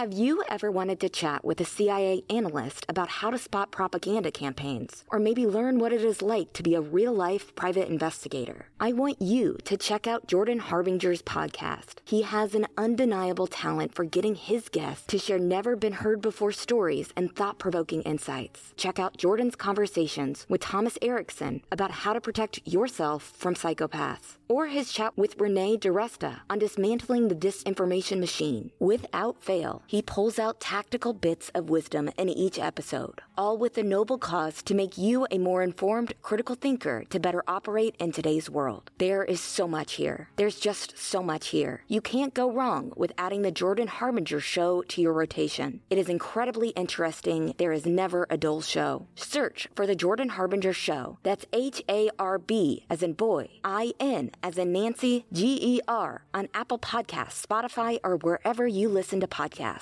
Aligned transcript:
Have 0.00 0.14
you 0.14 0.42
ever 0.48 0.70
wanted 0.70 0.98
to 1.00 1.10
chat 1.10 1.44
with 1.44 1.60
a 1.60 1.66
CIA 1.66 2.24
analyst 2.30 2.86
about 2.88 3.10
how 3.10 3.28
to 3.28 3.36
spot 3.36 3.70
propaganda 3.70 4.30
campaigns, 4.30 5.04
or 5.12 5.18
maybe 5.18 5.46
learn 5.46 5.78
what 5.78 5.92
it 5.92 6.02
is 6.02 6.22
like 6.22 6.54
to 6.54 6.62
be 6.62 6.74
a 6.74 6.80
real 6.80 7.12
life 7.12 7.54
private 7.54 7.86
investigator? 7.86 8.64
I 8.80 8.94
want 8.94 9.20
you 9.20 9.58
to 9.66 9.76
check 9.76 10.06
out 10.06 10.26
Jordan 10.26 10.58
Harbinger's 10.58 11.20
podcast. 11.20 11.96
He 12.06 12.22
has 12.22 12.54
an 12.54 12.66
undeniable 12.78 13.46
talent 13.46 13.94
for 13.94 14.06
getting 14.06 14.36
his 14.36 14.70
guests 14.70 15.04
to 15.08 15.18
share 15.18 15.38
never 15.38 15.76
been 15.76 15.92
heard 15.92 16.22
before 16.22 16.52
stories 16.52 17.12
and 17.14 17.36
thought 17.36 17.58
provoking 17.58 18.00
insights. 18.04 18.72
Check 18.78 18.98
out 18.98 19.18
Jordan's 19.18 19.54
conversations 19.54 20.46
with 20.48 20.62
Thomas 20.62 20.96
Erikson 21.02 21.60
about 21.70 21.90
how 21.90 22.14
to 22.14 22.22
protect 22.22 22.66
yourself 22.66 23.34
from 23.36 23.54
psychopaths 23.54 24.38
or 24.48 24.66
his 24.66 24.90
chat 24.92 25.16
with 25.16 25.38
Renee 25.38 25.76
DiResta 25.76 26.40
on 26.50 26.58
dismantling 26.58 27.28
the 27.28 27.36
disinformation 27.36 28.18
machine. 28.18 28.72
Without 28.80 29.40
fail, 29.40 29.82
he 29.90 30.02
pulls 30.02 30.38
out 30.38 30.60
tactical 30.60 31.12
bits 31.12 31.50
of 31.52 31.68
wisdom 31.68 32.08
in 32.16 32.28
each 32.28 32.60
episode, 32.60 33.22
all 33.36 33.58
with 33.58 33.74
the 33.74 33.82
noble 33.82 34.18
cause 34.18 34.62
to 34.62 34.72
make 34.72 34.96
you 34.96 35.26
a 35.32 35.38
more 35.38 35.64
informed, 35.64 36.14
critical 36.22 36.54
thinker 36.54 37.02
to 37.10 37.18
better 37.18 37.42
operate 37.48 37.96
in 37.98 38.12
today's 38.12 38.48
world. 38.48 38.92
There 38.98 39.24
is 39.24 39.40
so 39.40 39.66
much 39.66 39.94
here. 39.94 40.28
There's 40.36 40.60
just 40.60 40.96
so 40.96 41.24
much 41.24 41.48
here. 41.48 41.82
You 41.88 42.00
can't 42.00 42.32
go 42.32 42.52
wrong 42.52 42.92
with 42.94 43.10
adding 43.18 43.42
the 43.42 43.50
Jordan 43.50 43.88
Harbinger 43.88 44.38
show 44.38 44.82
to 44.82 45.00
your 45.02 45.12
rotation. 45.12 45.80
It 45.90 45.98
is 45.98 46.08
incredibly 46.08 46.68
interesting. 46.68 47.54
There 47.58 47.72
is 47.72 47.84
never 47.84 48.28
a 48.30 48.36
dull 48.36 48.60
show. 48.60 49.08
Search 49.16 49.66
for 49.74 49.88
the 49.88 49.96
Jordan 49.96 50.28
Harbinger 50.28 50.72
show. 50.72 51.18
That's 51.24 51.46
H 51.52 51.82
A 51.88 52.10
R 52.16 52.38
B 52.38 52.86
as 52.88 53.02
in 53.02 53.14
boy, 53.14 53.48
I 53.64 53.92
N 53.98 54.30
as 54.40 54.56
in 54.56 54.70
Nancy, 54.70 55.26
G 55.32 55.58
E 55.60 55.80
R, 55.88 56.22
on 56.32 56.46
Apple 56.54 56.78
Podcasts, 56.78 57.44
Spotify, 57.44 57.98
or 58.04 58.18
wherever 58.18 58.68
you 58.68 58.88
listen 58.88 59.18
to 59.18 59.26
podcasts. 59.26 59.79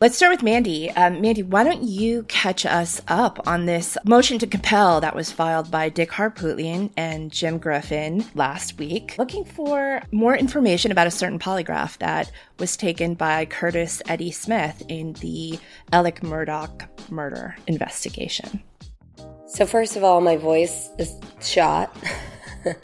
Let's 0.00 0.16
start 0.16 0.32
with 0.32 0.42
Mandy. 0.42 0.90
Um, 0.92 1.20
Mandy, 1.20 1.42
why 1.42 1.62
don't 1.62 1.82
you 1.82 2.22
catch 2.22 2.64
us 2.64 3.02
up 3.08 3.46
on 3.46 3.66
this 3.66 3.98
motion 4.06 4.38
to 4.38 4.46
compel 4.46 5.02
that 5.02 5.14
was 5.14 5.30
filed 5.30 5.70
by 5.70 5.90
Dick 5.90 6.08
Harpootlian 6.08 6.90
and 6.96 7.30
Jim 7.30 7.58
Griffin 7.58 8.24
last 8.34 8.78
week, 8.78 9.14
looking 9.18 9.44
for 9.44 10.00
more 10.10 10.34
information 10.34 10.90
about 10.90 11.06
a 11.06 11.10
certain 11.10 11.38
polygraph 11.38 11.98
that 11.98 12.32
was 12.58 12.78
taken 12.78 13.12
by 13.12 13.44
Curtis 13.44 14.00
Eddie 14.08 14.30
Smith 14.30 14.82
in 14.88 15.12
the 15.20 15.58
Alex 15.92 16.22
Murdaugh 16.22 16.88
murder 17.10 17.54
investigation. 17.66 18.62
So, 19.48 19.66
first 19.66 19.96
of 19.96 20.02
all, 20.02 20.22
my 20.22 20.38
voice 20.38 20.88
is 20.98 21.14
shot 21.42 21.94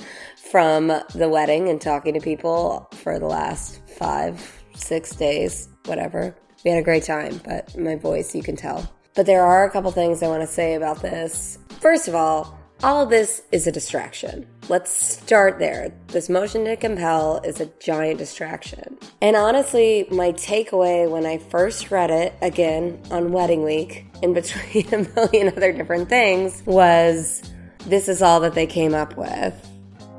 from 0.51 0.89
the 1.15 1.31
wedding 1.31 1.71
and 1.71 1.81
talking 1.81 2.13
to 2.13 2.21
people 2.21 2.91
for 2.93 3.19
the 3.19 3.25
last 3.25 3.81
five, 3.89 4.63
six 4.75 5.17
days, 5.17 5.71
whatever. 5.87 6.37
We 6.67 6.73
had 6.73 6.81
a 6.81 6.83
great 6.83 7.05
time, 7.05 7.41
but 7.45 7.79
my 7.79 7.95
voice, 7.95 8.35
you 8.35 8.43
can 8.43 8.57
tell. 8.57 8.93
But 9.15 9.27
there 9.27 9.45
are 9.45 9.65
a 9.65 9.71
couple 9.71 9.93
things 9.93 10.21
I 10.21 10.27
want 10.27 10.41
to 10.41 10.49
say 10.49 10.75
about 10.75 11.01
this. 11.01 11.61
First 11.79 12.09
of 12.09 12.17
all, 12.17 12.59
all 12.83 13.01
of 13.01 13.09
this 13.09 13.43
is 13.53 13.69
a 13.69 13.73
distraction. 13.73 14.49
Let's 14.69 14.91
start 14.91 15.61
there. 15.61 15.93
This 16.09 16.29
motion 16.29 16.65
to 16.65 16.75
compel 16.75 17.41
is 17.45 17.61
a 17.61 17.67
giant 17.79 18.19
distraction. 18.19 18.99
And 19.23 19.37
honestly, 19.37 20.09
my 20.11 20.33
takeaway 20.33 21.09
when 21.09 21.25
I 21.25 21.39
first 21.39 21.93
read 21.93 22.11
it, 22.11 22.35
again 22.43 23.01
on 23.13 23.31
wedding 23.31 23.63
week, 23.63 24.05
in 24.21 24.35
between 24.35 24.93
a 24.93 25.09
million 25.15 25.47
other 25.57 25.73
different 25.73 26.09
things, 26.09 26.65
was 26.67 27.45
this 27.87 28.09
is 28.09 28.23
all 28.23 28.41
that 28.41 28.55
they 28.55 28.67
came 28.67 28.93
up 28.93 29.17
with. 29.17 29.55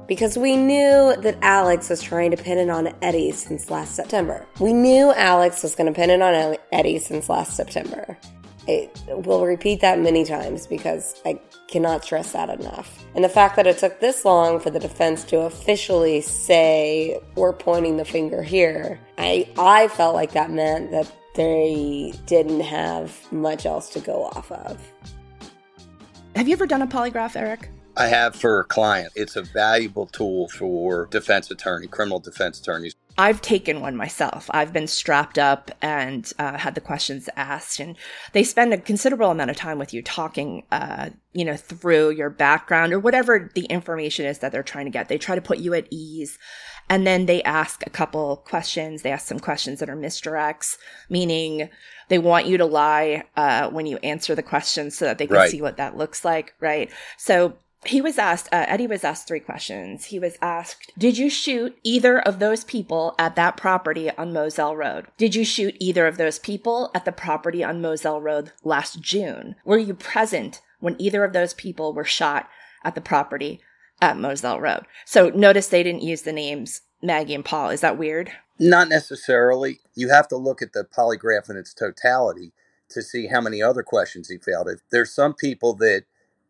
Because 0.08 0.38
we 0.38 0.56
knew 0.56 1.16
that 1.18 1.38
Alex 1.42 1.90
was 1.90 2.02
trying 2.02 2.32
to 2.32 2.38
pin 2.38 2.58
it 2.58 2.70
on 2.70 2.94
Eddie 3.02 3.32
since 3.32 3.70
last 3.70 3.96
September. 3.96 4.46
We 4.60 4.72
knew 4.72 5.12
Alex 5.12 5.64
was 5.64 5.76
going 5.76 5.92
to 5.92 5.96
pin 5.96 6.10
it 6.10 6.22
on 6.22 6.56
Eddie 6.72 7.00
since 7.00 7.28
last 7.28 7.56
September. 7.56 8.18
I 8.70 8.90
will 9.08 9.46
repeat 9.46 9.82
that 9.82 10.00
many 10.00 10.26
times 10.26 10.68
because 10.68 11.22
I 11.26 11.40
cannot 11.68 12.04
stress 12.04 12.34
that 12.34 12.50
enough. 12.50 13.06
And 13.16 13.24
the 13.24 13.30
fact 13.30 13.56
that 13.56 13.68
it 13.68 13.78
took 13.78 14.00
this 14.00 14.26
long 14.26 14.60
for 14.60 14.70
the 14.70 14.80
defense 14.80 15.24
to 15.26 15.42
officially 15.42 16.22
say 16.22 17.20
we're 17.36 17.54
pointing 17.54 17.98
the 17.98 18.06
finger 18.06 18.44
here, 18.44 19.00
I 19.18 19.50
I 19.58 19.88
felt 19.90 20.16
like 20.16 20.34
that 20.34 20.52
meant 20.52 20.92
that 20.92 21.12
they 21.36 22.14
didn't 22.26 22.62
have 22.62 23.32
much 23.32 23.66
else 23.66 23.90
to 23.92 24.00
go 24.00 24.26
off 24.26 24.52
of. 24.52 24.82
Have 26.36 26.48
you 26.48 26.54
ever 26.54 26.68
done 26.68 26.82
a 26.82 26.88
polygraph, 26.88 27.36
Eric? 27.36 27.70
I 27.98 28.08
have 28.08 28.36
for 28.36 28.60
a 28.60 28.64
client. 28.64 29.12
It's 29.16 29.36
a 29.36 29.42
valuable 29.42 30.06
tool 30.06 30.50
for 30.50 31.08
defense 31.08 31.50
attorney, 31.50 31.88
criminal 31.88 32.20
defense 32.20 32.60
attorneys. 32.60 32.94
I've 33.20 33.42
taken 33.42 33.82
one 33.82 33.96
myself. 33.96 34.48
I've 34.54 34.72
been 34.72 34.86
strapped 34.86 35.40
up 35.40 35.72
and 35.82 36.32
uh, 36.38 36.60
had 36.60 36.76
the 36.76 36.82
questions 36.82 37.28
asked, 37.36 37.80
and 37.80 37.96
they 38.34 38.44
spend 38.44 38.72
a 38.72 38.78
considerable 38.78 39.32
amount 39.32 39.50
of 39.50 39.56
time 39.58 39.80
with 39.80 39.92
you 39.92 40.04
talking, 40.04 40.64
uh, 40.72 41.10
you 41.34 41.44
know, 41.44 41.56
through 41.56 42.12
your 42.12 42.30
background 42.30 42.94
or 42.94 43.00
whatever 43.00 43.50
the 43.56 43.66
information 43.66 44.28
is 44.28 44.38
that 44.40 44.52
they're 44.52 44.62
trying 44.62 44.86
to 44.86 44.92
get. 44.92 45.10
They 45.10 45.18
try 45.18 45.34
to 45.34 45.42
put 45.42 45.58
you 45.58 45.74
at 45.74 45.88
ease, 45.90 46.38
and 46.90 47.08
then 47.08 47.26
they 47.26 47.42
ask 47.42 47.82
a 47.88 47.90
couple 47.90 48.38
questions. 48.38 49.02
They 49.02 49.12
ask 49.12 49.26
some 49.26 49.40
questions 49.40 49.80
that 49.80 49.90
are 49.90 49.98
misdirects, 49.98 50.78
meaning 51.10 51.70
they 52.10 52.20
want 52.20 52.46
you 52.46 52.60
to 52.60 52.66
lie 52.66 53.24
uh, 53.36 53.70
when 53.72 53.88
you 53.88 53.98
answer 54.04 54.36
the 54.36 54.44
question 54.44 54.92
so 54.92 55.06
that 55.06 55.18
they 55.18 55.26
can 55.26 55.38
Right. 55.38 55.50
see 55.50 55.64
what 55.64 55.78
that 55.78 55.98
looks 55.98 56.24
like, 56.24 56.54
right? 56.60 56.92
So 57.18 57.58
he 57.90 58.02
was 58.02 58.18
asked, 58.18 58.48
uh, 58.52 58.66
Eddie 58.68 58.88
was 58.88 59.04
asked 59.04 59.28
three 59.28 59.40
questions. 59.40 60.06
He 60.06 60.20
was 60.20 60.38
asked, 60.42 60.92
Did 60.98 61.18
you 61.18 61.30
shoot 61.30 61.78
either 61.84 62.20
of 62.20 62.40
those 62.40 62.64
people 62.64 63.16
at 63.18 63.36
that 63.36 63.58
property 63.58 64.10
on 64.12 64.34
Moselle 64.34 64.76
Road? 64.76 65.08
Did 65.18 65.36
you 65.36 65.44
shoot 65.44 65.76
either 65.80 66.08
of 66.08 66.18
those 66.18 66.40
people 66.40 66.92
at 66.94 67.06
the 67.06 67.12
property 67.12 67.64
on 67.64 67.82
Moselle 67.82 68.22
Road 68.22 68.52
last 68.64 69.02
June? 69.02 69.56
Were 69.66 69.78
you 69.78 69.94
present 69.94 70.62
when 70.80 70.96
either 71.00 71.24
of 71.24 71.34
those 71.34 71.54
people 71.54 71.94
were 71.94 72.06
shot 72.06 72.50
at 72.84 72.96
the 72.96 73.02
property 73.02 73.62
at 74.02 74.18
Moselle 74.18 74.60
Road? 74.60 74.86
So 75.06 75.30
notice 75.30 75.68
they 75.68 75.84
didn't 75.84 76.04
use 76.04 76.24
the 76.24 76.34
names 76.34 76.82
Maggie 77.02 77.36
and 77.36 77.46
Paul. 77.46 77.70
Is 77.70 77.82
that 77.82 77.98
weird? 77.98 78.32
Not 78.60 78.90
necessarily. 78.90 79.80
You 79.96 80.10
have 80.10 80.28
to 80.30 80.38
look 80.38 80.62
at 80.62 80.74
the 80.74 80.84
polygraph 80.84 81.50
in 81.50 81.58
its 81.58 81.74
totality 81.74 82.54
to 82.90 83.02
see 83.02 83.28
how 83.28 83.42
many 83.42 83.62
other 83.62 83.84
questions 83.84 84.30
he 84.30 84.38
failed. 84.38 84.70
There's 84.92 85.14
some 85.14 85.34
people 85.34 85.74
that 85.76 86.06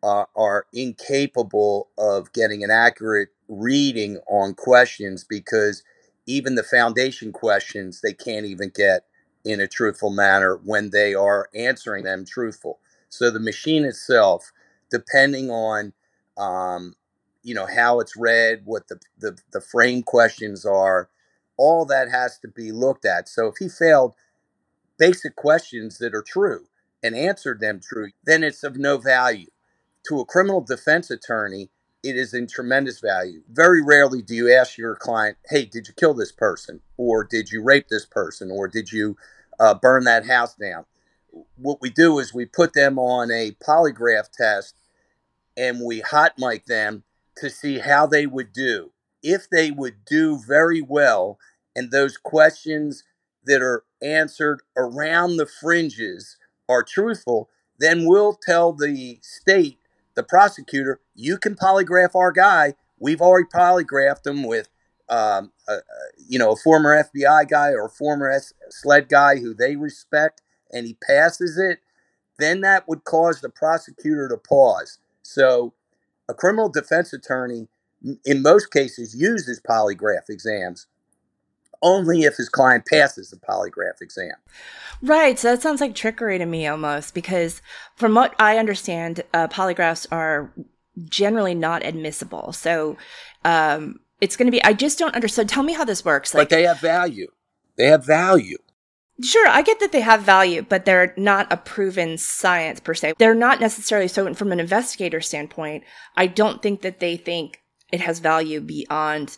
uh, 0.07 0.25
are 0.37 0.67
incapable 0.73 1.89
of 1.99 2.33
getting 2.33 2.63
an 2.63 2.71
accurate 2.71 3.29
reading 3.49 4.19
on 4.29 4.55
questions 4.55 5.25
because 5.29 5.83
even 6.27 6.55
the 6.55 6.63
foundation 6.63 7.33
questions 7.33 8.01
they 8.01 8.13
can't 8.13 8.47
even 8.47 8.71
get 8.75 9.05
in 9.45 9.61
a 9.61 9.67
truthful 9.67 10.11
manner 10.11 10.57
when 10.65 10.91
they 10.91 11.15
are 11.15 11.49
answering 11.55 12.05
them 12.05 12.25
truthful. 12.25 12.79
So 13.09 13.31
the 13.31 13.41
machine 13.41 13.85
itself, 13.85 14.53
depending 14.91 15.51
on 15.51 15.93
um, 16.37 16.95
you 17.43 17.55
know 17.55 17.67
how 17.67 17.99
it's 18.01 18.17
read, 18.17 18.63
what 18.65 18.87
the, 18.89 18.99
the 19.19 19.37
the 19.53 19.61
frame 19.61 20.03
questions 20.03 20.65
are, 20.65 21.09
all 21.57 21.85
that 21.87 22.09
has 22.11 22.39
to 22.39 22.49
be 22.49 22.71
looked 22.71 23.05
at. 23.05 23.29
So 23.29 23.47
if 23.47 23.57
he 23.59 23.69
failed 23.69 24.15
basic 24.99 25.37
questions 25.37 25.99
that 25.99 26.15
are 26.15 26.23
true 26.23 26.65
and 27.03 27.15
answered 27.15 27.61
them 27.61 27.81
true, 27.83 28.11
then 28.25 28.43
it's 28.43 28.63
of 28.63 28.77
no 28.77 28.99
value. 28.99 29.47
To 30.07 30.19
a 30.19 30.25
criminal 30.25 30.61
defense 30.61 31.11
attorney, 31.11 31.69
it 32.03 32.15
is 32.15 32.33
in 32.33 32.47
tremendous 32.47 32.99
value. 32.99 33.41
Very 33.49 33.83
rarely 33.83 34.21
do 34.21 34.35
you 34.35 34.53
ask 34.53 34.77
your 34.77 34.95
client, 34.95 35.37
hey, 35.49 35.65
did 35.65 35.87
you 35.87 35.93
kill 35.93 36.13
this 36.13 36.31
person? 36.31 36.79
Or 36.95 37.23
did 37.23 37.51
you 37.51 37.61
rape 37.61 37.87
this 37.89 38.05
person? 38.05 38.49
Or 38.51 38.67
did 38.67 38.91
you 38.91 39.17
uh, 39.59 39.73
burn 39.73 40.05
that 40.05 40.25
house 40.25 40.55
down? 40.55 40.85
What 41.57 41.81
we 41.81 41.89
do 41.89 42.19
is 42.19 42.33
we 42.33 42.45
put 42.45 42.73
them 42.73 42.97
on 42.97 43.31
a 43.31 43.51
polygraph 43.65 44.31
test 44.31 44.75
and 45.57 45.81
we 45.83 45.99
hot 45.99 46.33
mic 46.37 46.65
them 46.65 47.03
to 47.37 47.49
see 47.49 47.79
how 47.79 48.05
they 48.05 48.25
would 48.25 48.53
do. 48.53 48.91
If 49.21 49.49
they 49.49 49.71
would 49.71 50.05
do 50.05 50.39
very 50.47 50.81
well, 50.81 51.39
and 51.75 51.91
those 51.91 52.17
questions 52.17 53.03
that 53.45 53.61
are 53.61 53.83
answered 54.01 54.61
around 54.77 55.37
the 55.37 55.45
fringes 55.45 56.37
are 56.69 56.83
truthful, 56.83 57.49
then 57.79 58.05
we'll 58.05 58.33
tell 58.35 58.73
the 58.73 59.19
state, 59.21 59.79
the 60.17 60.23
prosecutor, 60.23 60.99
you 61.15 61.37
can 61.37 61.55
polygraph 61.55 62.15
our 62.15 62.33
guy. 62.33 62.73
We've 62.99 63.21
already 63.21 63.47
polygraphed 63.53 64.27
him 64.27 64.43
with 64.43 64.67
um, 65.09 65.53
uh, 65.69 65.77
you 66.27 66.37
know, 66.37 66.51
a 66.51 66.55
former 66.57 67.01
FBI 67.01 67.47
guy 67.47 67.69
or 67.69 67.85
a 67.85 67.89
former 67.89 68.29
S- 68.29 68.53
SLED 68.69 69.07
guy 69.07 69.37
who 69.37 69.53
they 69.53 69.75
respect, 69.75 70.41
and 70.71 70.85
he 70.85 70.97
passes 71.07 71.57
it, 71.57 71.79
then 72.37 72.61
that 72.61 72.87
would 72.87 73.05
cause 73.05 73.39
the 73.39 73.49
prosecutor 73.49 74.27
to 74.27 74.37
pause. 74.37 74.99
So, 75.23 75.73
a 76.27 76.33
criminal 76.33 76.67
defense 76.67 77.13
attorney, 77.13 77.69
in 78.25 78.41
most 78.41 78.71
cases, 78.71 79.15
uses 79.15 79.61
polygraph 79.61 80.29
exams 80.29 80.87
only 81.81 82.23
if 82.23 82.35
his 82.35 82.49
client 82.49 82.85
passes 82.85 83.29
the 83.29 83.37
polygraph 83.37 84.01
exam. 84.01 84.33
Right. 85.01 85.37
So 85.37 85.51
that 85.51 85.61
sounds 85.61 85.81
like 85.81 85.95
trickery 85.95 86.37
to 86.37 86.45
me 86.45 86.67
almost 86.67 87.13
because 87.13 87.61
from 87.95 88.15
what 88.15 88.33
I 88.39 88.57
understand, 88.57 89.21
uh, 89.33 89.47
polygraphs 89.47 90.07
are 90.11 90.51
generally 91.05 91.53
not 91.53 91.85
admissible. 91.85 92.51
So 92.53 92.97
um, 93.45 93.99
it's 94.21 94.35
going 94.35 94.47
to 94.47 94.51
be, 94.51 94.63
I 94.63 94.73
just 94.73 94.97
don't 94.97 95.15
understand. 95.15 95.49
Tell 95.49 95.63
me 95.63 95.73
how 95.73 95.85
this 95.85 96.03
works. 96.03 96.33
Like, 96.33 96.49
but 96.49 96.55
they 96.55 96.63
have 96.63 96.79
value. 96.79 97.27
They 97.77 97.87
have 97.87 98.05
value. 98.05 98.57
Sure, 99.21 99.47
I 99.47 99.63
get 99.63 99.79
that 99.79 99.91
they 99.91 100.01
have 100.01 100.21
value, 100.21 100.61
but 100.61 100.85
they're 100.85 101.13
not 101.17 101.51
a 101.51 101.57
proven 101.57 102.19
science 102.19 102.79
per 102.79 102.93
se. 102.93 103.13
They're 103.17 103.33
not 103.33 103.59
necessarily 103.59 104.07
so 104.07 104.31
from 104.35 104.51
an 104.51 104.59
investigator 104.59 105.21
standpoint. 105.21 105.83
I 106.15 106.27
don't 106.27 106.61
think 106.61 106.81
that 106.81 106.99
they 106.99 107.17
think 107.17 107.63
it 107.91 108.01
has 108.01 108.19
value 108.19 108.61
beyond 108.61 109.37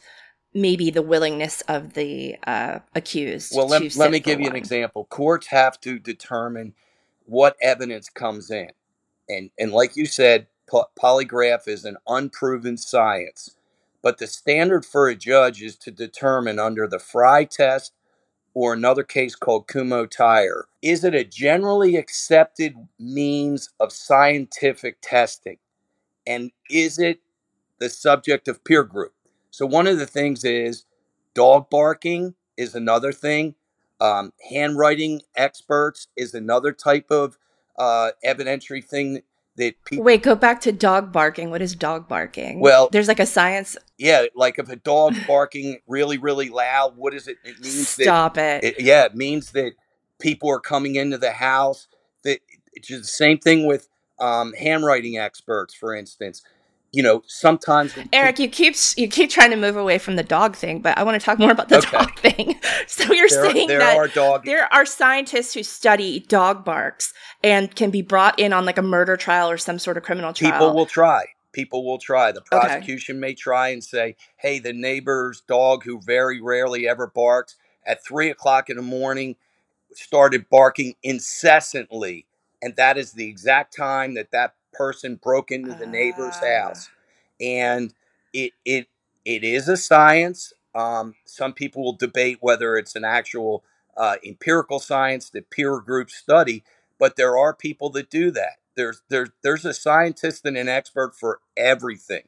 maybe 0.53 0.89
the 0.89 1.01
willingness 1.01 1.61
of 1.61 1.93
the 1.93 2.37
uh, 2.45 2.79
accused. 2.95 3.53
Well, 3.55 3.67
let, 3.67 3.95
let 3.95 4.11
me 4.11 4.19
give 4.19 4.39
you 4.39 4.47
an 4.47 4.55
example. 4.55 5.05
Courts 5.05 5.47
have 5.47 5.79
to 5.81 5.99
determine 5.99 6.73
what 7.25 7.55
evidence 7.61 8.09
comes 8.09 8.49
in, 8.51 8.69
and 9.27 9.51
and 9.59 9.71
like 9.71 9.95
you 9.95 10.05
said, 10.05 10.47
po- 10.69 10.89
polygraph 10.99 11.67
is 11.67 11.85
an 11.85 11.97
unproven 12.07 12.77
science. 12.77 13.55
But 14.01 14.17
the 14.17 14.27
standard 14.27 14.85
for 14.85 15.09
a 15.09 15.15
judge 15.15 15.61
is 15.61 15.75
to 15.77 15.91
determine 15.91 16.57
under 16.57 16.87
the 16.87 16.99
Frye 16.99 17.43
test 17.43 17.93
or 18.53 18.73
another 18.73 19.03
case 19.03 19.35
called 19.35 19.67
Kumho 19.67 20.09
Tire. 20.09 20.65
is 20.81 21.03
it 21.03 21.13
a 21.13 21.23
generally 21.23 21.95
accepted 21.95 22.75
means 22.97 23.69
of 23.79 23.91
scientific 23.91 24.97
testing? 25.01 25.57
And 26.25 26.51
is 26.69 26.99
it 26.99 27.19
the 27.79 27.89
subject 27.89 28.47
of 28.47 28.63
peer 28.63 28.83
group? 28.83 29.13
So 29.51 29.65
one 29.65 29.87
of 29.87 29.97
the 29.97 30.05
things 30.05 30.43
is 30.43 30.85
dog 31.33 31.69
barking 31.69 32.35
is 32.57 32.75
another 32.75 33.11
thing. 33.11 33.55
Um, 34.01 34.31
handwriting 34.49 35.21
experts 35.35 36.07
is 36.15 36.33
another 36.33 36.71
type 36.71 37.11
of 37.11 37.37
uh, 37.77 38.11
evidentiary 38.25 38.83
thing 38.83 39.21
that 39.57 39.73
people. 39.83 40.05
Wait, 40.05 40.23
go 40.23 40.35
back 40.35 40.61
to 40.61 40.71
dog 40.71 41.11
barking. 41.11 41.49
What 41.49 41.61
is 41.61 41.75
dog 41.75 42.07
barking? 42.07 42.59
Well, 42.61 42.89
there's 42.91 43.07
like 43.07 43.19
a 43.19 43.25
science. 43.25 43.77
Yeah, 43.97 44.25
like 44.35 44.57
if 44.57 44.69
a 44.69 44.77
dog 44.77 45.15
barking 45.27 45.79
really, 45.87 46.17
really 46.17 46.49
loud, 46.49 46.95
what 46.95 47.13
is 47.13 47.27
it? 47.27 47.37
It 47.43 47.59
means 47.59 47.89
stop 47.89 48.35
that, 48.35 48.63
it. 48.63 48.79
it. 48.79 48.83
Yeah, 48.83 49.05
it 49.05 49.15
means 49.15 49.51
that 49.51 49.73
people 50.19 50.49
are 50.49 50.59
coming 50.59 50.95
into 50.95 51.17
the 51.17 51.31
house. 51.31 51.87
That 52.23 52.39
it's 52.73 52.87
the 52.87 53.03
same 53.03 53.37
thing 53.39 53.67
with 53.67 53.89
um, 54.19 54.53
handwriting 54.53 55.17
experts, 55.17 55.73
for 55.73 55.93
instance 55.93 56.41
you 56.91 57.03
know, 57.03 57.21
sometimes 57.27 57.93
Eric, 58.11 58.39
you 58.39 58.49
keep 58.49 58.75
you 58.97 59.07
keep 59.07 59.29
trying 59.29 59.51
to 59.51 59.55
move 59.55 59.75
away 59.75 59.97
from 59.97 60.15
the 60.15 60.23
dog 60.23 60.55
thing, 60.55 60.79
but 60.81 60.97
I 60.97 61.03
want 61.03 61.19
to 61.19 61.23
talk 61.23 61.37
more 61.37 61.51
about 61.51 61.69
the 61.69 61.77
okay. 61.77 61.97
dog 61.97 62.17
thing. 62.19 62.59
so 62.87 63.13
you're 63.13 63.29
there, 63.29 63.51
saying 63.51 63.67
there 63.67 63.79
that 63.79 63.97
are 63.97 64.07
dog- 64.07 64.45
there 64.45 64.71
are 64.73 64.85
scientists 64.85 65.53
who 65.53 65.63
study 65.63 66.21
dog 66.21 66.65
barks 66.65 67.13
and 67.43 67.75
can 67.75 67.91
be 67.91 68.01
brought 68.01 68.39
in 68.39 68.53
on 68.53 68.65
like 68.65 68.77
a 68.77 68.83
murder 68.83 69.17
trial 69.17 69.49
or 69.49 69.57
some 69.57 69.77
sort 69.77 69.97
of 69.97 70.03
criminal 70.03 70.33
trial. 70.33 70.51
People 70.51 70.73
will 70.73 70.85
try. 70.85 71.25
People 71.51 71.85
will 71.85 71.97
try. 71.97 72.31
The 72.31 72.41
prosecution 72.41 73.15
okay. 73.15 73.21
may 73.21 73.33
try 73.35 73.69
and 73.69 73.83
say, 73.83 74.15
"Hey, 74.37 74.59
the 74.59 74.73
neighbor's 74.73 75.41
dog, 75.41 75.83
who 75.83 76.01
very 76.01 76.41
rarely 76.41 76.87
ever 76.87 77.07
barks, 77.07 77.55
at 77.85 78.03
three 78.03 78.29
o'clock 78.29 78.69
in 78.69 78.77
the 78.77 78.83
morning, 78.83 79.35
started 79.93 80.49
barking 80.49 80.95
incessantly, 81.03 82.25
and 82.61 82.75
that 82.75 82.97
is 82.97 83.13
the 83.13 83.27
exact 83.27 83.75
time 83.75 84.15
that 84.15 84.31
that 84.31 84.55
person 84.73 85.19
broke 85.21 85.51
into 85.51 85.73
the 85.73 85.85
neighbor's 85.85 86.35
ah. 86.41 86.61
house, 86.61 86.89
and 87.39 87.93
it 88.33 88.53
it 88.65 88.87
it 89.25 89.43
is 89.43 89.67
a 89.67 89.77
science. 89.77 90.53
Um, 90.75 91.15
some 91.25 91.53
people 91.53 91.83
will 91.83 91.93
debate 91.93 92.37
whether 92.41 92.75
it's 92.75 92.95
an 92.95 93.03
actual 93.03 93.63
uh, 93.97 94.17
empirical 94.25 94.79
science 94.79 95.29
that 95.31 95.49
peer 95.49 95.79
group 95.79 96.09
study, 96.09 96.63
but 96.99 97.15
there 97.15 97.37
are 97.37 97.53
people 97.53 97.89
that 97.91 98.09
do 98.09 98.31
that. 98.31 98.57
There's 98.75 99.01
there's 99.09 99.29
there's 99.43 99.65
a 99.65 99.73
scientist 99.73 100.45
and 100.45 100.57
an 100.57 100.69
expert 100.69 101.15
for 101.15 101.41
everything. 101.57 102.23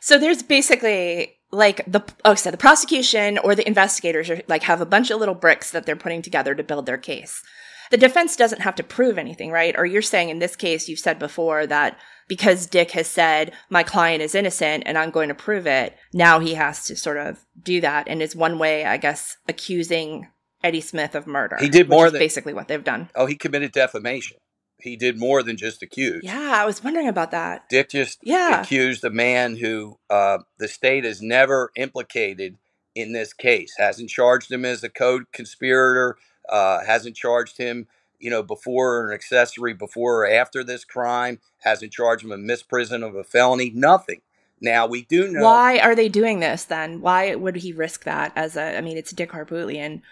So 0.00 0.18
there's 0.18 0.42
basically 0.42 1.38
like 1.50 1.84
the 1.86 2.02
oh 2.24 2.34
so 2.34 2.50
the 2.50 2.56
prosecution 2.56 3.38
or 3.38 3.54
the 3.54 3.66
investigators 3.66 4.28
are 4.28 4.42
like 4.48 4.64
have 4.64 4.80
a 4.80 4.86
bunch 4.86 5.10
of 5.10 5.18
little 5.18 5.34
bricks 5.34 5.70
that 5.70 5.86
they're 5.86 5.96
putting 5.96 6.20
together 6.20 6.54
to 6.54 6.62
build 6.62 6.84
their 6.86 6.98
case 6.98 7.42
the 7.90 7.96
defense 7.96 8.36
doesn't 8.36 8.62
have 8.62 8.74
to 8.76 8.82
prove 8.82 9.18
anything, 9.18 9.50
right? 9.50 9.74
Or 9.76 9.86
you're 9.86 10.02
saying 10.02 10.28
in 10.28 10.38
this 10.38 10.56
case, 10.56 10.88
you've 10.88 10.98
said 10.98 11.18
before 11.18 11.66
that 11.66 11.98
because 12.28 12.66
Dick 12.66 12.90
has 12.92 13.06
said, 13.06 13.52
my 13.70 13.82
client 13.82 14.22
is 14.22 14.34
innocent 14.34 14.84
and 14.86 14.98
I'm 14.98 15.10
going 15.10 15.28
to 15.28 15.34
prove 15.34 15.66
it, 15.66 15.96
now 16.12 16.40
he 16.40 16.54
has 16.54 16.84
to 16.84 16.96
sort 16.96 17.16
of 17.16 17.44
do 17.62 17.80
that. 17.80 18.06
And 18.08 18.22
it's 18.22 18.36
one 18.36 18.58
way, 18.58 18.84
I 18.84 18.98
guess, 18.98 19.36
accusing 19.48 20.28
Eddie 20.62 20.80
Smith 20.80 21.14
of 21.14 21.26
murder. 21.26 21.56
He 21.58 21.68
did 21.68 21.88
more 21.88 22.10
than 22.10 22.18
basically 22.18 22.52
what 22.52 22.68
they've 22.68 22.84
done. 22.84 23.08
Oh, 23.14 23.26
he 23.26 23.36
committed 23.36 23.72
defamation. 23.72 24.38
He 24.80 24.96
did 24.96 25.18
more 25.18 25.42
than 25.42 25.56
just 25.56 25.82
accuse. 25.82 26.22
Yeah, 26.22 26.52
I 26.54 26.64
was 26.64 26.84
wondering 26.84 27.08
about 27.08 27.32
that. 27.32 27.68
Dick 27.68 27.90
just 27.90 28.18
yeah. 28.22 28.60
accused 28.60 29.02
a 29.02 29.10
man 29.10 29.56
who 29.56 29.98
uh, 30.08 30.38
the 30.58 30.68
state 30.68 31.04
has 31.04 31.20
never 31.20 31.72
implicated 31.74 32.58
in 32.94 33.12
this 33.12 33.32
case, 33.32 33.74
hasn't 33.78 34.10
charged 34.10 34.50
him 34.50 34.64
as 34.64 34.82
a 34.82 34.88
co-conspirator, 34.88 36.16
uh, 36.48 36.84
hasn't 36.84 37.16
charged 37.16 37.58
him, 37.58 37.86
you 38.18 38.30
know, 38.30 38.42
before 38.42 39.08
an 39.08 39.14
accessory 39.14 39.74
before 39.74 40.24
or 40.24 40.30
after 40.30 40.64
this 40.64 40.84
crime, 40.84 41.38
hasn't 41.58 41.92
charged 41.92 42.24
him 42.24 42.32
a 42.32 42.36
misprision 42.36 43.06
of 43.06 43.14
a 43.14 43.24
felony, 43.24 43.70
nothing. 43.74 44.20
Now 44.60 44.86
we 44.86 45.02
do 45.02 45.30
know 45.30 45.42
why 45.42 45.78
are 45.78 45.94
they 45.94 46.08
doing 46.08 46.40
this 46.40 46.64
then? 46.64 47.00
Why 47.00 47.34
would 47.34 47.56
he 47.56 47.72
risk 47.72 48.04
that 48.04 48.32
as 48.34 48.56
a? 48.56 48.76
I 48.76 48.80
mean, 48.80 48.96
it's 48.96 49.12
Dick 49.12 49.30
Harpootlian. 49.30 50.02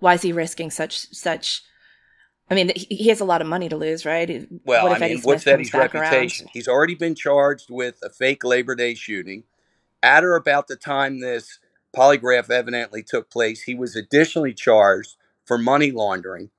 Why 0.00 0.14
is 0.14 0.22
he 0.22 0.32
risking 0.32 0.70
such 0.70 1.12
such? 1.12 1.62
I 2.50 2.54
mean, 2.54 2.72
he 2.74 3.08
has 3.08 3.20
a 3.20 3.26
lot 3.26 3.42
of 3.42 3.46
money 3.46 3.68
to 3.68 3.76
lose, 3.76 4.06
right? 4.06 4.48
Well, 4.64 4.88
what 4.88 5.02
I 5.02 5.08
mean, 5.08 5.18
Smith 5.18 5.26
what's 5.26 5.46
Eddie's 5.46 5.74
reputation? 5.74 6.46
Around? 6.46 6.50
He's 6.54 6.68
already 6.68 6.94
been 6.94 7.14
charged 7.14 7.70
with 7.70 7.98
a 8.02 8.08
fake 8.08 8.44
Labor 8.44 8.74
Day 8.74 8.94
shooting. 8.94 9.44
At 10.02 10.24
or 10.24 10.36
about 10.36 10.68
the 10.68 10.76
time 10.76 11.20
this 11.20 11.58
polygraph 11.94 12.50
evidently 12.50 13.02
took 13.02 13.30
place, 13.30 13.62
he 13.62 13.74
was 13.74 13.96
additionally 13.96 14.54
charged 14.54 15.16
for 15.48 15.56
money 15.56 15.90
laundering, 15.90 16.50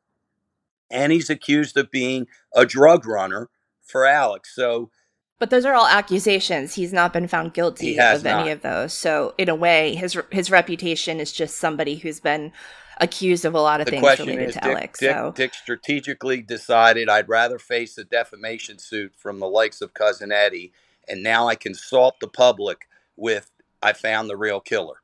and 0.89 1.12
he's 1.12 1.29
accused 1.29 1.77
of 1.77 1.91
being 1.91 2.25
a 2.55 2.65
drug 2.65 3.05
runner 3.05 3.50
for 3.84 4.05
Alex. 4.05 4.53
So, 4.55 4.89
but 5.38 5.51
those 5.51 5.63
are 5.63 5.75
all 5.75 5.86
accusations. 5.86 6.74
He's 6.74 6.91
not 6.91 7.13
been 7.13 7.27
found 7.27 7.53
guilty 7.53 8.00
of 8.00 8.24
not. 8.24 8.41
any 8.41 8.50
of 8.50 8.62
those. 8.62 8.91
So, 8.93 9.36
in 9.38 9.48
a 9.48 9.55
way, 9.55 9.93
his 9.93 10.17
his 10.31 10.50
reputation 10.50 11.19
is 11.19 11.31
just 11.31 11.60
somebody 11.60 11.98
who's 11.98 12.19
been 12.19 12.51
accused 12.98 13.46
of 13.46 13.53
a 13.53 13.62
lot 13.62 13.79
of 13.79 13.86
the 13.86 13.91
things 13.91 14.19
related 14.19 14.50
is, 14.50 14.53
to 14.55 14.60
Dick, 14.60 14.69
Alex. 14.69 15.00
Dick, 15.00 15.12
so. 15.12 15.34
Dick 15.36 15.53
strategically 15.53 16.41
decided 16.41 17.08
I'd 17.08 17.29
rather 17.29 17.60
face 17.60 17.98
a 17.98 18.03
defamation 18.03 18.79
suit 18.79 19.13
from 19.15 19.39
the 19.39 19.48
likes 19.48 19.81
of 19.81 19.93
cousin 19.93 20.31
Eddie, 20.31 20.74
and 21.08 21.22
now 21.22 21.48
I 21.48 21.53
can 21.53 21.75
salt 21.75 22.15
the 22.19 22.27
public 22.27 22.88
with 23.15 23.51
I 23.84 23.93
found 23.93 24.29
the 24.29 24.36
real 24.36 24.60
killer. 24.60 24.96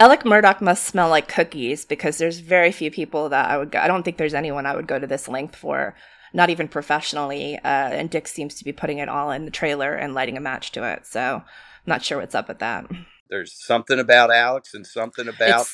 Alex 0.00 0.24
Murdaugh 0.24 0.60
must 0.60 0.84
smell 0.84 1.08
like 1.08 1.28
cookies 1.28 1.84
because 1.84 2.18
there's 2.18 2.40
very 2.40 2.72
few 2.72 2.90
people 2.90 3.28
that 3.28 3.50
I 3.50 3.58
would 3.58 3.70
go. 3.70 3.78
I 3.78 3.88
don't 3.88 4.02
think 4.02 4.16
there's 4.16 4.34
anyone 4.34 4.66
I 4.66 4.74
would 4.74 4.86
go 4.86 4.98
to 4.98 5.06
this 5.06 5.28
length 5.28 5.56
for, 5.56 5.94
not 6.32 6.50
even 6.50 6.68
professionally. 6.68 7.56
Uh, 7.58 7.60
and 7.64 8.10
Dick 8.10 8.28
seems 8.28 8.54
to 8.56 8.64
be 8.64 8.72
putting 8.72 8.98
it 8.98 9.08
all 9.08 9.30
in 9.30 9.44
the 9.44 9.50
trailer 9.50 9.94
and 9.94 10.14
lighting 10.14 10.36
a 10.36 10.40
match 10.40 10.72
to 10.72 10.84
it. 10.90 11.06
So 11.06 11.36
I'm 11.36 11.44
not 11.86 12.04
sure 12.04 12.18
what's 12.18 12.34
up 12.34 12.48
with 12.48 12.58
that. 12.60 12.86
There's 13.28 13.52
something 13.52 13.98
about 13.98 14.30
Alex 14.32 14.74
and 14.74 14.86
something 14.86 15.28
about 15.28 15.66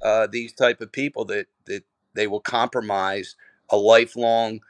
uh, 0.00 0.26
these 0.26 0.52
type 0.52 0.80
of 0.80 0.90
people 0.92 1.24
that 1.26 1.46
that 1.66 1.84
they 2.14 2.26
will 2.26 2.40
compromise 2.40 3.36
a 3.70 3.76
lifelong 3.76 4.60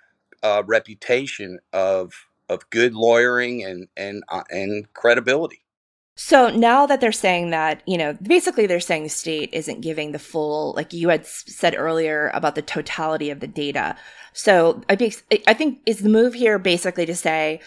uh, 0.42 0.62
reputation 0.66 1.58
of 1.72 2.12
of 2.48 2.68
good 2.70 2.94
lawyering 2.94 3.64
and 3.64 3.88
and 3.96 4.22
uh, 4.28 4.42
and 4.50 4.92
credibility. 4.92 5.61
So 6.14 6.50
now 6.50 6.86
that 6.86 7.00
they're 7.00 7.10
saying 7.10 7.50
that, 7.50 7.82
you 7.86 7.96
know, 7.96 8.12
basically 8.22 8.66
they're 8.66 8.80
saying 8.80 9.04
the 9.04 9.08
state 9.08 9.50
isn't 9.52 9.80
giving 9.80 10.12
the 10.12 10.18
full, 10.18 10.74
like 10.74 10.92
you 10.92 11.08
had 11.08 11.26
said 11.26 11.74
earlier 11.76 12.30
about 12.34 12.54
the 12.54 12.62
totality 12.62 13.30
of 13.30 13.40
the 13.40 13.46
data. 13.46 13.96
So 14.34 14.82
I, 14.88 14.96
be, 14.96 15.14
I 15.46 15.54
think 15.54 15.80
is 15.86 16.00
the 16.00 16.10
move 16.10 16.34
here 16.34 16.58
basically 16.58 17.06
to 17.06 17.14
say, 17.14 17.60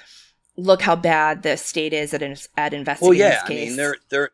look 0.57 0.81
how 0.81 0.95
bad 0.95 1.43
the 1.43 1.57
state 1.57 1.93
is 1.93 2.13
at 2.13 2.21
at 2.21 2.73
investigating 2.73 2.75
this 2.75 2.83
case. 2.83 3.01
well, 3.01 3.13
yeah, 3.13 3.41
I 3.45 3.49
mean, 3.49 3.75
they're 3.75 3.97
they're 4.09 4.29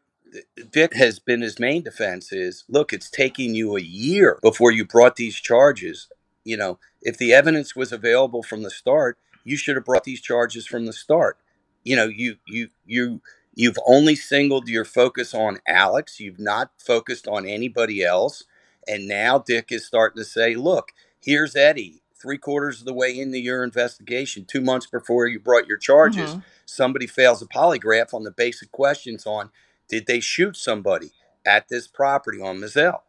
has 0.94 1.20
been 1.20 1.42
his 1.42 1.60
main 1.60 1.84
defense 1.84 2.32
is 2.32 2.64
look, 2.70 2.94
it's 2.94 3.10
taking 3.10 3.54
you 3.56 3.76
a 3.76 3.82
year 3.82 4.40
before 4.42 4.72
you 4.72 4.86
brought 4.86 5.16
these 5.16 5.36
charges. 5.36 6.10
You 6.44 6.58
know, 6.58 6.80
if 7.02 7.18
the 7.18 7.34
evidence 7.34 7.76
was 7.76 7.92
available 7.92 8.44
from 8.44 8.64
the 8.64 8.70
start, 8.70 9.18
you 9.44 9.58
should 9.58 9.76
have 9.76 9.86
brought 9.86 10.04
these 10.04 10.22
charges 10.22 10.66
from 10.66 10.86
the 10.86 10.94
start. 10.94 11.38
You 11.84 11.96
know, 11.96 12.06
you 12.06 12.38
you 12.48 12.70
you 12.86 13.22
You've 13.54 13.80
only 13.86 14.16
singled 14.16 14.68
your 14.68 14.86
focus 14.86 15.34
on 15.34 15.60
Alex. 15.68 16.20
You've 16.20 16.40
not 16.40 16.72
focused 16.78 17.28
on 17.28 17.46
anybody 17.46 18.04
else. 18.04 18.44
And 18.88 19.08
now 19.08 19.40
Dick 19.40 19.72
is 19.72 19.86
starting 19.86 20.22
to 20.22 20.26
say, 20.26 20.56
look, 20.56 20.92
here's 21.20 21.56
Eddie, 21.56 22.02
three 22.20 22.38
quarters 22.38 22.80
of 22.80 22.86
the 22.86 22.94
way 22.94 23.18
into 23.18 23.40
your 23.40 23.64
investigation, 23.64 24.46
two 24.46 24.62
months 24.62 24.88
before 24.88 25.28
you 25.28 25.40
brought 25.40 25.68
your 25.68 25.78
charges. 25.78 26.32
Mm-hmm. 26.32 26.40
Somebody 26.66 27.08
fails 27.08 27.42
a 27.42 27.46
polygraph 27.46 28.14
on 28.14 28.24
the 28.24 28.32
basic 28.32 28.72
questions 28.72 29.26
on 29.26 29.52
did 29.90 30.08
they 30.08 30.22
shoot 30.22 30.56
somebody 30.56 31.12
at 31.46 31.68
this 31.68 31.88
property 31.88 32.42
on 32.42 32.62
Moselle? 32.62 33.04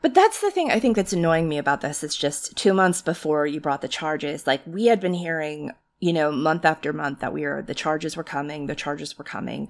But 0.00 0.14
that's 0.14 0.40
the 0.40 0.50
thing 0.50 0.70
I 0.70 0.78
think 0.78 0.96
that's 0.96 1.12
annoying 1.12 1.48
me 1.48 1.58
about 1.58 1.80
this. 1.80 2.04
It's 2.04 2.16
just 2.16 2.56
two 2.56 2.72
months 2.72 3.02
before 3.02 3.46
you 3.46 3.60
brought 3.60 3.80
the 3.80 3.88
charges. 3.88 4.46
Like 4.46 4.60
we 4.66 4.86
had 4.86 5.00
been 5.00 5.14
hearing, 5.14 5.72
you 6.00 6.12
know, 6.12 6.30
month 6.30 6.64
after 6.64 6.92
month 6.92 7.20
that 7.20 7.32
we 7.32 7.42
were 7.42 7.62
the 7.62 7.74
charges 7.74 8.16
were 8.16 8.24
coming, 8.24 8.66
the 8.66 8.74
charges 8.74 9.18
were 9.18 9.24
coming. 9.24 9.68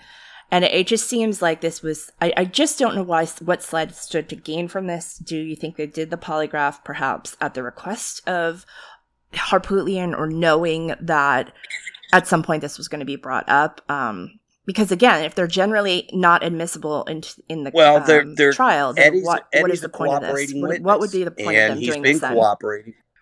And 0.51 0.65
it, 0.65 0.87
just 0.87 1.09
seems 1.09 1.43
like 1.43 1.61
this 1.61 1.83
was, 1.83 2.11
I, 2.23 2.33
I 2.39 2.45
just 2.47 2.79
don't 2.79 2.95
know 2.95 3.03
why, 3.03 3.27
what 3.45 3.63
SLED 3.63 3.95
stood 3.95 4.31
to 4.31 4.37
gain 4.37 4.67
from 4.69 4.87
this. 4.87 5.19
Do 5.19 5.37
you 5.37 5.55
think 5.55 5.77
they 5.77 5.87
did 5.87 6.09
the 6.09 6.17
polygraph 6.17 6.83
perhaps 6.85 7.37
at 7.39 7.53
the 7.53 7.63
request 7.63 8.27
of 8.27 8.65
Harpootlian 9.35 10.17
or 10.17 10.27
knowing 10.27 10.95
that 11.01 11.53
at 12.15 12.27
some 12.27 12.43
point 12.43 12.63
this 12.63 12.79
was 12.79 12.89
going 12.89 13.01
to 13.01 13.05
be 13.05 13.17
brought 13.17 13.47
up? 13.47 13.83
Um, 13.91 14.41
because 14.65 14.91
again, 14.91 15.23
if 15.25 15.35
they're 15.35 15.47
generally 15.47 16.09
not 16.13 16.43
admissible 16.43 17.05
in 17.05 17.23
in 17.49 17.65
the 17.65 17.71
well, 17.73 18.01
they're, 18.01 18.23
um, 18.23 18.35
they're, 18.35 18.53
trial, 18.53 18.93
then 18.93 19.07
Eddie's, 19.07 19.25
what, 19.25 19.47
Eddie's 19.53 19.63
what 19.63 19.71
is 19.71 19.81
the 19.81 19.89
point 19.89 20.13
of 20.13 20.21
this? 20.23 20.53
What, 20.55 20.81
what, 20.81 21.01
would 21.01 21.11
be 21.11 21.25
the 21.25 21.31
point 21.31 21.57
of 21.57 21.69
them 21.69 21.79
he's 21.79 21.89
doing 21.89 22.03
been 22.03 22.13
this? 22.13 22.21
Then? 22.21 22.37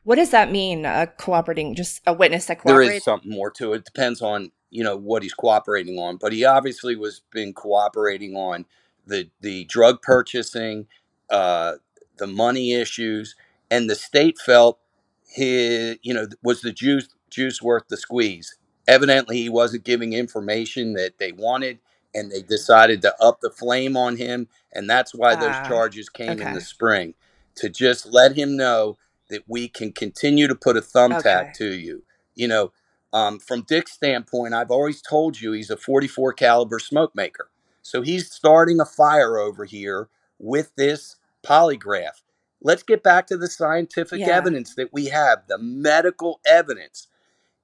What 0.06 0.16
does 0.16 0.30
that 0.30 0.52
mean? 0.52 0.86
Uh, 0.86 1.06
cooperating, 1.18 1.75
just 1.75 2.00
a 2.06 2.12
witness 2.12 2.46
that 2.46 2.60
cooperates. 2.60 2.88
There 2.88 2.96
is 2.98 3.02
something 3.02 3.28
more 3.28 3.50
to 3.50 3.72
it. 3.72 3.84
Depends 3.84 4.22
on 4.22 4.52
you 4.70 4.84
know 4.84 4.96
what 4.96 5.25
he's 5.25 5.34
cooperating 5.34 5.98
on, 5.98 6.16
but 6.16 6.32
he 6.32 6.44
obviously 6.44 6.94
was 6.94 7.22
been 7.32 7.52
cooperating 7.52 8.36
on 8.36 8.66
the 9.04 9.28
the 9.40 9.64
drug 9.64 10.02
purchasing, 10.02 10.86
uh, 11.28 11.75
the 12.18 12.28
money 12.28 12.72
issues, 12.72 13.34
and 13.68 13.90
the 13.90 13.96
state 13.96 14.38
felt 14.38 14.78
his 15.26 15.98
you 16.02 16.14
know 16.14 16.28
was 16.40 16.60
the 16.60 16.70
juice 16.70 17.08
juice 17.28 17.60
worth 17.60 17.88
the 17.88 17.96
squeeze 17.96 18.56
evidently 18.86 19.38
he 19.38 19.48
wasn't 19.48 19.82
giving 19.82 20.12
information 20.12 20.92
that 20.92 21.18
they 21.18 21.32
wanted 21.32 21.80
and 22.14 22.30
they 22.30 22.42
decided 22.42 23.02
to 23.02 23.12
up 23.20 23.40
the 23.40 23.50
flame 23.50 23.96
on 23.96 24.16
him 24.16 24.46
and 24.72 24.88
that's 24.88 25.12
why 25.12 25.34
those 25.34 25.50
ah, 25.52 25.66
charges 25.66 26.08
came 26.08 26.30
okay. 26.30 26.46
in 26.46 26.54
the 26.54 26.60
spring 26.60 27.12
to 27.56 27.68
just 27.68 28.06
let 28.06 28.36
him 28.36 28.56
know 28.56 28.96
that 29.28 29.42
we 29.47 29.68
can 29.68 29.92
continue 29.92 30.47
to 30.47 30.54
put 30.54 30.76
a 30.76 30.80
thumbtack 30.80 31.42
okay. 31.42 31.52
to 31.56 31.75
you 31.75 32.02
you 32.35 32.49
know 32.49 32.73
um, 33.12 33.38
from 33.38 33.62
dick's 33.62 33.92
standpoint 33.92 34.54
i've 34.54 34.71
always 34.71 35.00
told 35.00 35.40
you 35.40 35.52
he's 35.52 35.71
a 35.71 35.76
44 35.76 36.33
caliber 36.33 36.78
smoke 36.78 37.14
maker 37.14 37.50
so 37.83 38.02
he's 38.02 38.30
starting 38.30 38.80
a 38.80 38.85
fire 38.85 39.38
over 39.38 39.64
here 39.64 40.09
with 40.38 40.75
this 40.76 41.16
polygraph 41.45 42.23
let's 42.61 42.83
get 42.83 43.02
back 43.02 43.26
to 43.26 43.37
the 43.37 43.49
scientific 43.49 44.21
yeah. 44.21 44.28
evidence 44.28 44.75
that 44.75 44.92
we 44.92 45.06
have 45.06 45.42
the 45.49 45.59
medical 45.59 46.40
evidence 46.47 47.09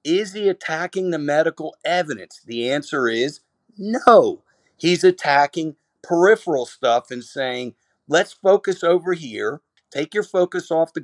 is 0.03 0.33
he 0.33 0.49
attacking 0.49 1.11
the 1.11 1.19
medical 1.19 1.75
evidence? 1.85 2.41
The 2.45 2.69
answer 2.69 3.07
is 3.07 3.39
no. 3.77 4.43
He's 4.77 5.03
attacking 5.03 5.75
peripheral 6.01 6.65
stuff 6.65 7.09
and 7.09 7.23
saying, 7.23 7.75
let's 8.07 8.33
focus 8.33 8.83
over 8.83 9.13
here. 9.13 9.61
Take 9.91 10.13
your 10.13 10.23
focus 10.23 10.71
off 10.71 10.93
the 10.93 11.01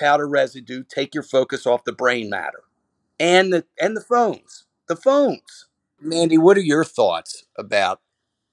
gunpowder 0.00 0.28
residue. 0.28 0.84
Take 0.84 1.14
your 1.14 1.22
focus 1.22 1.66
off 1.66 1.84
the 1.84 1.92
brain 1.92 2.30
matter 2.30 2.62
and 3.18 3.52
the 3.52 3.64
and 3.80 3.96
the 3.96 4.00
phones. 4.00 4.64
The 4.88 4.96
phones. 4.96 5.68
Mandy, 6.00 6.38
what 6.38 6.56
are 6.56 6.62
your 6.62 6.84
thoughts 6.84 7.44
about 7.56 8.00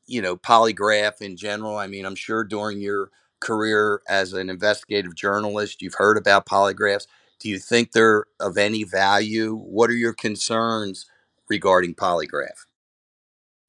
you 0.05 0.21
know 0.21 0.37
polygraph 0.37 1.21
in 1.21 1.37
general? 1.37 1.77
I 1.77 1.87
mean, 1.87 2.05
I'm 2.05 2.15
sure 2.15 2.43
during 2.43 2.81
your 2.81 3.09
career 3.39 4.01
as 4.07 4.33
an 4.33 4.49
investigative 4.49 5.15
journalist, 5.15 5.81
you've 5.81 5.95
heard 5.95 6.17
about 6.17 6.45
polygraphs. 6.45 7.07
Do 7.39 7.49
you 7.49 7.59
think 7.59 7.91
they're 7.91 8.25
of 8.39 8.57
any 8.57 8.83
value? 8.83 9.55
What 9.55 9.89
are 9.89 9.95
your 9.95 10.13
concerns 10.13 11.05
regarding 11.49 11.93
polygraph? 11.95 12.65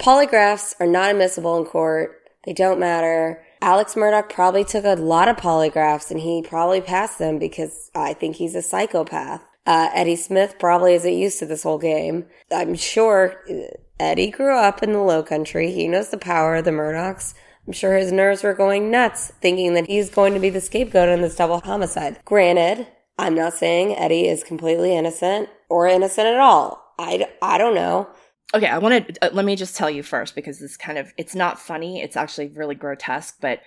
Polygraphs 0.00 0.75
are 0.80 0.87
not 0.87 1.11
admissible 1.11 1.58
in 1.58 1.66
court. 1.66 2.30
They 2.44 2.54
don't 2.54 2.80
matter. 2.80 3.44
Alex 3.60 3.94
Murdaugh 3.94 4.28
probably 4.28 4.64
took 4.64 4.84
a 4.84 4.94
lot 4.94 5.28
of 5.28 5.36
polygraphs 5.36 6.10
and 6.10 6.20
he 6.20 6.42
probably 6.42 6.80
passed 6.80 7.18
them 7.18 7.38
because 7.38 7.90
I 7.94 8.14
think 8.14 8.36
he's 8.36 8.54
a 8.54 8.62
psychopath. 8.62 9.42
Uh, 9.66 9.90
Eddie 9.92 10.16
Smith 10.16 10.56
probably 10.58 10.94
isn't 10.94 11.12
used 11.12 11.38
to 11.40 11.46
this 11.46 11.64
whole 11.64 11.78
game. 11.78 12.26
I'm 12.50 12.74
sure 12.74 13.34
uh, 13.50 13.76
Eddie 14.00 14.30
grew 14.30 14.56
up 14.56 14.82
in 14.82 14.92
the 14.92 15.00
low 15.00 15.22
country. 15.22 15.72
He 15.72 15.88
knows 15.88 16.10
the 16.10 16.18
power 16.18 16.56
of 16.56 16.64
the 16.64 16.70
Murdaughs. 16.70 17.34
I'm 17.66 17.74
sure 17.74 17.96
his 17.96 18.10
nerves 18.10 18.42
were 18.42 18.54
going 18.54 18.90
nuts 18.90 19.30
thinking 19.42 19.74
that 19.74 19.86
he's 19.86 20.08
going 20.08 20.32
to 20.32 20.40
be 20.40 20.48
the 20.48 20.60
scapegoat 20.60 21.10
in 21.10 21.20
this 21.20 21.36
double 21.36 21.60
homicide. 21.60 22.18
Granted, 22.24 22.86
I'm 23.18 23.34
not 23.34 23.52
saying 23.52 23.94
Eddie 23.94 24.26
is 24.26 24.42
completely 24.42 24.96
innocent 24.96 25.50
or 25.68 25.86
innocent 25.86 26.28
at 26.28 26.38
all. 26.38 26.94
I, 26.98 27.28
I 27.42 27.58
don't 27.58 27.74
know. 27.74 28.08
Okay, 28.55 28.67
I 28.67 28.78
want 28.78 29.07
to 29.07 29.26
uh, 29.26 29.31
let 29.33 29.45
me 29.45 29.57
just 29.57 29.76
tell 29.76 29.90
you 29.90 30.02
first 30.02 30.35
because 30.35 30.59
this 30.59 30.76
kind 30.76 30.97
of 30.97 31.12
it's 31.19 31.35
not 31.35 31.59
funny. 31.59 32.00
It's 32.00 32.17
actually 32.17 32.49
really 32.49 32.75
grotesque, 32.75 33.37
but 33.40 33.61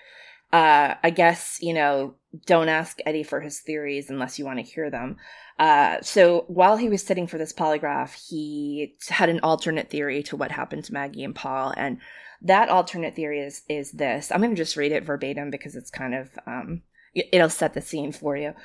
uh, 0.52 0.96
I 1.04 1.12
guess 1.12 1.60
you 1.62 1.74
know 1.74 2.16
don't 2.46 2.70
ask 2.70 2.98
Eddie 3.06 3.24
for 3.24 3.42
his 3.42 3.60
theories 3.60 4.10
unless 4.10 4.40
you 4.40 4.46
want 4.46 4.58
to 4.58 4.66
hear 4.66 4.90
them. 4.90 5.18
Uh, 5.60 6.02
so 6.02 6.46
while 6.48 6.78
he 6.78 6.90
was 6.90 7.04
sitting 7.04 7.28
for 7.28 7.38
this 7.38 7.54
polygraph, 7.54 8.28
he 8.28 8.96
had 9.10 9.30
an 9.30 9.40
alternate 9.42 9.92
theory 9.92 10.24
to 10.24 10.36
what 10.36 10.52
happened 10.52 10.84
to 10.86 10.94
Maggie 10.94 11.24
and 11.24 11.36
Paul, 11.36 11.74
and 11.78 12.00
that 12.42 12.70
alternate 12.70 13.16
theory 13.16 13.40
is 13.40 13.62
is 13.70 13.92
this. 13.92 14.32
I'm 14.32 14.42
going 14.42 14.50
to 14.50 14.58
just 14.58 14.78
read 14.78 14.92
it 14.92 15.04
verbatim 15.04 15.52
because 15.52 15.76
it's 15.76 15.92
kind 15.92 16.16
of 16.16 16.32
um, 16.48 16.82
it'll 17.14 17.50
set 17.50 17.76
the 17.76 17.82
scene 17.82 18.12
for 18.12 18.36
you. 18.36 18.56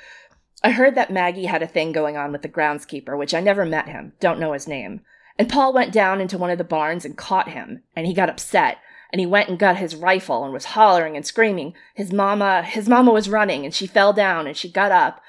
I 0.63 0.71
heard 0.71 0.95
that 0.95 1.13
Maggie 1.13 1.45
had 1.45 1.61
a 1.61 1.67
thing 1.67 1.91
going 1.91 2.17
on 2.17 2.31
with 2.31 2.41
the 2.41 2.49
groundskeeper, 2.49 3.15
which 3.15 3.35
I 3.35 3.39
never 3.39 3.65
met 3.65 3.87
him, 3.87 4.13
don't 4.19 4.39
know 4.39 4.53
his 4.53 4.67
name. 4.67 5.01
And 5.39 5.49
Paul 5.49 5.73
went 5.73 5.93
down 5.93 6.19
into 6.19 6.37
one 6.37 6.49
of 6.49 6.57
the 6.57 6.63
barns 6.63 7.05
and 7.05 7.17
caught 7.17 7.49
him, 7.49 7.83
and 7.95 8.07
he 8.07 8.13
got 8.13 8.29
upset, 8.29 8.79
and 9.11 9.19
he 9.19 9.25
went 9.25 9.49
and 9.49 9.59
got 9.59 9.77
his 9.77 9.95
rifle 9.95 10.43
and 10.43 10.53
was 10.53 10.65
hollering 10.65 11.15
and 11.15 11.25
screaming. 11.25 11.73
His 11.93 12.11
mama, 12.11 12.63
his 12.63 12.89
mama 12.89 13.11
was 13.11 13.29
running, 13.29 13.63
and 13.63 13.73
she 13.73 13.87
fell 13.87 14.13
down, 14.13 14.47
and 14.47 14.57
she 14.57 14.69
got 14.69 14.91
up, 14.91 15.21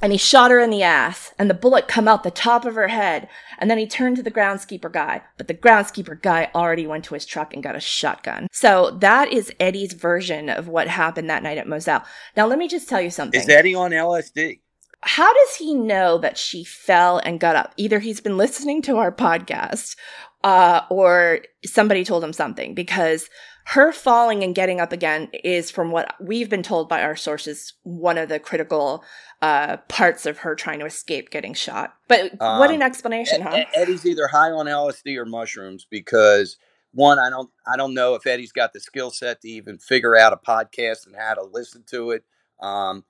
and 0.00 0.12
he 0.12 0.18
shot 0.18 0.50
her 0.50 0.60
in 0.60 0.70
the 0.70 0.82
ass 0.82 1.34
and 1.38 1.48
the 1.48 1.54
bullet 1.54 1.88
come 1.88 2.08
out 2.08 2.22
the 2.22 2.30
top 2.30 2.64
of 2.64 2.74
her 2.74 2.88
head 2.88 3.28
and 3.58 3.70
then 3.70 3.78
he 3.78 3.86
turned 3.86 4.16
to 4.16 4.22
the 4.22 4.30
groundskeeper 4.30 4.90
guy 4.92 5.22
but 5.36 5.48
the 5.48 5.54
groundskeeper 5.54 6.20
guy 6.20 6.50
already 6.54 6.86
went 6.86 7.04
to 7.04 7.14
his 7.14 7.26
truck 7.26 7.52
and 7.52 7.62
got 7.62 7.76
a 7.76 7.80
shotgun. 7.80 8.46
So 8.52 8.96
that 9.00 9.32
is 9.32 9.52
eddie's 9.58 9.94
version 9.94 10.48
of 10.48 10.68
what 10.68 10.88
happened 10.88 11.28
that 11.30 11.42
night 11.42 11.58
at 11.58 11.68
moselle. 11.68 12.04
Now 12.36 12.46
let 12.46 12.58
me 12.58 12.68
just 12.68 12.88
tell 12.88 13.00
you 13.00 13.10
something. 13.10 13.40
Is 13.40 13.48
eddie 13.48 13.74
on 13.74 13.90
lsd 13.90 14.60
how 15.02 15.32
does 15.32 15.56
he 15.56 15.74
know 15.74 16.18
that 16.18 16.38
she 16.38 16.64
fell 16.64 17.18
and 17.18 17.40
got 17.40 17.56
up? 17.56 17.72
Either 17.76 18.00
he's 18.00 18.20
been 18.20 18.36
listening 18.36 18.82
to 18.82 18.96
our 18.96 19.12
podcast 19.12 19.96
uh, 20.44 20.82
or 20.90 21.40
somebody 21.64 22.04
told 22.04 22.24
him 22.24 22.32
something 22.32 22.74
because 22.74 23.28
her 23.66 23.92
falling 23.92 24.42
and 24.42 24.54
getting 24.54 24.80
up 24.80 24.92
again 24.92 25.28
is 25.44 25.70
from 25.70 25.90
what 25.90 26.14
we've 26.20 26.48
been 26.48 26.62
told 26.62 26.88
by 26.88 27.02
our 27.02 27.16
sources 27.16 27.74
one 27.82 28.16
of 28.16 28.28
the 28.28 28.40
critical 28.40 29.04
uh, 29.42 29.76
parts 29.88 30.26
of 30.26 30.38
her 30.38 30.54
trying 30.54 30.78
to 30.78 30.86
escape 30.86 31.30
getting 31.30 31.54
shot. 31.54 31.94
But 32.08 32.32
um, 32.40 32.58
what 32.60 32.70
an 32.70 32.82
explanation 32.82 33.42
huh? 33.42 33.64
Eddie's 33.74 34.06
either 34.06 34.26
high 34.26 34.50
on 34.50 34.66
lsd 34.66 35.16
or 35.16 35.26
mushrooms 35.26 35.86
because 35.90 36.56
one 36.92 37.18
i 37.18 37.28
don't 37.28 37.50
i 37.66 37.76
don't 37.76 37.92
know 37.92 38.14
if 38.14 38.26
eddie's 38.26 38.52
got 38.52 38.72
the 38.72 38.80
skill 38.80 39.10
set 39.10 39.42
to 39.42 39.48
even 39.48 39.76
figure 39.78 40.16
out 40.16 40.32
a 40.32 40.38
podcast 40.38 41.06
and 41.06 41.14
how 41.14 41.34
to 41.34 41.42
listen 41.42 41.84
to 41.90 42.12
it. 42.12 42.24
Um, 42.60 43.04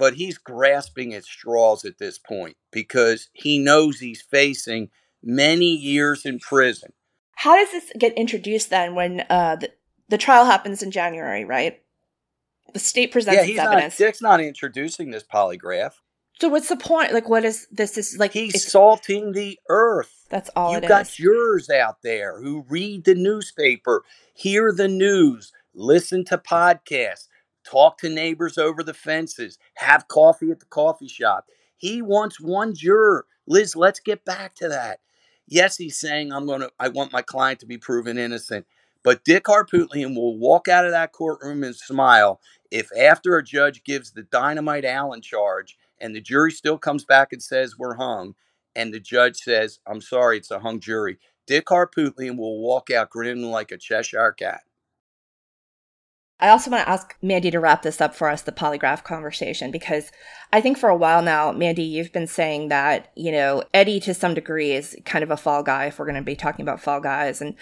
but 0.00 0.14
he's 0.14 0.38
grasping 0.38 1.14
at 1.14 1.22
straws 1.24 1.84
at 1.84 1.98
this 1.98 2.18
point 2.18 2.56
because 2.72 3.28
he 3.32 3.60
knows 3.60 4.00
he's 4.00 4.22
facing 4.22 4.90
many 5.22 5.76
years 5.76 6.26
in 6.26 6.40
prison 6.40 6.92
how 7.40 7.56
does 7.56 7.70
this 7.70 7.90
get 7.98 8.12
introduced 8.18 8.68
then 8.68 8.94
when 8.94 9.24
uh, 9.30 9.56
the, 9.56 9.70
the 10.10 10.18
trial 10.18 10.44
happens 10.44 10.82
in 10.82 10.90
January, 10.90 11.46
right? 11.46 11.80
The 12.74 12.78
state 12.78 13.12
presents 13.12 13.38
yeah, 13.38 13.44
he's 13.44 13.56
its 13.56 13.64
evidence. 13.64 13.98
Not, 13.98 14.06
Dick's 14.06 14.20
not 14.20 14.40
introducing 14.42 15.10
this 15.10 15.22
polygraph. 15.24 15.92
So 16.38 16.50
what's 16.50 16.68
the 16.68 16.76
point? 16.76 17.14
Like, 17.14 17.30
what 17.30 17.46
is 17.46 17.66
this? 17.72 17.96
Is 17.96 18.18
like 18.18 18.34
he's 18.34 18.70
salting 18.70 19.32
the 19.32 19.58
earth. 19.70 20.26
That's 20.28 20.50
all. 20.54 20.74
You've 20.74 20.86
got 20.86 21.08
jurors 21.08 21.70
out 21.70 22.02
there 22.02 22.38
who 22.42 22.66
read 22.68 23.04
the 23.04 23.14
newspaper, 23.14 24.04
hear 24.34 24.70
the 24.70 24.88
news, 24.88 25.50
listen 25.72 26.26
to 26.26 26.36
podcasts, 26.36 27.28
talk 27.64 27.98
to 27.98 28.08
neighbors 28.08 28.58
over 28.58 28.82
the 28.82 28.94
fences, 28.94 29.58
have 29.74 30.08
coffee 30.08 30.50
at 30.50 30.60
the 30.60 30.66
coffee 30.66 31.08
shop. 31.08 31.46
He 31.76 32.02
wants 32.02 32.40
one 32.40 32.74
juror. 32.74 33.26
Liz, 33.46 33.74
let's 33.76 34.00
get 34.00 34.24
back 34.24 34.54
to 34.56 34.68
that. 34.68 35.00
Yes, 35.46 35.76
he's 35.76 35.98
saying 35.98 36.32
I'm 36.32 36.46
going 36.46 36.60
to. 36.60 36.70
I 36.78 36.88
want 36.88 37.12
my 37.12 37.22
client 37.22 37.60
to 37.60 37.66
be 37.66 37.78
proven 37.78 38.18
innocent. 38.18 38.66
But 39.02 39.24
Dick 39.24 39.44
Harpootlian 39.44 40.14
will 40.14 40.38
walk 40.38 40.68
out 40.68 40.84
of 40.84 40.92
that 40.92 41.12
courtroom 41.12 41.64
and 41.64 41.74
smile 41.74 42.40
if 42.70 42.90
after 42.96 43.36
a 43.36 43.42
judge 43.42 43.82
gives 43.82 44.12
the 44.12 44.22
dynamite 44.24 44.84
Allen 44.84 45.22
charge 45.22 45.76
and 46.00 46.14
the 46.14 46.20
jury 46.20 46.52
still 46.52 46.78
comes 46.78 47.04
back 47.04 47.32
and 47.32 47.42
says 47.42 47.78
we're 47.78 47.96
hung 47.96 48.34
and 48.76 48.92
the 48.92 49.00
judge 49.00 49.38
says, 49.38 49.80
I'm 49.86 50.00
sorry, 50.00 50.38
it's 50.38 50.50
a 50.50 50.60
hung 50.60 50.80
jury. 50.80 51.18
Dick 51.46 51.66
Harpootlian 51.66 52.36
will 52.36 52.60
walk 52.60 52.90
out 52.90 53.10
grinning 53.10 53.50
like 53.50 53.72
a 53.72 53.78
Cheshire 53.78 54.32
cat. 54.32 54.62
I 56.40 56.48
also 56.48 56.70
want 56.70 56.84
to 56.84 56.88
ask 56.88 57.16
Mandy 57.20 57.50
to 57.50 57.60
wrap 57.60 57.82
this 57.82 58.00
up 58.00 58.14
for 58.14 58.28
us, 58.28 58.42
the 58.42 58.52
polygraph 58.52 59.04
conversation, 59.04 59.70
because 59.70 60.10
I 60.52 60.60
think 60.60 60.78
for 60.78 60.88
a 60.88 60.96
while 60.96 61.22
now, 61.22 61.52
Mandy, 61.52 61.82
you've 61.82 62.12
been 62.12 62.26
saying 62.26 62.68
that, 62.68 63.12
you 63.14 63.30
know, 63.30 63.62
Eddie 63.74 64.00
to 64.00 64.14
some 64.14 64.34
degree 64.34 64.72
is 64.72 64.96
kind 65.04 65.22
of 65.22 65.30
a 65.30 65.36
fall 65.36 65.62
guy 65.62 65.86
if 65.86 65.98
we're 65.98 66.06
going 66.06 66.16
to 66.16 66.22
be 66.22 66.34
talking 66.34 66.62
about 66.62 66.80
fall 66.80 67.00
guys. 67.00 67.40
And 67.40 67.54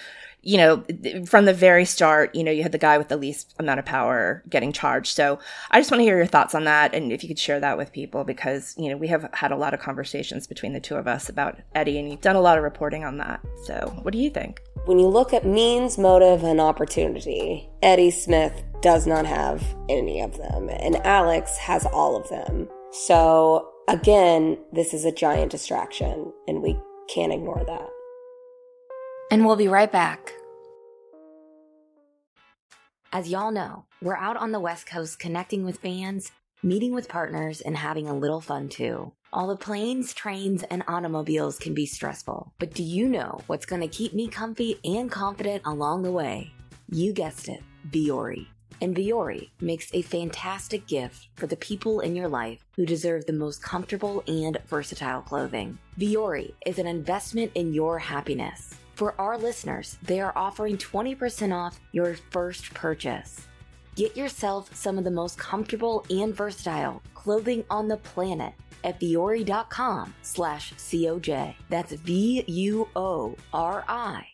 you 0.42 0.57
know, 0.57 0.85
from 1.26 1.45
the 1.45 1.52
very 1.52 1.85
start, 1.85 2.35
you 2.35 2.45
know, 2.45 2.50
you 2.50 2.62
had 2.62 2.73
the 2.73 2.78
guy 2.78 2.97
with 2.97 3.09
the 3.09 3.16
least 3.16 3.54
amount 3.59 3.80
of 3.80 3.85
power 3.85 4.42
getting 4.49 4.73
charged. 4.73 5.14
So 5.14 5.38
I 5.71 5.80
just 5.80 5.90
want 5.90 6.00
to 6.00 6.04
hear 6.04 6.16
your 6.16 6.26
thoughts 6.26 6.54
on 6.54 6.64
that. 6.64 6.95
And 6.95 7.12
if 7.12 7.23
you 7.23 7.28
could 7.28 7.38
share 7.38 7.61
that 7.61 7.76
with 7.76 7.92
people, 7.92 8.25
because, 8.25 8.75
you 8.78 8.88
know, 8.88 8.97
we 8.97 9.09
have 9.09 9.28
had 9.33 9.50
a 9.50 9.57
lot 9.57 9.75
of 9.75 9.80
conversations 9.80 10.47
between 10.47 10.73
the 10.73 10.80
two 10.80 10.95
of 10.95 11.07
us 11.07 11.28
about 11.28 11.59
Eddie, 11.75 11.99
and 11.99 12.09
you've 12.09 12.21
done 12.21 12.37
a 12.37 12.40
lot 12.40 12.57
of 12.57 12.64
reporting 12.64 13.04
on 13.04 13.18
that. 13.18 13.40
So 13.64 13.99
what 14.02 14.12
do 14.12 14.18
you 14.18 14.30
think? 14.30 14.62
When 14.85 14.99
you 14.99 15.09
look 15.09 15.35
at 15.35 15.45
means, 15.45 15.99
motive, 15.99 16.45
and 16.45 16.61
opportunity, 16.61 17.68
Eddie 17.83 18.11
Smith 18.11 18.62
does 18.80 19.07
not 19.07 19.26
have 19.26 19.62
any 19.88 20.21
of 20.21 20.38
them, 20.38 20.68
and 20.71 20.97
Alex 21.04 21.57
has 21.59 21.85
all 21.87 22.16
of 22.16 22.28
them. 22.28 22.68
So 22.92 23.71
again, 23.88 24.57
this 24.73 24.95
is 24.95 25.04
a 25.04 25.12
giant 25.12 25.50
distraction, 25.50 26.33
and 26.47 26.62
we 26.62 26.78
can't 27.09 27.33
ignore 27.33 27.64
that. 27.66 27.88
And 29.30 29.44
we'll 29.44 29.56
be 29.56 29.68
right 29.68 29.92
back. 29.92 30.32
As 33.12 33.28
y'all 33.28 33.50
know, 33.50 33.85
we're 34.00 34.16
out 34.16 34.38
on 34.38 34.52
the 34.52 34.61
West 34.61 34.87
Coast 34.87 35.18
connecting 35.18 35.64
with 35.64 35.80
fans, 35.80 36.32
meeting 36.62 36.94
with 36.94 37.08
partners, 37.08 37.61
and 37.61 37.76
having 37.76 38.08
a 38.08 38.16
little 38.16 38.40
fun 38.40 38.70
too. 38.70 39.12
All 39.30 39.49
the 39.49 39.56
planes, 39.56 40.14
trains, 40.14 40.62
and 40.64 40.82
automobiles 40.88 41.58
can 41.58 41.75
be 41.75 41.85
stressful, 41.85 42.54
but 42.58 42.73
do 42.73 42.82
you 42.82 43.06
know 43.06 43.40
what's 43.49 43.66
going 43.66 43.82
to 43.82 43.88
keep 43.88 44.14
me 44.14 44.28
comfy 44.28 44.80
and 44.82 45.11
confident 45.11 45.62
along 45.66 46.02
the 46.02 46.12
way? 46.12 46.50
You 46.90 47.12
guessed 47.12 47.49
it, 47.49 47.62
Vuori. 47.90 48.47
And 48.80 48.97
Vuori 48.97 49.50
makes 49.61 49.90
a 49.92 50.00
fantastic 50.00 50.87
gift 50.87 51.28
for 51.35 51.47
the 51.47 51.56
people 51.56 52.00
in 52.00 52.16
your 52.16 52.28
life 52.28 52.64
who 52.76 52.87
deserve 52.87 53.26
the 53.26 53.32
most 53.35 53.62
comfortable 53.62 54.23
and 54.26 54.58
versatile 54.66 55.20
clothing. 55.20 55.78
Vuori 55.99 56.54
is 56.64 56.78
an 56.78 56.87
investment 56.87 57.52
in 57.54 57.75
your 57.75 57.99
happiness. 57.99 58.75
For 58.98 59.14
our 59.16 59.38
listeners, 59.38 59.96
they 60.02 60.20
are 60.20 60.32
offering 60.34 60.76
20% 60.76 61.54
off 61.54 61.78
your 61.92 62.16
first 62.32 62.74
purchase. 62.74 63.46
Get 63.94 64.16
yourself 64.16 64.74
some 64.74 64.98
of 64.98 65.04
the 65.04 65.10
most 65.12 65.38
comfortable 65.38 66.04
and 66.10 66.34
versatile 66.34 67.00
clothing 67.14 67.62
on 67.70 67.86
the 67.86 67.98
planet 67.98 68.54
at 68.85 69.00
vuori.com 69.00 70.14
slash 70.23 70.73
COJ. 70.75 71.54
That's 71.68 71.92
V-U-O-R-I 71.92 73.38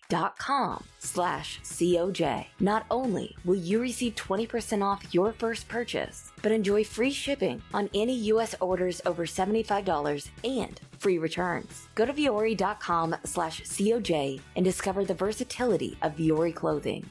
dot 0.08 0.38
com 0.38 0.84
slash 0.98 1.60
COJ. 1.62 2.46
Not 2.60 2.86
only 2.90 3.36
will 3.44 3.54
you 3.56 3.80
receive 3.80 4.14
20% 4.14 4.82
off 4.82 5.14
your 5.14 5.32
first 5.32 5.68
purchase, 5.68 6.30
but 6.42 6.52
enjoy 6.52 6.84
free 6.84 7.10
shipping 7.10 7.62
on 7.72 7.88
any 7.94 8.14
U.S. 8.32 8.54
orders 8.60 9.00
over 9.06 9.24
$75 9.26 10.28
and 10.44 10.80
free 10.98 11.18
returns. 11.18 11.88
Go 11.94 12.04
to 12.06 12.12
vuori.com 12.12 13.16
slash 13.24 13.62
COJ 13.62 14.40
and 14.56 14.64
discover 14.64 15.04
the 15.04 15.14
versatility 15.14 15.96
of 16.02 16.16
Vuori 16.16 16.54
clothing. 16.54 17.10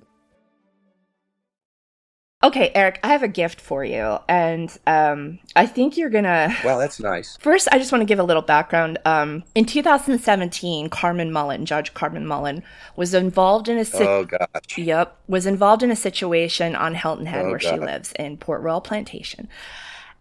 Okay, 2.43 2.71
Eric, 2.73 2.99
I 3.03 3.09
have 3.09 3.21
a 3.21 3.27
gift 3.27 3.61
for 3.61 3.85
you, 3.85 4.17
and 4.27 4.75
um, 4.87 5.37
I 5.55 5.67
think 5.67 5.95
you're 5.95 6.09
gonna. 6.09 6.51
Well, 6.65 6.79
that's 6.79 6.99
nice. 6.99 7.37
First, 7.37 7.67
I 7.71 7.77
just 7.77 7.91
want 7.91 8.01
to 8.01 8.05
give 8.05 8.17
a 8.17 8.23
little 8.23 8.41
background. 8.41 8.97
Um, 9.05 9.43
in 9.53 9.65
2017, 9.65 10.89
Carmen 10.89 11.31
Mullen, 11.31 11.67
Judge 11.67 11.93
Carmen 11.93 12.25
Mullen, 12.25 12.63
was 12.95 13.13
involved 13.13 13.69
in 13.69 13.77
a. 13.77 13.85
Si- 13.85 14.03
oh 14.03 14.25
gosh. 14.25 14.77
Yep, 14.77 15.15
was 15.27 15.45
involved 15.45 15.83
in 15.83 15.91
a 15.91 15.95
situation 15.95 16.75
on 16.75 16.95
Hilton 16.95 17.27
Head, 17.27 17.45
Oh, 17.45 17.49
where 17.49 17.59
she 17.59 17.77
lives 17.77 18.11
in 18.13 18.37
Port 18.37 18.61
Royal 18.61 18.81
Plantation, 18.81 19.47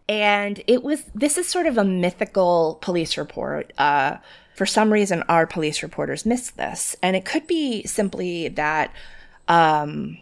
and 0.07 0.63
it 0.67 0.83
was. 0.83 1.05
This 1.15 1.39
is 1.39 1.49
sort 1.49 1.67
of 1.67 1.79
a 1.79 1.85
mythical 1.85 2.79
police 2.83 3.17
report. 3.17 3.73
Uh, 3.79 4.19
for 4.55 4.67
some 4.67 4.93
reason, 4.93 5.23
our 5.31 5.47
police 5.47 5.83
reporters 5.83 6.27
missed 6.27 6.59
this, 6.59 6.97
and 7.03 7.17
it 7.17 7.25
could 7.25 7.47
be 7.47 7.83
simply 7.85 8.49
that. 8.49 8.93
Um, 9.49 10.19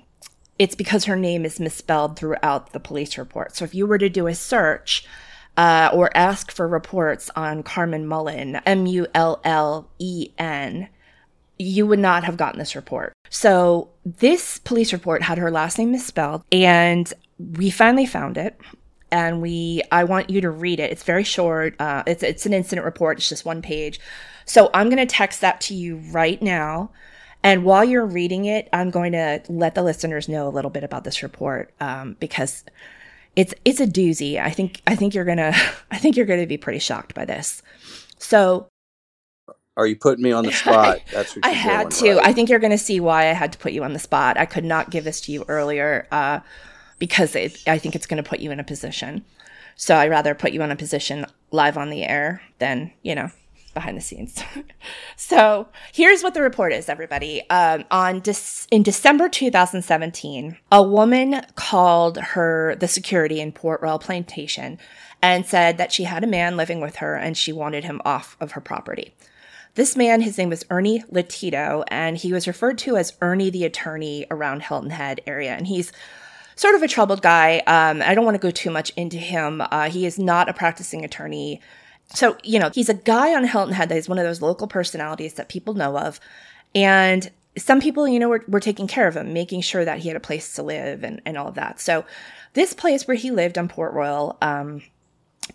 it's 0.59 0.75
because 0.75 1.05
her 1.05 1.17
name 1.17 1.45
is 1.45 1.61
misspelled 1.61 2.19
throughout 2.19 2.73
the 2.73 2.81
police 2.81 3.17
report. 3.17 3.55
So 3.55 3.65
if 3.65 3.75
you 3.75 3.87
were 3.87 3.99
to 3.99 4.09
do 4.09 4.27
a 4.27 4.35
search 4.35 5.07
uh, 5.57 5.91
or 5.93 6.17
ask 6.17 6.51
for 6.51 6.67
reports 6.67 7.31
on 7.37 7.63
Carmen 7.63 8.07
Mullen, 8.07 8.57
M 8.67 8.87
U 8.87 9.07
L 9.15 9.41
L 9.45 9.89
E 9.99 10.31
N, 10.39 10.89
you 11.59 11.87
would 11.87 11.99
not 11.99 12.25
have 12.25 12.37
gotten 12.37 12.59
this 12.59 12.77
report. 12.77 13.13
So 13.31 13.91
this 14.05 14.59
police 14.59 14.93
report 14.93 15.23
had 15.23 15.39
her 15.39 15.51
last 15.51 15.79
name 15.79 15.93
misspelled, 15.93 16.43
and 16.53 17.13
we 17.39 17.71
finally 17.71 18.07
found 18.07 18.39
it. 18.39 18.59
And 19.11 19.41
we, 19.41 19.83
I 19.91 20.05
want 20.05 20.29
you 20.29 20.43
to 20.43 20.51
read 20.51 20.81
it. 20.81 20.91
It's 20.91 21.03
very 21.03 21.25
short. 21.25 21.75
Uh, 21.81 22.03
it's 22.07 22.23
it's 22.23 22.45
an 22.45 22.53
incident 22.53 22.85
report. 22.85 23.19
It's 23.19 23.29
just 23.29 23.45
one 23.45 23.63
page. 23.63 24.01
So 24.45 24.71
I'm 24.75 24.89
going 24.89 24.99
to 24.99 25.07
text 25.07 25.41
that 25.41 25.61
to 25.63 25.75
you 25.75 25.97
right 26.11 26.41
now. 26.43 26.91
And 27.43 27.65
while 27.65 27.85
you're 27.85 28.07
reading 28.07 28.47
it, 28.47 28.69
I'm 28.73 28.91
going 28.91 29.13
to 29.13 29.41
let 29.49 29.75
the 29.75 29.83
listeners 29.83 30.29
know 30.29 30.49
a 30.49 30.51
little 30.51 30.71
bit 30.71 30.85
about 30.85 31.05
this 31.05 31.23
report 31.23 31.73
um, 31.81 32.17
because 32.19 32.65
it's 33.37 33.55
it's 33.65 33.79
a 33.79 33.87
doozy. 33.87 34.41
I 34.41 34.51
think 34.51 34.83
I 34.87 34.97
think 34.97 35.15
you're 35.15 35.25
gonna 35.25 35.53
I 35.93 35.99
think 35.99 36.17
you're 36.17 36.27
gonna 36.27 36.47
be 36.47 36.57
pretty 36.57 36.81
shocked 36.81 37.15
by 37.15 37.25
this. 37.25 37.63
So 38.19 38.67
Are 39.77 39.87
you 39.87 39.95
putting 39.95 40.25
me 40.25 40.33
on 40.33 40.45
the 40.45 40.53
spot? 40.53 40.99
That's 41.13 41.37
what 41.37 41.47
I 41.47 41.51
had 41.51 41.91
doing, 41.91 42.15
to. 42.15 42.19
right? 42.19 42.27
I 42.27 42.33
think 42.33 42.49
you're 42.49 42.59
gonna 42.59 42.77
see 42.79 42.99
why 42.99 43.29
I 43.29 43.35
had 43.35 43.53
to 43.53 43.59
put 43.59 43.73
you 43.73 43.85
on 43.85 43.93
the 43.93 44.01
spot. 44.01 44.37
I 44.37 44.45
could 44.45 44.65
not 44.65 44.91
give 44.91 45.05
this 45.05 45.21
to 45.23 45.33
you 45.33 45.45
earlier 45.47 46.09
uh, 46.11 46.41
because 46.99 47.37
it, 47.37 47.63
I 47.69 47.79
think 47.79 47.95
it's 47.95 48.07
gonna 48.07 48.25
put 48.25 48.41
you 48.41 48.51
in 48.51 48.59
a 48.59 48.65
position. 48.65 49.25
So 49.77 49.95
I'd 49.95 50.11
rather 50.11 50.35
put 50.35 50.51
you 50.51 50.63
in 50.63 50.73
a 50.73 50.77
position 50.77 51.25
live 51.53 51.79
on 51.79 51.91
the 51.91 52.03
air 52.03 52.43
than 52.59 52.91
you 53.03 53.15
know 53.15 53.31
behind 53.79 53.97
the 53.97 54.03
scenes. 54.03 54.43
so 55.17 55.69
here's 55.93 56.25
what 56.25 56.35
the 56.35 56.43
report 56.43 56.73
is, 56.73 56.89
everybody. 56.89 57.49
Um, 57.49 57.85
on 57.93 58.21
Dec- 58.21 58.67
in 58.73 58.83
December 58.83 59.29
2017, 59.29 60.59
a 60.73 60.83
woman 60.83 61.47
called 61.55 62.17
her 62.17 62.75
the 62.75 62.89
security 62.89 63.41
in 63.41 63.53
Port 63.53 63.81
Royal 63.81 64.01
Plantation 64.01 64.79
and 65.23 65.47
said 65.47 65.79
that 65.79 65.93
she 65.93 66.05
had 66.05 66.25
a 66.25 66.27
man 66.27 66.57
living 66.57 66.81
with 66.81 66.97
her 66.97 67.15
and 67.15 67.37
she 67.37 67.53
wanted 67.53 67.85
him 67.85 68.03
off 68.05 68.37
of 68.41 68.53
her 68.53 68.61
property. 68.61 69.15
This 69.77 69.95
man, 69.97 70.23
his 70.23 70.37
name 70.37 70.49
was 70.49 70.65
Ernie 70.71 71.05
Lotito, 71.13 71.85
and 71.87 72.17
he 72.17 72.33
was 72.33 72.49
referred 72.49 72.79
to 72.79 72.97
as 72.97 73.17
Ernie 73.21 73.51
the 73.51 73.65
attorney 73.65 74.27
around 74.29 74.63
Hilton 74.63 74.91
Head 74.91 75.21
area. 75.25 75.55
And 75.55 75.69
he's 75.69 75.93
sort 76.57 76.75
of 76.75 76.83
a 76.83 76.89
troubled 76.89 77.23
guy. 77.23 77.63
Um, 77.69 78.03
I 78.03 78.17
don't 78.17 78.25
want 78.25 78.35
to 78.35 78.41
go 78.41 78.51
too 78.51 78.73
much 78.73 78.91
into 78.97 79.19
him. 79.19 79.63
Uh, 79.71 79.89
he 79.89 80.05
is 80.05 80.19
not 80.19 80.49
a 80.49 80.53
practicing 80.53 81.05
attorney. 81.05 81.61
So, 82.15 82.39
you 82.43 82.59
know, 82.59 82.71
he's 82.73 82.89
a 82.89 82.95
guy 82.95 83.35
on 83.35 83.45
Hilton 83.45 83.75
Head 83.75 83.91
that 83.91 83.99
is 83.99 84.09
one 84.09 84.19
of 84.19 84.25
those 84.25 84.41
local 84.41 84.67
personalities 84.67 85.35
that 85.35 85.49
people 85.49 85.75
know 85.75 85.99
of. 85.99 86.21
And 86.75 87.31
some 87.57 87.81
people, 87.81 88.09
you 88.09 88.19
know, 88.19 88.29
were, 88.29 88.45
were 88.49 88.61
taking 88.61 88.87
care 88.87 89.09
of 89.09 89.17
him, 89.17 89.33
making 89.33 89.61
sure 89.61 89.85
that 89.85 89.99
he 89.99 90.09
had 90.09 90.17
a 90.17 90.21
place 90.21 90.55
to 90.55 90.63
live 90.63 91.03
and, 91.03 91.21
and 91.27 91.37
all 91.37 91.49
of 91.49 91.55
that. 91.57 91.81
So, 91.81 92.05
this 92.55 92.73
place 92.73 93.07
where 93.07 93.17
he 93.17 93.31
lived 93.31 93.59
on 93.59 93.69
Port 93.69 93.93
Royal, 93.93 94.39
um, 94.41 94.83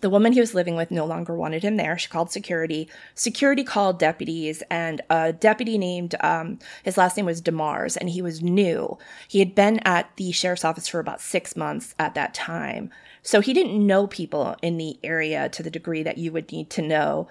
the 0.00 0.10
woman 0.10 0.32
he 0.32 0.40
was 0.40 0.54
living 0.54 0.76
with 0.76 0.90
no 0.90 1.04
longer 1.04 1.34
wanted 1.34 1.62
him 1.62 1.76
there. 1.76 1.98
She 1.98 2.08
called 2.08 2.30
security. 2.30 2.88
Security 3.14 3.62
called 3.64 3.98
deputies, 3.98 4.62
and 4.70 5.00
a 5.10 5.32
deputy 5.32 5.78
named 5.78 6.14
um, 6.20 6.58
his 6.82 6.96
last 6.96 7.16
name 7.16 7.26
was 7.26 7.42
Demars, 7.42 7.96
and 7.96 8.10
he 8.10 8.22
was 8.22 8.42
new. 8.42 8.98
He 9.28 9.38
had 9.38 9.54
been 9.54 9.80
at 9.80 10.10
the 10.16 10.32
sheriff's 10.32 10.64
office 10.64 10.88
for 10.88 11.00
about 11.00 11.20
six 11.20 11.56
months 11.56 11.94
at 11.98 12.14
that 12.14 12.34
time, 12.34 12.90
so 13.24 13.40
he 13.40 13.52
didn't 13.52 13.84
know 13.84 14.06
people 14.06 14.54
in 14.62 14.76
the 14.76 14.98
area 15.02 15.48
to 15.48 15.62
the 15.62 15.70
degree 15.70 16.02
that 16.02 16.18
you 16.18 16.30
would 16.30 16.52
need 16.52 16.70
to 16.70 16.82
know 16.82 17.26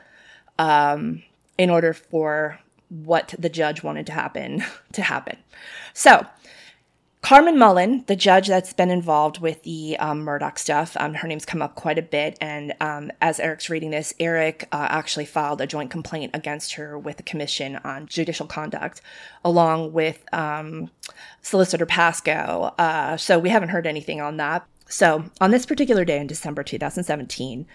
um, 0.58 1.24
in 1.58 1.70
order 1.70 1.94
for 1.94 2.60
what 2.90 3.34
the 3.38 3.50
judge 3.50 3.84
wanted 3.84 4.06
to 4.08 4.12
happen 4.12 4.64
to 4.92 5.04
happen. 5.04 5.38
So 5.94 6.26
Carmen 7.24 7.58
Mullen, 7.58 8.04
the 8.08 8.18
judge 8.18 8.48
that's 8.48 8.74
been 8.74 8.92
involved 8.92 9.40
with 9.40 9.64
the 9.64 9.96
um, 9.98 10.26
Murdaugh 10.26 10.58
stuff, 10.58 10.98
um, 11.00 11.14
her 11.14 11.28
name's 11.28 11.46
come 11.46 11.62
up 11.62 11.74
quite 11.74 11.98
a 11.98 12.02
bit. 12.02 12.38
And 12.42 12.74
um, 12.82 13.12
as 13.22 13.40
Eric's 13.40 13.70
reading 13.70 13.92
this, 13.92 14.14
Eric 14.20 14.68
uh, 14.74 14.88
actually 14.90 15.24
filed 15.24 15.62
a 15.62 15.68
joint 15.68 15.90
complaint 15.90 16.32
against 16.34 16.74
her 16.74 17.00
with 17.00 17.16
the 17.16 17.24
Commission 17.24 17.78
on 17.86 18.08
Judicial 18.08 18.46
Conduct, 18.46 19.00
along 19.46 19.94
with 19.94 20.26
um, 20.34 20.92
Solicitor 21.42 21.86
Pascoe. 21.86 22.74
Uh, 22.78 23.16
so 23.16 23.40
we 23.40 23.50
haven't 23.50 23.70
heard 23.70 23.88
anything 23.88 24.20
on 24.20 24.36
that. 24.38 24.68
So 24.94 25.26
on 25.42 25.50
this 25.50 25.66
particular 25.66 26.06
day 26.06 26.20
in 26.20 26.28
December 26.28 26.62
2017, 26.62 27.66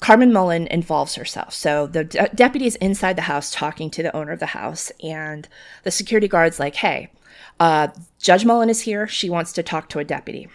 Carmen 0.00 0.34
Mullen 0.34 0.66
involves 0.66 1.14
herself. 1.14 1.54
So 1.54 1.86
the 1.86 2.04
de- 2.04 2.28
deputy 2.34 2.66
is 2.66 2.76
inside 2.76 3.16
the 3.16 3.22
house 3.22 3.50
talking 3.50 3.90
to 3.92 4.02
the 4.02 4.14
owner 4.14 4.32
of 4.32 4.40
the 4.40 4.46
house, 4.46 4.92
and 5.02 5.48
the 5.82 5.90
security 5.90 6.28
guard's 6.28 6.60
like, 6.60 6.74
hey, 6.74 7.10
uh, 7.58 7.88
Judge 8.18 8.44
Mullen 8.44 8.68
is 8.68 8.82
here. 8.82 9.08
She 9.08 9.30
wants 9.30 9.54
to 9.54 9.62
talk 9.62 9.88
to 9.88 9.98
a 9.98 10.04
deputy. 10.04 10.50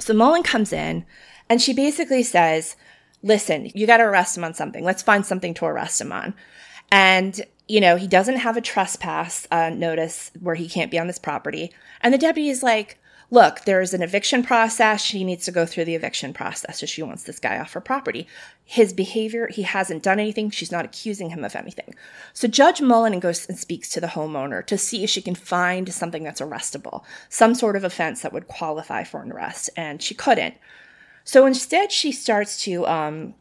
So 0.00 0.12
Mullen 0.12 0.42
comes 0.42 0.70
in 0.70 1.06
and 1.48 1.62
she 1.62 1.72
basically 1.72 2.22
says, 2.22 2.76
Listen, 3.22 3.70
you 3.74 3.86
got 3.86 3.98
to 3.98 4.04
arrest 4.04 4.36
him 4.36 4.44
on 4.44 4.54
something. 4.54 4.82
Let's 4.82 5.02
find 5.02 5.26
something 5.26 5.52
to 5.54 5.66
arrest 5.66 6.00
him 6.00 6.10
on. 6.10 6.34
And, 6.90 7.38
you 7.68 7.78
know, 7.78 7.96
he 7.96 8.06
doesn't 8.06 8.36
have 8.36 8.56
a 8.56 8.62
trespass 8.62 9.46
uh, 9.50 9.68
notice 9.68 10.30
where 10.40 10.54
he 10.54 10.70
can't 10.70 10.90
be 10.90 10.98
on 10.98 11.06
this 11.06 11.18
property. 11.18 11.70
And 12.00 12.14
the 12.14 12.18
deputy 12.18 12.48
is 12.48 12.62
like, 12.62 12.98
look, 13.30 13.60
there's 13.64 13.94
an 13.94 14.02
eviction 14.02 14.42
process. 14.42 15.02
She 15.02 15.24
needs 15.24 15.44
to 15.44 15.52
go 15.52 15.64
through 15.64 15.84
the 15.84 15.94
eviction 15.94 16.32
process. 16.32 16.80
So 16.80 16.86
she 16.86 17.02
wants 17.02 17.22
this 17.22 17.38
guy 17.38 17.58
off 17.58 17.72
her 17.72 17.80
property. 17.80 18.26
His 18.64 18.92
behavior, 18.92 19.48
he 19.48 19.62
hasn't 19.62 20.02
done 20.02 20.18
anything. 20.18 20.50
She's 20.50 20.72
not 20.72 20.84
accusing 20.84 21.30
him 21.30 21.44
of 21.44 21.54
anything. 21.54 21.94
So 22.32 22.48
Judge 22.48 22.80
Mullen 22.80 23.18
goes 23.20 23.46
and 23.46 23.58
speaks 23.58 23.88
to 23.90 24.00
the 24.00 24.08
homeowner 24.08 24.66
to 24.66 24.76
see 24.76 25.04
if 25.04 25.10
she 25.10 25.22
can 25.22 25.34
find 25.34 25.92
something 25.92 26.24
that's 26.24 26.40
arrestable, 26.40 27.04
some 27.28 27.54
sort 27.54 27.76
of 27.76 27.84
offense 27.84 28.22
that 28.22 28.32
would 28.32 28.48
qualify 28.48 29.04
for 29.04 29.22
an 29.22 29.32
arrest. 29.32 29.70
And 29.76 30.02
she 30.02 30.14
couldn't. 30.14 30.54
So 31.24 31.46
instead, 31.46 31.92
she 31.92 32.12
starts 32.12 32.60
to 32.64 32.86
um, 32.86 33.34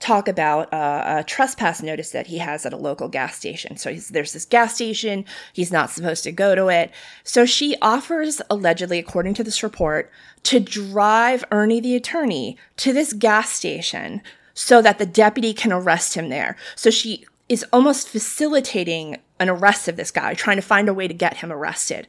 talk 0.00 0.28
about 0.28 0.68
a 0.72 1.24
trespass 1.26 1.82
notice 1.82 2.10
that 2.10 2.26
he 2.26 2.38
has 2.38 2.66
at 2.66 2.72
a 2.72 2.76
local 2.76 3.08
gas 3.08 3.36
station. 3.36 3.76
So 3.76 3.92
there's 3.92 4.32
this 4.32 4.44
gas 4.44 4.74
station, 4.74 5.24
he's 5.52 5.72
not 5.72 5.90
supposed 5.90 6.24
to 6.24 6.32
go 6.32 6.54
to 6.54 6.68
it. 6.68 6.90
So 7.24 7.46
she 7.46 7.76
offers, 7.80 8.42
allegedly, 8.50 8.98
according 8.98 9.34
to 9.34 9.44
this 9.44 9.62
report, 9.62 10.10
to 10.44 10.58
drive 10.58 11.44
Ernie 11.50 11.80
the 11.80 11.94
attorney 11.94 12.56
to 12.78 12.92
this 12.92 13.12
gas 13.12 13.50
station 13.50 14.22
so 14.54 14.82
that 14.82 14.98
the 14.98 15.06
deputy 15.06 15.54
can 15.54 15.72
arrest 15.72 16.14
him 16.14 16.28
there. 16.28 16.56
So 16.74 16.90
she 16.90 17.24
is 17.48 17.64
almost 17.72 18.08
facilitating 18.08 19.18
an 19.38 19.48
arrest 19.48 19.88
of 19.88 19.96
this 19.96 20.10
guy, 20.10 20.34
trying 20.34 20.56
to 20.56 20.62
find 20.62 20.88
a 20.88 20.94
way 20.94 21.06
to 21.06 21.14
get 21.14 21.38
him 21.38 21.52
arrested. 21.52 22.06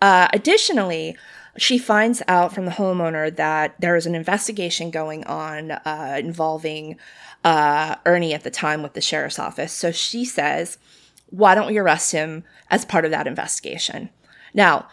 Uh, 0.00 0.28
additionally, 0.32 1.16
she 1.56 1.78
finds 1.78 2.22
out 2.26 2.52
from 2.52 2.64
the 2.64 2.72
homeowner 2.72 3.34
that 3.34 3.80
there 3.80 3.96
is 3.96 4.06
an 4.06 4.14
investigation 4.14 4.90
going 4.90 5.24
on 5.24 5.70
uh, 5.70 6.16
involving 6.18 6.96
uh, 7.44 7.96
Ernie 8.06 8.34
at 8.34 8.42
the 8.42 8.50
time 8.50 8.82
with 8.82 8.94
the 8.94 9.00
sheriff's 9.00 9.38
office. 9.38 9.72
So 9.72 9.92
she 9.92 10.24
says, 10.24 10.78
Why 11.30 11.54
don't 11.54 11.68
we 11.68 11.78
arrest 11.78 12.12
him 12.12 12.44
as 12.70 12.84
part 12.84 13.04
of 13.04 13.10
that 13.10 13.26
investigation? 13.26 14.10
Now, 14.52 14.88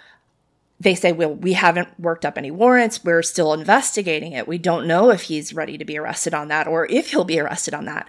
they 0.79 0.95
say, 0.95 1.11
Well, 1.11 1.33
we 1.33 1.53
haven't 1.53 1.99
worked 1.99 2.25
up 2.25 2.37
any 2.37 2.51
warrants. 2.51 3.03
We're 3.03 3.23
still 3.23 3.53
investigating 3.53 4.33
it. 4.33 4.47
We 4.47 4.57
don't 4.57 4.87
know 4.87 5.09
if 5.09 5.23
he's 5.23 5.53
ready 5.53 5.77
to 5.77 5.85
be 5.85 5.97
arrested 5.97 6.33
on 6.33 6.49
that 6.49 6.67
or 6.67 6.85
if 6.89 7.11
he'll 7.11 7.23
be 7.23 7.39
arrested 7.39 7.73
on 7.73 7.85
that. 7.85 8.07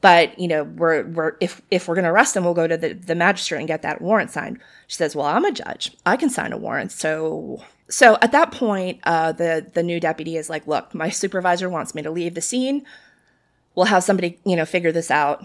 But, 0.00 0.38
you 0.38 0.48
know, 0.48 0.64
we're, 0.64 1.04
we're, 1.04 1.36
if, 1.40 1.60
if 1.70 1.86
we're 1.86 1.94
going 1.94 2.06
to 2.06 2.10
arrest 2.10 2.34
him, 2.34 2.44
we'll 2.44 2.54
go 2.54 2.66
to 2.66 2.76
the, 2.76 2.94
the 2.94 3.14
magistrate 3.14 3.58
and 3.58 3.68
get 3.68 3.82
that 3.82 4.00
warrant 4.00 4.30
signed. 4.30 4.58
She 4.86 4.96
says, 4.96 5.14
well, 5.14 5.26
I'm 5.26 5.44
a 5.44 5.52
judge. 5.52 5.94
I 6.06 6.16
can 6.16 6.30
sign 6.30 6.54
a 6.54 6.56
warrant. 6.56 6.90
So 6.90 7.62
so 7.90 8.16
at 8.22 8.32
that 8.32 8.52
point, 8.52 9.00
uh, 9.04 9.32
the 9.32 9.66
the 9.74 9.82
new 9.82 10.00
deputy 10.00 10.36
is 10.36 10.48
like, 10.48 10.66
"Look, 10.66 10.94
my 10.94 11.10
supervisor 11.10 11.68
wants 11.68 11.94
me 11.94 12.02
to 12.02 12.10
leave 12.10 12.34
the 12.34 12.40
scene. 12.40 12.84
We'll 13.74 13.86
have 13.86 14.04
somebody, 14.04 14.38
you 14.44 14.56
know, 14.56 14.64
figure 14.64 14.92
this 14.92 15.10
out 15.10 15.44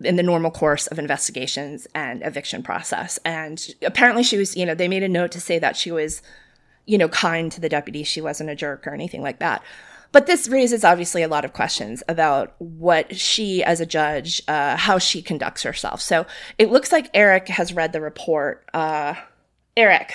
in 0.00 0.16
the 0.16 0.22
normal 0.22 0.50
course 0.50 0.86
of 0.86 0.98
investigations 0.98 1.86
and 1.94 2.22
eviction 2.24 2.62
process." 2.62 3.18
And 3.24 3.64
apparently, 3.82 4.22
she 4.22 4.38
was, 4.38 4.56
you 4.56 4.64
know, 4.64 4.74
they 4.74 4.88
made 4.88 5.02
a 5.02 5.08
note 5.08 5.30
to 5.32 5.40
say 5.40 5.58
that 5.58 5.76
she 5.76 5.92
was, 5.92 6.22
you 6.86 6.96
know, 6.96 7.08
kind 7.08 7.52
to 7.52 7.60
the 7.60 7.68
deputy. 7.68 8.02
She 8.02 8.22
wasn't 8.22 8.50
a 8.50 8.56
jerk 8.56 8.86
or 8.86 8.94
anything 8.94 9.22
like 9.22 9.38
that. 9.40 9.62
But 10.10 10.26
this 10.26 10.46
raises 10.46 10.84
obviously 10.84 11.22
a 11.22 11.28
lot 11.28 11.44
of 11.44 11.54
questions 11.54 12.02
about 12.06 12.54
what 12.58 13.16
she, 13.16 13.64
as 13.64 13.80
a 13.80 13.86
judge, 13.86 14.42
uh, 14.46 14.76
how 14.76 14.98
she 14.98 15.22
conducts 15.22 15.62
herself. 15.62 16.02
So 16.02 16.26
it 16.58 16.70
looks 16.70 16.92
like 16.92 17.10
Eric 17.14 17.48
has 17.48 17.72
read 17.72 17.92
the 17.92 18.00
report. 18.02 18.66
Uh, 18.74 19.14
Eric, 19.74 20.12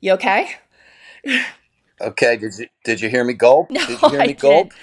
you 0.00 0.12
okay? 0.12 0.50
Okay. 2.00 2.36
Did 2.36 2.52
you 2.58 2.66
did 2.84 3.00
you 3.00 3.08
hear 3.08 3.24
me 3.24 3.34
gulp? 3.34 3.70
No, 3.72 3.86
did 3.86 4.00
you 4.02 4.08
hear 4.10 4.20
I 4.20 4.26
me 4.26 4.32
gulp? 4.34 4.70
did. 4.70 4.78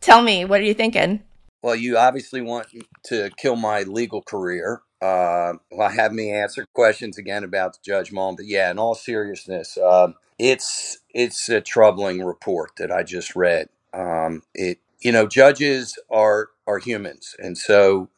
Tell 0.00 0.22
me, 0.22 0.44
what 0.44 0.60
are 0.60 0.64
you 0.64 0.74
thinking? 0.74 1.22
Well, 1.62 1.76
you 1.76 1.96
obviously 1.96 2.40
want 2.40 2.66
to 3.04 3.30
kill 3.36 3.54
my 3.56 3.82
legal 3.82 4.20
career. 4.20 4.82
Uh, 5.00 5.54
well, 5.70 5.88
have 5.88 6.12
me 6.12 6.32
answer 6.32 6.66
questions 6.74 7.18
again 7.18 7.44
about 7.44 7.78
Judge 7.84 8.12
Mullen. 8.12 8.36
But 8.36 8.46
yeah, 8.46 8.70
in 8.70 8.78
all 8.78 8.94
seriousness, 8.94 9.78
um, 9.78 10.14
it's 10.38 10.98
it's 11.10 11.48
a 11.48 11.60
troubling 11.60 12.24
report 12.24 12.72
that 12.78 12.90
I 12.90 13.02
just 13.02 13.36
read. 13.36 13.68
Um, 13.92 14.42
it 14.54 14.78
you 15.00 15.12
know 15.12 15.26
judges 15.26 15.98
are 16.10 16.48
are 16.66 16.78
humans, 16.78 17.34
and 17.38 17.56
so 17.56 18.08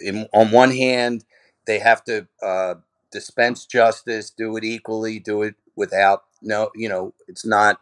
in, 0.00 0.26
on 0.32 0.50
one 0.50 0.70
hand 0.70 1.24
they 1.66 1.78
have 1.78 2.04
to 2.04 2.26
uh, 2.42 2.74
dispense 3.16 3.64
justice, 3.64 4.28
do 4.30 4.56
it 4.58 4.64
equally, 4.64 5.18
do 5.18 5.40
it 5.42 5.54
without 5.74 6.24
no, 6.42 6.70
you 6.76 6.88
know, 6.88 7.14
it's 7.28 7.46
not 7.46 7.80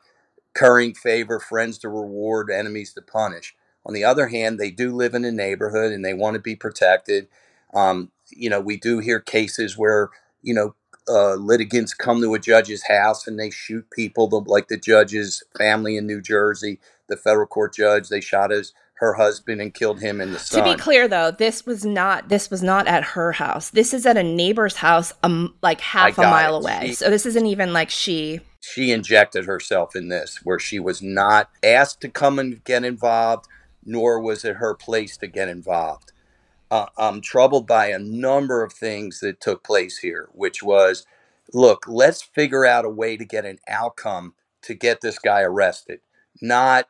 currying 0.55 0.95
favor, 0.95 1.41
friends 1.41 1.79
to 1.79 1.89
reward, 1.89 2.51
enemies 2.53 2.93
to 2.95 3.03
punish. 3.03 3.57
On 3.85 3.93
the 3.95 4.05
other 4.05 4.29
hand, 4.29 4.61
they 4.61 4.71
do 4.71 4.95
live 4.95 5.15
in 5.15 5.25
a 5.25 5.33
neighborhood 5.33 5.93
and 5.93 6.05
they 6.05 6.15
want 6.15 6.35
to 6.35 6.41
be 6.41 6.57
protected. 6.57 7.27
Um, 7.75 8.13
you 8.31 8.49
know, 8.49 8.61
we 8.61 8.77
do 8.77 9.01
hear 9.01 9.21
cases 9.21 9.77
where 9.77 10.11
you 10.43 10.55
know 10.55 10.77
uh, 11.09 11.35
litigants 11.35 11.95
come 11.95 12.21
to 12.23 12.35
a 12.35 12.39
judge's 12.39 12.85
house 12.87 13.27
and 13.27 13.39
they 13.41 13.51
shoot 13.51 13.91
people, 13.91 14.29
like 14.47 14.69
the 14.69 14.79
judge's 14.79 15.43
family 15.59 15.97
in 15.97 16.07
New 16.07 16.21
Jersey, 16.23 16.79
the 17.09 17.17
federal 17.17 17.47
court 17.49 17.75
judge. 17.75 18.09
They 18.09 18.21
shot 18.21 18.53
his 18.53 18.73
her 18.95 19.15
husband 19.15 19.61
and 19.61 19.75
killed 19.75 20.01
him 20.01 20.21
in 20.21 20.33
the 20.33 20.39
son. 20.39 20.65
To 20.65 20.73
be 20.73 20.81
clear, 20.81 21.09
though, 21.09 21.31
this 21.31 21.67
was 21.67 21.85
not 21.85 22.29
this 22.29 22.51
was 22.51 22.63
not 22.63 22.87
at 22.87 23.05
her 23.05 23.33
house. 23.33 23.71
This 23.71 23.93
is 23.93 24.07
at 24.07 24.17
a 24.17 24.23
neighbor's 24.23 24.77
house, 24.77 25.13
um, 25.23 25.55
like 25.63 25.81
half 25.81 26.17
a 26.19 26.23
mile 26.23 26.57
it. 26.57 26.61
away. 26.61 26.87
She- 26.89 26.95
so 26.95 27.11
this 27.11 27.27
isn't 27.27 27.47
even 27.47 27.73
like 27.73 27.91
she. 27.91 28.41
she 28.61 28.93
injected 28.93 29.47
herself 29.47 29.95
in 29.97 30.09
this, 30.09 30.41
where 30.45 30.59
she 30.59 30.79
was 30.79 31.03
not 31.03 31.51
asked 31.63 32.01
to 32.03 32.09
come 32.09 32.39
and 32.39 32.63
get 32.65 32.85
involved, 32.85 33.47
nor 33.85 34.21
was 34.21 34.45
it 34.45 34.57
her 34.57 34.75
place 34.75 35.17
to 35.19 35.27
get 35.27 35.49
involved. 35.49 36.13
Uh, 36.71 36.87
I'm 36.97 37.21
troubled 37.21 37.67
by 37.67 37.89
a 37.89 37.99
number 37.99 38.63
of 38.63 38.73
things 38.73 39.21
that 39.21 39.41
took 39.41 39.63
place 39.63 39.99
here, 39.99 40.29
which 40.33 40.63
was 40.63 41.05
look, 41.53 41.85
let's 41.87 42.23
figure 42.23 42.65
out 42.65 42.85
a 42.85 42.91
way 42.91 43.17
to 43.17 43.25
get 43.25 43.45
an 43.45 43.59
outcome 43.69 44.35
to 44.63 44.75
get 44.75 45.01
this 45.01 45.19
guy 45.19 45.43
arrested, 45.43 46.01
not 46.41 46.89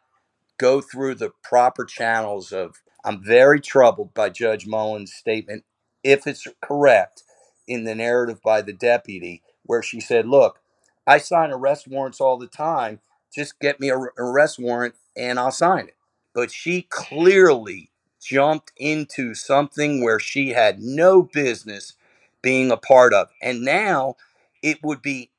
go 0.58 0.80
through 0.80 1.16
the 1.16 1.32
proper 1.42 1.84
channels 1.84 2.52
of. 2.52 2.76
I'm 3.04 3.22
very 3.22 3.60
troubled 3.60 4.14
by 4.14 4.30
Judge 4.30 4.66
Mullen's 4.66 5.12
statement, 5.12 5.64
if 6.02 6.26
it's 6.26 6.46
correct, 6.62 7.22
in 7.68 7.84
the 7.84 7.94
narrative 7.94 8.40
by 8.42 8.62
the 8.62 8.72
deputy, 8.72 9.42
where 9.64 9.82
she 9.82 10.00
said, 10.00 10.26
look, 10.26 10.60
I 11.06 11.18
sign 11.18 11.50
arrest 11.50 11.88
warrants 11.88 12.20
all 12.20 12.38
the 12.38 12.46
time. 12.46 13.00
Just 13.34 13.60
get 13.60 13.80
me 13.80 13.90
an 13.90 14.08
arrest 14.18 14.58
warrant 14.58 14.94
and 15.16 15.38
I'll 15.38 15.50
sign 15.50 15.88
it. 15.88 15.96
But 16.34 16.50
she 16.50 16.82
clearly 16.82 17.90
jumped 18.22 18.72
into 18.76 19.34
something 19.34 20.02
where 20.02 20.18
she 20.18 20.50
had 20.50 20.80
no 20.80 21.22
business 21.22 21.94
being 22.42 22.70
a 22.70 22.76
part 22.76 23.12
of. 23.12 23.28
And 23.42 23.62
now 23.62 24.16
it 24.62 24.78
would 24.82 25.02
be 25.02 25.30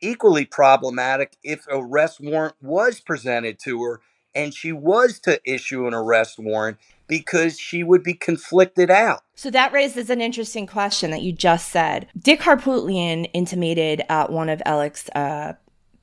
equally 0.00 0.44
problematic 0.44 1.36
if 1.42 1.66
arrest 1.70 2.20
warrant 2.20 2.54
was 2.62 3.00
presented 3.00 3.58
to 3.60 3.82
her 3.82 4.00
and 4.34 4.54
she 4.54 4.72
was 4.72 5.18
to 5.20 5.40
issue 5.44 5.86
an 5.86 5.94
arrest 5.94 6.38
warrant 6.38 6.78
because 7.06 7.58
she 7.58 7.82
would 7.82 8.02
be 8.02 8.14
conflicted 8.14 8.90
out. 8.90 9.22
So 9.34 9.50
that 9.50 9.72
raises 9.72 10.08
an 10.08 10.20
interesting 10.20 10.66
question 10.66 11.10
that 11.10 11.22
you 11.22 11.32
just 11.32 11.68
said. 11.68 12.08
Dick 12.18 12.40
Harpootlian 12.40 13.28
intimated 13.34 14.02
at 14.08 14.30
one 14.30 14.48
of 14.48 14.62
Alec's 14.64 15.08
uh, 15.10 15.54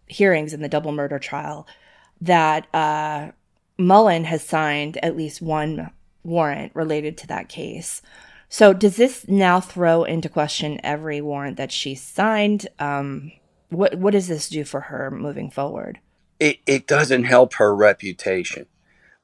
hearings 0.07 0.53
in 0.53 0.61
the 0.61 0.69
double 0.69 0.91
murder 0.91 1.19
trial 1.19 1.67
that 2.21 2.67
uh, 2.75 3.31
Mullen 3.77 4.25
has 4.25 4.43
signed 4.43 4.97
at 5.03 5.15
least 5.15 5.41
one 5.41 5.89
warrant 6.23 6.75
related 6.75 7.17
to 7.17 7.27
that 7.27 7.49
case. 7.49 8.01
So 8.49 8.73
does 8.73 8.97
this 8.97 9.27
now 9.27 9.59
throw 9.59 10.03
into 10.03 10.27
question 10.27 10.79
every 10.83 11.21
warrant 11.21 11.57
that 11.57 11.71
she 11.71 11.95
signed? 11.95 12.67
Um, 12.79 13.31
what 13.69 13.95
what 13.95 14.11
does 14.11 14.27
this 14.27 14.49
do 14.49 14.63
for 14.63 14.81
her 14.81 15.11
moving 15.11 15.49
forward? 15.51 15.99
It 16.39 16.59
it 16.67 16.87
doesn't 16.87 17.25
help 17.25 17.55
her 17.55 17.75
reputation. 17.75 18.67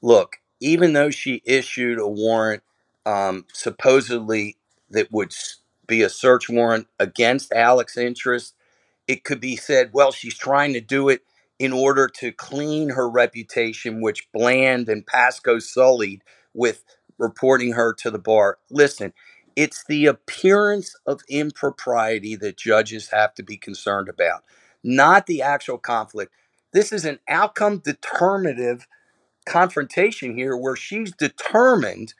Look, 0.02 0.38
even 0.60 0.92
though 0.92 1.10
she 1.10 1.42
issued 1.44 1.98
a 1.98 2.08
warrant 2.08 2.62
um, 3.06 3.46
supposedly 3.52 4.56
that 4.90 5.12
would 5.12 5.34
be 5.86 6.02
a 6.02 6.08
search 6.08 6.48
warrant 6.48 6.88
against 7.00 7.52
Alex's 7.52 7.98
interest, 8.02 8.54
it 9.06 9.24
could 9.24 9.40
be 9.40 9.56
said, 9.56 9.90
well, 9.92 10.12
she's 10.12 10.36
trying 10.36 10.72
to 10.74 10.80
do 10.80 11.08
it 11.08 11.22
in 11.58 11.72
order 11.72 12.08
to 12.08 12.32
clean 12.32 12.90
her 12.90 13.08
reputation, 13.08 14.00
which 14.00 14.28
Bland 14.32 14.88
and 14.88 15.06
Pascoe 15.06 15.58
sullied 15.58 16.22
with 16.52 16.84
reporting 17.18 17.72
her 17.72 17.92
to 17.94 18.10
the 18.10 18.18
bar. 18.18 18.58
Listen, 18.70 19.12
it's 19.56 19.84
the 19.84 20.06
appearance 20.06 20.94
of 21.06 21.20
impropriety 21.28 22.36
that 22.36 22.56
judges 22.56 23.08
have 23.10 23.34
to 23.34 23.42
be 23.42 23.56
concerned 23.56 24.08
about, 24.08 24.42
not 24.82 25.26
the 25.26 25.42
actual 25.42 25.78
conflict. 25.78 26.32
This 26.72 26.92
is 26.92 27.04
an 27.04 27.20
outcome 27.28 27.78
determinative 27.78 28.86
confrontation 29.44 30.36
here 30.36 30.56
where 30.56 30.76
she's 30.76 31.12
determined 31.12 32.14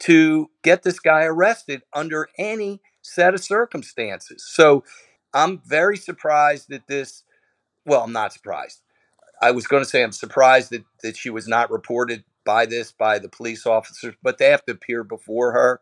to 0.00 0.50
get 0.62 0.82
this 0.82 1.00
guy 1.00 1.24
arrested 1.24 1.82
under 1.92 2.28
any 2.38 2.80
set 3.02 3.34
of 3.34 3.42
circumstances. 3.42 4.44
So 4.48 4.84
I'm 5.34 5.60
very 5.66 5.96
surprised 5.96 6.68
that 6.68 6.86
this, 6.86 7.24
well, 7.84 8.02
I'm 8.02 8.12
not 8.12 8.32
surprised. 8.32 8.80
I 9.40 9.50
was 9.50 9.66
going 9.66 9.82
to 9.82 9.88
say 9.88 10.02
I'm 10.02 10.12
surprised 10.12 10.70
that, 10.70 10.84
that 11.02 11.16
she 11.16 11.30
was 11.30 11.48
not 11.48 11.70
reported 11.70 12.24
by 12.44 12.66
this 12.66 12.92
by 12.92 13.18
the 13.18 13.28
police 13.28 13.66
officers, 13.66 14.14
but 14.22 14.38
they 14.38 14.48
have 14.50 14.64
to 14.64 14.72
appear 14.72 15.04
before 15.04 15.52
her. 15.52 15.80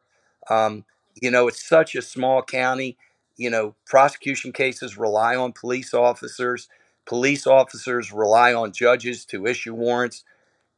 Um, 0.50 0.84
you 1.20 1.30
know, 1.30 1.48
it's 1.48 1.66
such 1.66 1.94
a 1.94 2.02
small 2.02 2.42
county. 2.42 2.96
You 3.36 3.50
know, 3.50 3.74
prosecution 3.86 4.52
cases 4.52 4.96
rely 4.96 5.36
on 5.36 5.52
police 5.52 5.94
officers. 5.94 6.68
Police 7.06 7.46
officers 7.46 8.12
rely 8.12 8.54
on 8.54 8.72
judges 8.72 9.24
to 9.26 9.46
issue 9.46 9.74
warrants. 9.74 10.24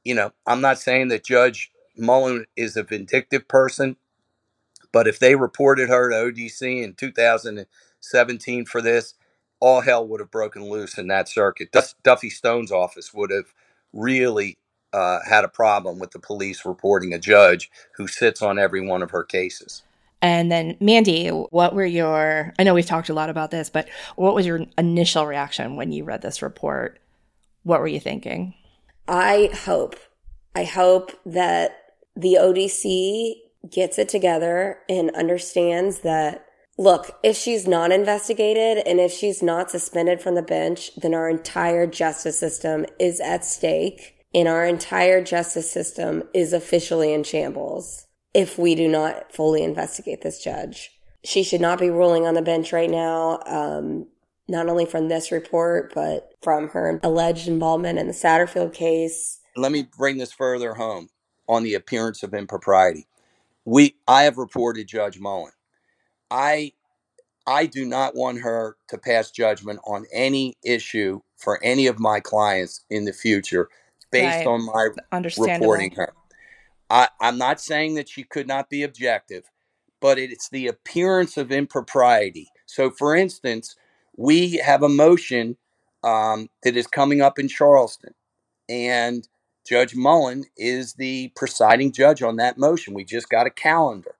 You 0.04 0.14
know, 0.14 0.32
I'm 0.46 0.60
not 0.60 0.78
saying 0.78 1.08
that 1.08 1.24
Judge 1.24 1.70
Mullen 1.96 2.46
is 2.56 2.76
a 2.76 2.82
vindictive 2.82 3.48
person, 3.48 3.96
but 4.92 5.08
if 5.08 5.18
they 5.18 5.34
reported 5.36 5.88
her 5.88 6.10
to 6.10 6.16
ODC 6.16 6.82
in 6.82 6.94
2017 6.94 8.66
for 8.66 8.82
this, 8.82 9.14
all 9.60 9.82
hell 9.82 10.06
would 10.06 10.20
have 10.20 10.30
broken 10.30 10.68
loose 10.70 10.98
in 10.98 11.08
that 11.08 11.28
circuit. 11.28 11.70
Duffy 12.04 12.30
Stone's 12.30 12.72
office 12.72 13.12
would 13.14 13.30
have 13.30 13.52
really 13.92 14.58
uh, 14.92 15.20
had 15.28 15.44
a 15.44 15.48
problem 15.48 15.98
with 15.98 16.12
the 16.12 16.18
police 16.18 16.64
reporting 16.64 17.12
a 17.12 17.18
judge 17.18 17.70
who 17.96 18.06
sits 18.06 18.42
on 18.42 18.58
every 18.58 18.80
one 18.86 19.02
of 19.02 19.10
her 19.10 19.24
cases. 19.24 19.82
And 20.20 20.50
then, 20.50 20.76
Mandy, 20.81 21.28
what 21.28 21.74
were 21.74 21.87
your? 21.87 22.52
I 22.59 22.64
know 22.64 22.74
we've 22.74 22.87
talked 22.87 23.09
a 23.09 23.14
lot 23.14 23.31
about 23.31 23.50
this, 23.50 23.70
but 23.70 23.88
what 24.16 24.35
was 24.35 24.46
your 24.46 24.64
initial 24.76 25.26
reaction 25.26 25.76
when 25.76 25.92
you 25.92 26.04
read 26.04 26.22
this 26.22 26.42
report? 26.42 26.98
What 27.62 27.81
were 27.81 27.87
you 27.87 28.00
thinking? 28.00 28.54
I 29.07 29.50
hope, 29.64 29.96
I 30.54 30.64
hope 30.64 31.12
that 31.24 31.92
the 32.16 32.38
ODC 32.40 33.35
gets 33.70 33.98
it 33.98 34.09
together 34.09 34.78
and 34.88 35.11
understands 35.12 36.00
that 36.00 36.44
Look, 36.81 37.18
if 37.24 37.37
she's 37.37 37.66
not 37.66 37.90
investigated 37.90 38.87
and 38.87 39.00
if 39.00 39.11
she's 39.11 39.42
not 39.42 39.68
suspended 39.68 40.20
from 40.20 40.37
the 40.37 40.42
bench, 40.42 40.94
then 40.94 41.12
our 41.12 41.28
entire 41.28 41.88
justice 41.88 42.38
system 42.38 42.87
is 43.00 43.18
at 43.18 43.44
stake 43.44 44.24
and 44.33 44.46
our 44.46 44.64
entire 44.64 45.20
justice 45.20 45.68
system 45.68 46.22
is 46.33 46.52
officially 46.52 47.12
in 47.12 47.24
shambles 47.24 48.07
if 48.34 48.58
we 48.58 48.74
do 48.74 48.88
not 48.88 49.32
fully 49.32 49.62
investigate 49.62 50.22
this 50.22 50.42
judge. 50.42 50.90
She 51.24 51.42
should 51.42 51.60
not 51.60 51.78
be 51.78 51.90
ruling 51.90 52.26
on 52.26 52.34
the 52.34 52.42
bench 52.42 52.72
right 52.72 52.90
now, 52.90 53.40
um, 53.46 54.06
not 54.48 54.68
only 54.68 54.86
from 54.86 55.08
this 55.08 55.32
report, 55.32 55.92
but 55.94 56.30
from 56.42 56.68
her 56.68 57.00
alleged 57.02 57.48
involvement 57.48 57.98
in 57.98 58.06
the 58.06 58.12
Satterfield 58.12 58.72
case. 58.72 59.40
Let 59.56 59.72
me 59.72 59.88
bring 59.96 60.18
this 60.18 60.32
further 60.32 60.74
home 60.74 61.08
on 61.48 61.64
the 61.64 61.74
appearance 61.74 62.22
of 62.22 62.34
impropriety. 62.34 63.06
We, 63.64 63.96
I 64.06 64.22
have 64.22 64.38
reported 64.38 64.86
Judge 64.86 65.18
Mullen 65.18 65.52
I 66.30 66.72
I 67.46 67.66
do 67.66 67.86
not 67.86 68.14
want 68.14 68.40
her 68.40 68.76
to 68.88 68.98
pass 68.98 69.30
judgment 69.30 69.80
on 69.84 70.04
any 70.12 70.56
issue 70.62 71.20
for 71.36 71.62
any 71.64 71.86
of 71.86 71.98
my 71.98 72.20
clients 72.20 72.84
in 72.90 73.06
the 73.06 73.12
future 73.12 73.68
based 74.12 74.38
right. 74.38 74.46
on 74.46 74.66
my 74.66 74.88
reporting 75.22 75.92
her. 75.92 76.12
I, 76.90 77.09
I'm 77.20 77.38
not 77.38 77.61
saying 77.61 77.94
that 77.94 78.09
she 78.09 78.24
could 78.24 78.46
not 78.46 78.70
be 78.70 78.83
objective, 78.83 79.44
but 80.01 80.18
it's 80.18 80.48
the 80.48 80.66
appearance 80.66 81.37
of 81.37 81.53
impropriety. 81.53 82.48
So, 82.66 82.90
for 82.90 83.14
instance, 83.14 83.77
we 84.16 84.57
have 84.57 84.83
a 84.83 84.88
motion 84.88 85.57
um, 86.03 86.48
that 86.62 86.77
is 86.77 86.87
coming 86.87 87.20
up 87.20 87.38
in 87.38 87.48
Charleston, 87.48 88.14
and 88.68 89.29
Judge 89.66 89.94
Mullen 89.94 90.44
is 90.57 90.94
the 90.94 91.31
presiding 91.37 91.92
judge 91.92 92.22
on 92.22 92.37
that 92.37 92.57
motion. 92.57 92.94
We 92.94 93.05
just 93.05 93.29
got 93.29 93.46
a 93.46 93.51
calendar. 93.51 94.14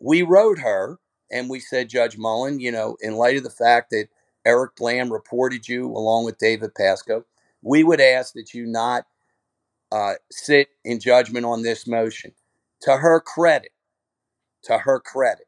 We 0.00 0.22
wrote 0.22 0.58
her 0.58 0.98
and 1.30 1.48
we 1.48 1.60
said, 1.60 1.88
Judge 1.88 2.18
Mullen, 2.18 2.58
you 2.58 2.72
know, 2.72 2.96
in 3.00 3.14
light 3.14 3.36
of 3.36 3.44
the 3.44 3.50
fact 3.50 3.90
that 3.90 4.08
Eric 4.44 4.74
Bland 4.76 5.12
reported 5.12 5.68
you 5.68 5.86
along 5.86 6.24
with 6.24 6.38
David 6.38 6.74
Pascoe, 6.74 7.24
we 7.62 7.84
would 7.84 8.00
ask 8.00 8.32
that 8.34 8.52
you 8.52 8.66
not 8.66 9.06
uh, 9.92 10.14
sit 10.30 10.68
in 10.84 11.00
judgment 11.00 11.46
on 11.46 11.62
this 11.62 11.86
motion. 11.86 12.32
To 12.82 12.96
her 12.98 13.20
credit, 13.20 13.72
to 14.64 14.78
her 14.78 15.00
credit, 15.00 15.46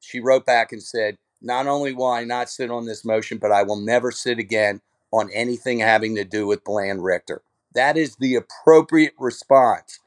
she 0.00 0.20
wrote 0.20 0.44
back 0.44 0.72
and 0.72 0.82
said, 0.82 1.16
Not 1.40 1.66
only 1.66 1.92
will 1.92 2.06
I 2.10 2.24
not 2.24 2.50
sit 2.50 2.70
on 2.70 2.86
this 2.86 3.04
motion, 3.04 3.38
but 3.38 3.52
I 3.52 3.62
will 3.62 3.80
never 3.80 4.10
sit 4.10 4.38
again 4.38 4.80
on 5.12 5.30
anything 5.32 5.78
having 5.78 6.16
to 6.16 6.24
do 6.24 6.46
with 6.46 6.64
Bland 6.64 7.04
Richter. 7.04 7.42
That 7.74 7.96
is 7.96 8.16
the 8.16 8.34
appropriate 8.34 9.14
response. 9.18 10.00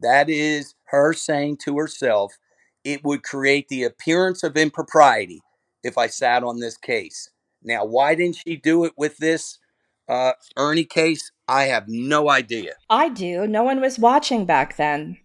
That 0.00 0.28
is 0.28 0.74
her 0.86 1.12
saying 1.12 1.58
to 1.64 1.76
herself, 1.78 2.38
it 2.84 3.04
would 3.04 3.22
create 3.22 3.68
the 3.68 3.84
appearance 3.84 4.42
of 4.42 4.56
impropriety 4.56 5.40
if 5.82 5.98
I 5.98 6.06
sat 6.06 6.42
on 6.42 6.60
this 6.60 6.76
case. 6.76 7.30
Now, 7.62 7.84
why 7.84 8.14
didn't 8.14 8.36
she 8.36 8.56
do 8.56 8.84
it 8.84 8.92
with 8.96 9.18
this 9.18 9.58
uh, 10.08 10.32
Ernie 10.56 10.84
case? 10.84 11.30
I 11.52 11.64
have 11.64 11.86
no 11.86 12.30
idea. 12.30 12.76
I 12.88 13.10
do. 13.10 13.46
No 13.46 13.62
one 13.62 13.82
was 13.82 13.98
watching 13.98 14.46
back 14.46 14.78
then. 14.78 15.18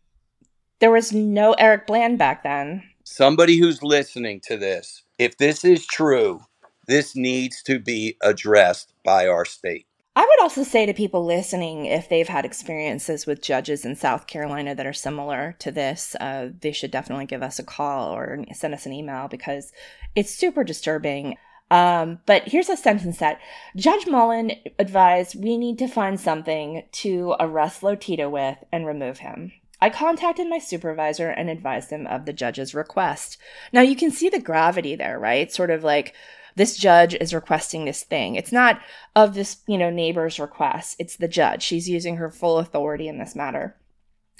There 0.79 0.91
was 0.91 1.13
no 1.13 1.53
Eric 1.53 1.87
Bland 1.87 2.17
back 2.17 2.43
then. 2.43 2.83
Somebody 3.05 3.57
who's 3.57 3.81
listening 3.81 4.41
to 4.41 4.57
this, 4.57 5.03
if 5.17 5.37
this 5.37 5.63
is 5.63 5.87
true, 5.87 6.41
this 6.85 7.15
needs 7.15 7.63
to 7.63 7.79
be 7.79 8.17
addressed 8.21 8.91
by 9.05 9.25
our 9.25 9.45
state. 9.45 9.87
I 10.17 10.21
would 10.21 10.41
also 10.41 10.63
say 10.63 10.85
to 10.85 10.93
people 10.93 11.23
listening, 11.23 11.85
if 11.85 12.09
they've 12.09 12.27
had 12.27 12.43
experiences 12.43 13.25
with 13.25 13.41
judges 13.41 13.85
in 13.85 13.95
South 13.95 14.27
Carolina 14.27 14.75
that 14.75 14.85
are 14.85 14.91
similar 14.91 15.55
to 15.59 15.71
this, 15.71 16.13
uh, 16.19 16.49
they 16.59 16.73
should 16.73 16.91
definitely 16.91 17.25
give 17.25 17.41
us 17.41 17.57
a 17.57 17.63
call 17.63 18.13
or 18.13 18.43
send 18.53 18.73
us 18.73 18.85
an 18.85 18.91
email 18.91 19.29
because 19.29 19.71
it's 20.13 20.35
super 20.35 20.65
disturbing. 20.65 21.37
Um, 21.69 22.19
but 22.25 22.43
here's 22.47 22.69
a 22.69 22.77
sentence 22.77 23.17
that 23.17 23.39
Judge 23.75 24.08
Mullen 24.08 24.51
advised 24.80 25.41
we 25.41 25.58
need 25.58 25.77
to 25.80 25.88
find 25.88 26.19
something 26.19 26.84
to 26.93 27.36
arrest 27.39 27.82
Lotito 27.82 28.32
with 28.32 28.58
and 28.71 28.86
remove 28.86 29.19
him. 29.19 29.51
I 29.80 29.89
contacted 29.89 30.47
my 30.47 30.60
supervisor 30.60 31.30
and 31.30 31.49
advised 31.49 31.91
him 31.91 32.08
of 32.08 32.25
the 32.25 32.34
judge's 32.34 32.73
request. 32.73 33.38
Now 33.71 33.82
you 33.82 33.95
can 33.95 34.12
see 34.12 34.30
the 34.30 34.39
gravity 34.39 34.95
there, 34.95 35.19
right? 35.19 35.51
Sort 35.51 35.69
of 35.69 35.84
like 35.84 36.15
this 36.56 36.75
judge 36.75 37.13
is 37.13 37.34
requesting 37.34 37.86
this 37.86 38.03
thing. 38.03 38.36
It's 38.36 38.51
not 38.51 38.82
of 39.15 39.36
this, 39.36 39.58
you 39.67 39.77
know, 39.77 39.91
neighbor's 39.91 40.39
request. 40.39 40.95
It's 40.97 41.15
the 41.15 41.27
judge. 41.27 41.62
She's 41.62 41.88
using 41.88 42.15
her 42.15 42.32
full 42.32 42.58
authority 42.58 43.08
in 43.08 43.19
this 43.19 43.36
matter. 43.36 43.75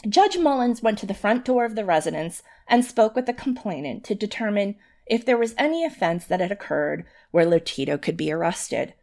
Judge 0.10 0.38
Mullins 0.38 0.82
went 0.82 0.98
to 1.00 1.06
the 1.06 1.14
front 1.14 1.46
door 1.46 1.66
of 1.66 1.76
the 1.76 1.86
residence 1.86 2.42
and 2.68 2.84
spoke 2.84 3.16
with 3.16 3.28
the 3.28 3.34
complainant 3.34 4.04
to 4.06 4.16
determine 4.16 4.76
if 5.10 5.26
there 5.26 5.38
was 5.38 5.56
any 5.58 5.84
offense 5.84 6.26
that 6.26 6.40
had 6.40 6.52
occurred 6.52 7.06
where 7.32 7.46
Lotito 7.46 8.02
could 8.02 8.18
be 8.18 8.32
arrested. 8.32 8.94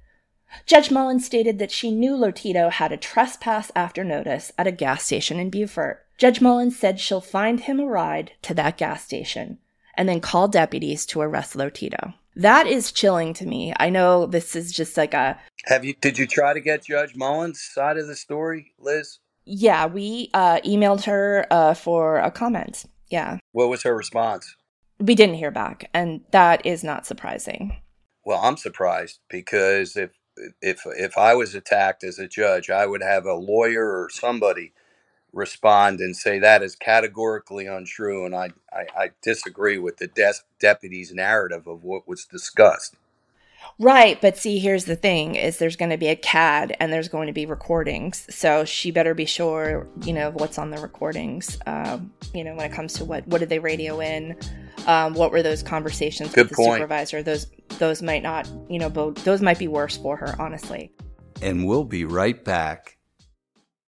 Judge 0.66 0.90
Mullins 0.90 1.26
stated 1.26 1.58
that 1.58 1.70
she 1.70 1.90
knew 1.90 2.12
Lotito 2.12 2.70
had 2.70 2.92
a 2.92 2.96
trespass 2.96 3.72
after 3.74 4.04
notice 4.04 4.52
at 4.56 4.66
a 4.66 4.72
gas 4.72 5.04
station 5.04 5.38
in 5.38 5.50
Beaufort. 5.50 6.06
Judge 6.16 6.40
Mullins 6.40 6.78
said 6.78 7.00
she'll 7.00 7.20
find 7.20 7.60
him 7.60 7.80
a 7.80 7.86
ride 7.86 8.32
to 8.42 8.54
that 8.54 8.78
gas 8.78 9.04
station 9.04 9.58
and 9.96 10.08
then 10.08 10.20
call 10.20 10.48
deputies 10.48 11.06
to 11.06 11.20
arrest 11.20 11.54
Lotito. 11.54 12.14
That 12.36 12.66
is 12.66 12.92
chilling 12.92 13.32
to 13.34 13.46
me. 13.46 13.72
I 13.78 13.90
know 13.90 14.26
this 14.26 14.56
is 14.56 14.72
just 14.72 14.96
like 14.96 15.14
a. 15.14 15.38
Have 15.66 15.84
you? 15.84 15.94
Did 16.00 16.18
you 16.18 16.26
try 16.26 16.52
to 16.52 16.60
get 16.60 16.84
Judge 16.84 17.14
Mullins' 17.14 17.62
side 17.62 17.96
of 17.96 18.08
the 18.08 18.16
story, 18.16 18.72
Liz? 18.78 19.18
Yeah, 19.44 19.86
we 19.86 20.30
uh, 20.34 20.60
emailed 20.60 21.04
her 21.04 21.46
uh, 21.50 21.74
for 21.74 22.18
a 22.18 22.30
comment. 22.30 22.86
Yeah. 23.08 23.38
What 23.52 23.68
was 23.68 23.82
her 23.84 23.94
response? 23.94 24.56
We 25.00 25.14
didn't 25.14 25.36
hear 25.36 25.50
back, 25.50 25.90
and 25.94 26.22
that 26.32 26.64
is 26.66 26.84
not 26.84 27.06
surprising. 27.06 27.78
Well, 28.24 28.40
I'm 28.42 28.56
surprised 28.56 29.20
because 29.28 29.96
if 29.96 30.10
if 30.62 30.82
if 30.86 31.18
I 31.18 31.34
was 31.34 31.54
attacked 31.54 32.04
as 32.04 32.18
a 32.18 32.28
judge, 32.28 32.70
I 32.70 32.86
would 32.86 33.02
have 33.02 33.26
a 33.26 33.34
lawyer 33.34 33.84
or 33.84 34.10
somebody 34.10 34.72
respond 35.32 36.00
and 36.00 36.16
say 36.16 36.38
that 36.38 36.62
is 36.62 36.76
categorically 36.76 37.66
untrue, 37.66 38.26
and 38.26 38.34
I 38.34 38.50
I, 38.72 38.86
I 38.96 39.10
disagree 39.22 39.78
with 39.78 39.98
the 39.98 40.08
de- 40.08 40.34
deputy's 40.60 41.12
narrative 41.12 41.66
of 41.66 41.84
what 41.84 42.08
was 42.08 42.24
discussed. 42.26 42.96
Right, 43.78 44.20
but 44.20 44.36
see, 44.36 44.58
here's 44.58 44.84
the 44.84 44.96
thing: 44.96 45.34
is 45.34 45.58
there's 45.58 45.76
going 45.76 45.90
to 45.90 45.96
be 45.96 46.08
a 46.08 46.16
CAD 46.16 46.76
and 46.80 46.92
there's 46.92 47.08
going 47.08 47.26
to 47.26 47.32
be 47.32 47.46
recordings, 47.46 48.26
so 48.34 48.64
she 48.64 48.90
better 48.90 49.14
be 49.14 49.24
sure, 49.24 49.88
you 50.02 50.12
know, 50.12 50.30
what's 50.30 50.58
on 50.58 50.70
the 50.70 50.78
recordings. 50.78 51.58
Um, 51.66 52.12
you 52.32 52.44
know, 52.44 52.54
when 52.54 52.70
it 52.70 52.72
comes 52.72 52.94
to 52.94 53.04
what 53.04 53.26
what 53.26 53.38
did 53.38 53.48
they 53.48 53.58
radio 53.58 54.00
in, 54.00 54.38
um, 54.86 55.14
what 55.14 55.32
were 55.32 55.42
those 55.42 55.62
conversations 55.62 56.32
Good 56.32 56.48
with 56.48 56.50
the 56.50 56.56
point. 56.56 56.74
supervisor? 56.76 57.22
Those 57.22 57.46
those 57.78 58.02
might 58.02 58.22
not, 58.22 58.48
you 58.68 58.78
know, 58.78 58.90
bo- 58.90 59.12
those 59.12 59.40
might 59.40 59.58
be 59.58 59.68
worse 59.68 59.96
for 59.96 60.16
her, 60.16 60.34
honestly. 60.38 60.92
And 61.42 61.66
we'll 61.66 61.84
be 61.84 62.04
right 62.04 62.42
back. 62.44 62.93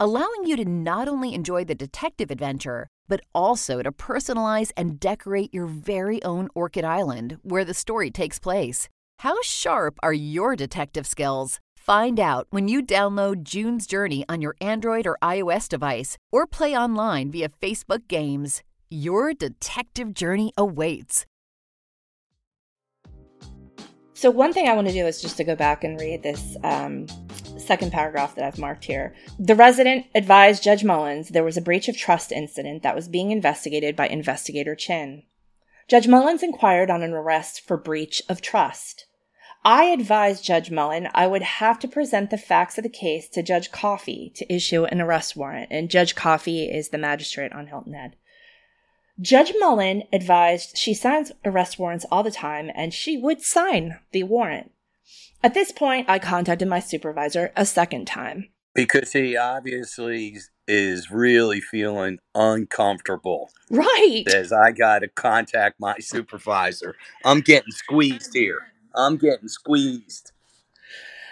allowing 0.00 0.44
you 0.44 0.56
to 0.56 0.64
not 0.64 1.08
only 1.08 1.34
enjoy 1.34 1.64
the 1.64 1.74
detective 1.74 2.30
adventure, 2.30 2.88
but 3.08 3.20
also 3.34 3.82
to 3.82 3.90
personalize 3.90 4.70
and 4.76 5.00
decorate 5.00 5.52
your 5.52 5.66
very 5.66 6.22
own 6.22 6.48
Orchid 6.54 6.84
Island 6.84 7.38
where 7.42 7.64
the 7.64 7.74
story 7.74 8.10
takes 8.10 8.38
place. 8.38 8.88
How 9.20 9.42
sharp 9.42 9.98
are 10.02 10.12
your 10.12 10.54
detective 10.54 11.06
skills? 11.06 11.58
Find 11.76 12.20
out 12.20 12.46
when 12.50 12.68
you 12.68 12.82
download 12.82 13.42
June's 13.42 13.86
Journey 13.86 14.24
on 14.28 14.40
your 14.42 14.54
Android 14.60 15.06
or 15.06 15.16
iOS 15.22 15.68
device 15.68 16.18
or 16.30 16.46
play 16.46 16.76
online 16.76 17.30
via 17.30 17.48
Facebook 17.48 18.06
Games. 18.08 18.62
Your 18.90 19.34
detective 19.34 20.14
journey 20.14 20.52
awaits. 20.56 21.26
So 24.14 24.30
one 24.30 24.52
thing 24.52 24.68
I 24.68 24.74
want 24.74 24.88
to 24.88 24.92
do 24.92 25.06
is 25.06 25.22
just 25.22 25.36
to 25.36 25.44
go 25.44 25.54
back 25.54 25.84
and 25.84 25.98
read 26.00 26.22
this 26.22 26.56
um, 26.64 27.06
second 27.68 27.92
paragraph 27.92 28.34
that 28.34 28.44
I've 28.44 28.58
marked 28.58 28.86
here. 28.86 29.14
The 29.38 29.54
resident 29.54 30.06
advised 30.14 30.62
Judge 30.64 30.82
Mullins 30.82 31.28
there 31.28 31.44
was 31.44 31.58
a 31.58 31.62
breach 31.62 31.86
of 31.88 31.96
trust 31.96 32.32
incident 32.32 32.82
that 32.82 32.96
was 32.96 33.08
being 33.08 33.30
investigated 33.30 33.94
by 33.94 34.08
Investigator 34.08 34.74
Chin. 34.74 35.22
Judge 35.86 36.08
Mullins 36.08 36.42
inquired 36.42 36.90
on 36.90 37.02
an 37.02 37.12
arrest 37.12 37.60
for 37.60 37.76
breach 37.76 38.22
of 38.28 38.40
trust. 38.40 39.04
I 39.64 39.84
advised 39.84 40.44
Judge 40.44 40.70
Mullen 40.70 41.08
I 41.14 41.26
would 41.26 41.42
have 41.42 41.78
to 41.80 41.88
present 41.88 42.30
the 42.30 42.38
facts 42.38 42.78
of 42.78 42.84
the 42.84 42.88
case 42.88 43.28
to 43.30 43.42
Judge 43.42 43.70
Coffey 43.70 44.32
to 44.36 44.52
issue 44.52 44.84
an 44.84 45.02
arrest 45.02 45.36
warrant, 45.36 45.68
and 45.70 45.90
Judge 45.90 46.14
Coffey 46.14 46.70
is 46.70 46.88
the 46.88 46.98
magistrate 46.98 47.52
on 47.52 47.66
Hilton 47.66 47.92
Head. 47.92 48.16
Judge 49.20 49.52
Mullen 49.58 50.04
advised 50.10 50.78
she 50.78 50.94
signs 50.94 51.32
arrest 51.44 51.78
warrants 51.78 52.06
all 52.10 52.22
the 52.22 52.30
time 52.30 52.70
and 52.74 52.94
she 52.94 53.18
would 53.18 53.42
sign 53.42 53.98
the 54.12 54.22
warrant. 54.22 54.72
At 55.42 55.54
this 55.54 55.70
point, 55.72 56.08
I 56.08 56.18
contacted 56.18 56.68
my 56.68 56.80
supervisor 56.80 57.52
a 57.56 57.64
second 57.64 58.06
time. 58.06 58.48
Because 58.74 59.12
he 59.12 59.36
obviously 59.36 60.38
is 60.66 61.10
really 61.10 61.60
feeling 61.60 62.18
uncomfortable. 62.34 63.50
Right. 63.70 64.24
Says, 64.28 64.52
I 64.52 64.72
got 64.72 65.00
to 65.00 65.08
contact 65.08 65.80
my 65.80 65.96
supervisor. 65.98 66.94
I'm 67.24 67.40
getting 67.40 67.72
squeezed 67.72 68.34
here. 68.34 68.72
I'm 68.94 69.16
getting 69.16 69.48
squeezed. 69.48 70.32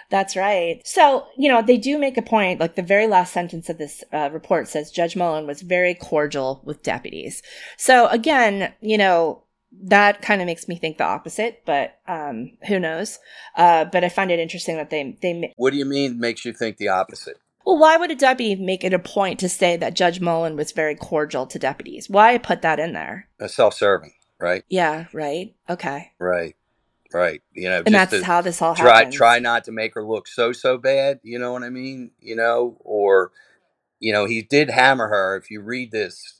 That's 0.09 0.37
right. 0.37 0.81
So, 0.85 1.27
you 1.37 1.49
know, 1.49 1.61
they 1.61 1.77
do 1.77 1.97
make 1.97 2.17
a 2.17 2.21
point, 2.21 2.61
like 2.61 2.75
the 2.75 2.81
very 2.81 3.07
last 3.07 3.33
sentence 3.33 3.69
of 3.69 3.77
this 3.77 4.05
uh, 4.13 4.29
report 4.31 4.69
says 4.69 4.89
Judge 4.89 5.17
Mullen 5.17 5.45
was 5.45 5.61
very 5.61 5.93
cordial 5.93 6.61
with 6.63 6.81
deputies. 6.81 7.41
So, 7.75 8.07
again, 8.07 8.73
you 8.79 8.97
know, 8.97 9.43
that 9.83 10.21
kind 10.21 10.41
of 10.41 10.45
makes 10.45 10.67
me 10.67 10.77
think 10.77 10.97
the 10.97 11.03
opposite, 11.03 11.63
but 11.65 11.99
um, 12.07 12.51
who 12.67 12.79
knows? 12.79 13.19
Uh, 13.55 13.85
but 13.85 14.03
I 14.03 14.09
find 14.09 14.31
it 14.31 14.39
interesting 14.39 14.77
that 14.77 14.89
they, 14.89 15.17
they, 15.21 15.53
What 15.57 15.71
do 15.71 15.77
you 15.77 15.85
mean 15.85 16.19
makes 16.19 16.45
you 16.45 16.53
think 16.53 16.77
the 16.77 16.87
opposite? 16.89 17.37
well, 17.65 17.77
why 17.77 17.97
would 17.97 18.09
a 18.11 18.15
deputy 18.15 18.55
make 18.55 18.85
it 18.85 18.93
a 18.93 18.99
point 18.99 19.39
to 19.41 19.49
say 19.49 19.75
that 19.75 19.93
Judge 19.93 20.21
Mullen 20.21 20.55
was 20.55 20.71
very 20.71 20.95
cordial 20.95 21.45
to 21.47 21.59
deputies? 21.59 22.09
Why 22.09 22.37
put 22.37 22.61
that 22.61 22.79
in 22.79 22.93
there? 22.93 23.27
Self-serving, 23.45 24.13
right? 24.39 24.63
Yeah, 24.69 25.07
right. 25.11 25.53
Okay. 25.69 26.13
Right, 26.17 26.55
right. 27.13 27.41
You 27.51 27.69
know, 27.69 27.83
And 27.85 27.93
that's 27.93 28.21
how 28.23 28.39
this 28.39 28.61
all 28.61 28.73
try 28.73 28.99
happens. 28.99 29.15
try 29.15 29.39
not 29.39 29.65
to 29.65 29.73
make 29.73 29.95
her 29.95 30.03
look 30.03 30.29
so 30.29 30.53
so 30.53 30.77
bad. 30.77 31.19
You 31.23 31.39
know 31.39 31.51
what 31.51 31.63
I 31.63 31.69
mean? 31.69 32.11
You 32.21 32.37
know, 32.37 32.77
or 32.79 33.31
you 33.99 34.13
know, 34.13 34.23
he 34.25 34.41
did 34.43 34.69
hammer 34.69 35.09
her. 35.09 35.35
If 35.35 35.51
you 35.51 35.59
read 35.61 35.91
this, 35.91 36.39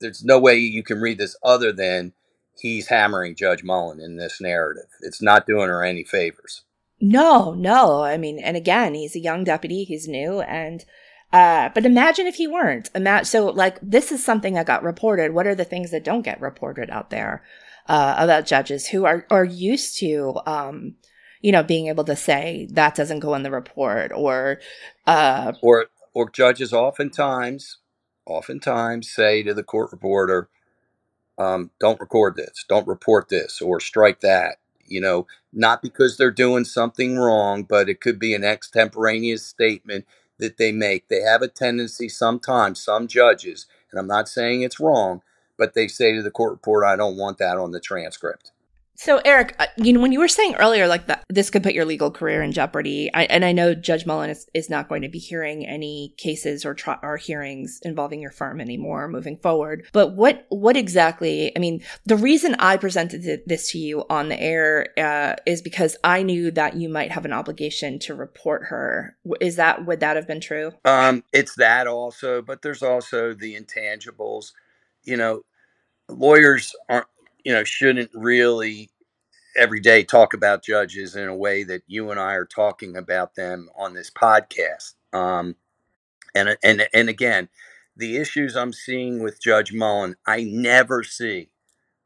there's 0.00 0.24
no 0.24 0.38
way 0.38 0.56
you 0.56 0.82
can 0.82 1.02
read 1.02 1.18
this 1.18 1.36
other 1.42 1.70
than 1.70 2.14
he's 2.62 2.88
hammering 2.88 3.34
Judge 3.34 3.62
Mullen 3.62 4.00
in 4.00 4.16
this 4.16 4.40
narrative. 4.40 4.88
It's 5.00 5.20
not 5.20 5.46
doing 5.46 5.68
her 5.68 5.84
any 5.84 6.04
favors. 6.04 6.62
No, 7.00 7.52
no. 7.52 8.02
I 8.02 8.16
mean, 8.16 8.38
and 8.38 8.56
again, 8.56 8.94
he's 8.94 9.16
a 9.16 9.20
young 9.20 9.42
deputy. 9.42 9.82
He's 9.82 10.06
new, 10.06 10.40
and 10.40 10.84
uh, 11.32 11.70
but 11.74 11.84
imagine 11.84 12.26
if 12.26 12.36
he 12.36 12.46
weren't. 12.46 12.90
Imagine 12.94 13.24
so 13.24 13.46
like 13.46 13.78
this 13.82 14.12
is 14.12 14.24
something 14.24 14.54
that 14.54 14.66
got 14.66 14.84
reported. 14.84 15.34
What 15.34 15.48
are 15.48 15.56
the 15.56 15.64
things 15.64 15.90
that 15.90 16.04
don't 16.04 16.22
get 16.22 16.40
reported 16.40 16.88
out 16.90 17.10
there 17.10 17.42
uh, 17.88 18.14
about 18.18 18.46
judges 18.46 18.86
who 18.86 19.04
are 19.04 19.26
are 19.30 19.44
used 19.44 19.98
to, 19.98 20.38
um, 20.46 20.94
you 21.40 21.50
know, 21.50 21.64
being 21.64 21.88
able 21.88 22.04
to 22.04 22.16
say 22.16 22.68
that 22.70 22.94
doesn't 22.94 23.20
go 23.20 23.34
in 23.34 23.42
the 23.42 23.50
report 23.50 24.12
or, 24.14 24.60
uh, 25.06 25.52
Or 25.60 25.86
or 26.14 26.30
judges 26.30 26.72
oftentimes, 26.72 27.78
oftentimes 28.26 29.10
say 29.10 29.42
to 29.42 29.54
the 29.54 29.64
court 29.64 29.90
reporter, 29.90 30.48
um, 31.38 31.70
"Don't 31.80 32.00
record 32.00 32.36
this, 32.36 32.64
don't 32.68 32.86
report 32.88 33.28
this, 33.28 33.60
or 33.62 33.80
strike 33.80 34.20
that." 34.20 34.58
You 34.86 35.00
know, 35.00 35.26
not 35.52 35.82
because 35.82 36.16
they're 36.16 36.30
doing 36.30 36.64
something 36.64 37.18
wrong, 37.18 37.64
but 37.64 37.88
it 37.88 38.00
could 38.00 38.18
be 38.18 38.34
an 38.34 38.44
extemporaneous 38.44 39.46
statement 39.46 40.06
that 40.38 40.58
they 40.58 40.72
make. 40.72 41.08
They 41.08 41.20
have 41.22 41.42
a 41.42 41.48
tendency 41.48 42.08
sometimes, 42.08 42.82
some 42.82 43.08
judges, 43.08 43.66
and 43.90 44.00
I'm 44.00 44.06
not 44.08 44.28
saying 44.28 44.62
it's 44.62 44.80
wrong, 44.80 45.22
but 45.58 45.74
they 45.74 45.88
say 45.88 46.14
to 46.14 46.22
the 46.22 46.30
court 46.30 46.52
reporter, 46.52 46.86
"I 46.86 46.96
don't 46.96 47.16
want 47.16 47.38
that 47.38 47.58
on 47.58 47.72
the 47.72 47.80
transcript." 47.80 48.52
So, 48.94 49.20
Eric, 49.24 49.56
uh, 49.58 49.66
you 49.78 49.92
know, 49.92 50.00
when 50.00 50.12
you 50.12 50.20
were 50.20 50.28
saying 50.28 50.54
earlier, 50.56 50.86
like 50.86 51.06
that, 51.06 51.24
this 51.28 51.48
could 51.48 51.62
put 51.62 51.72
your 51.72 51.86
legal 51.86 52.10
career 52.10 52.42
in 52.42 52.52
jeopardy, 52.52 53.10
I, 53.14 53.24
and 53.24 53.44
I 53.44 53.52
know 53.52 53.74
Judge 53.74 54.04
Mullen 54.04 54.30
is, 54.30 54.46
is 54.52 54.68
not 54.68 54.88
going 54.88 55.02
to 55.02 55.08
be 55.08 55.18
hearing 55.18 55.66
any 55.66 56.14
cases 56.18 56.64
or 56.64 56.76
or 57.02 57.16
hearings 57.16 57.80
involving 57.84 58.20
your 58.20 58.30
firm 58.30 58.60
anymore 58.60 59.08
moving 59.08 59.38
forward. 59.38 59.86
But 59.92 60.14
what 60.14 60.46
what 60.50 60.76
exactly? 60.76 61.56
I 61.56 61.58
mean, 61.58 61.82
the 62.04 62.16
reason 62.16 62.54
I 62.58 62.76
presented 62.76 63.22
th- 63.22 63.40
this 63.46 63.70
to 63.72 63.78
you 63.78 64.04
on 64.10 64.28
the 64.28 64.40
air 64.40 64.88
uh, 64.98 65.36
is 65.46 65.62
because 65.62 65.96
I 66.04 66.22
knew 66.22 66.50
that 66.50 66.76
you 66.76 66.88
might 66.88 67.12
have 67.12 67.24
an 67.24 67.32
obligation 67.32 67.98
to 68.00 68.14
report 68.14 68.64
her. 68.64 69.16
Is 69.40 69.56
that 69.56 69.86
would 69.86 70.00
that 70.00 70.16
have 70.16 70.28
been 70.28 70.40
true? 70.40 70.72
Um, 70.84 71.24
it's 71.32 71.54
that 71.56 71.86
also, 71.86 72.42
but 72.42 72.60
there's 72.62 72.82
also 72.82 73.32
the 73.32 73.58
intangibles. 73.58 74.52
You 75.04 75.16
know, 75.16 75.42
lawyers 76.08 76.74
aren't, 76.88 77.06
you 77.44 77.52
know, 77.52 77.64
shouldn't 77.64 78.10
really 78.14 78.90
every 79.56 79.80
day 79.80 80.02
talk 80.02 80.34
about 80.34 80.64
judges 80.64 81.14
in 81.14 81.28
a 81.28 81.36
way 81.36 81.62
that 81.64 81.82
you 81.86 82.10
and 82.10 82.18
I 82.18 82.34
are 82.34 82.46
talking 82.46 82.96
about 82.96 83.34
them 83.34 83.68
on 83.76 83.94
this 83.94 84.10
podcast. 84.10 84.94
Um, 85.12 85.56
and 86.34 86.56
and 86.62 86.88
and 86.94 87.08
again, 87.08 87.48
the 87.96 88.16
issues 88.16 88.56
I'm 88.56 88.72
seeing 88.72 89.22
with 89.22 89.42
Judge 89.42 89.72
Mullen, 89.72 90.16
I 90.26 90.44
never 90.44 91.02
see 91.02 91.50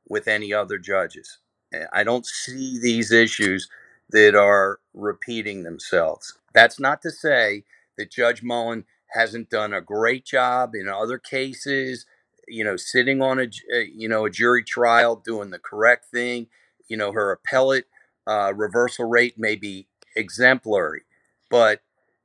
with 0.09 0.29
any 0.29 0.53
other 0.53 0.79
judges. 0.79 1.39
Uh, 1.75 1.85
I 1.93 2.05
don't 2.05 2.27
see 2.27 2.79
these 2.81 3.13
issues 3.13 3.69
that 4.11 4.35
are 4.35 4.81
repeating 4.95 5.63
themselves. 5.63 6.39
That's 6.55 6.81
not 6.81 7.03
to 7.03 7.11
say 7.11 7.65
that 7.99 8.11
Judge 8.11 8.43
Mullen 8.43 8.85
hasn't 9.15 9.51
done 9.51 9.73
a 9.73 9.81
great 9.81 10.25
job 10.25 10.75
in 10.75 10.89
other 10.89 11.19
cases, 11.19 12.07
you 12.49 12.65
know, 12.65 12.77
sitting 12.77 13.21
on 13.23 13.39
a, 13.39 13.45
uh, 13.45 13.79
you 13.93 14.09
know, 14.09 14.27
a 14.27 14.31
jury 14.31 14.65
trial, 14.65 15.17
doing 15.17 15.51
the 15.51 15.59
correct 15.59 16.07
thing. 16.07 16.49
You 16.89 16.97
know, 16.97 17.13
her 17.13 17.33
appellate 17.33 17.87
uh, 18.27 18.53
reversal 18.55 19.07
rate 19.07 19.39
may 19.39 19.57
be 19.57 19.89
exemplary, 20.15 21.03
but 21.51 21.81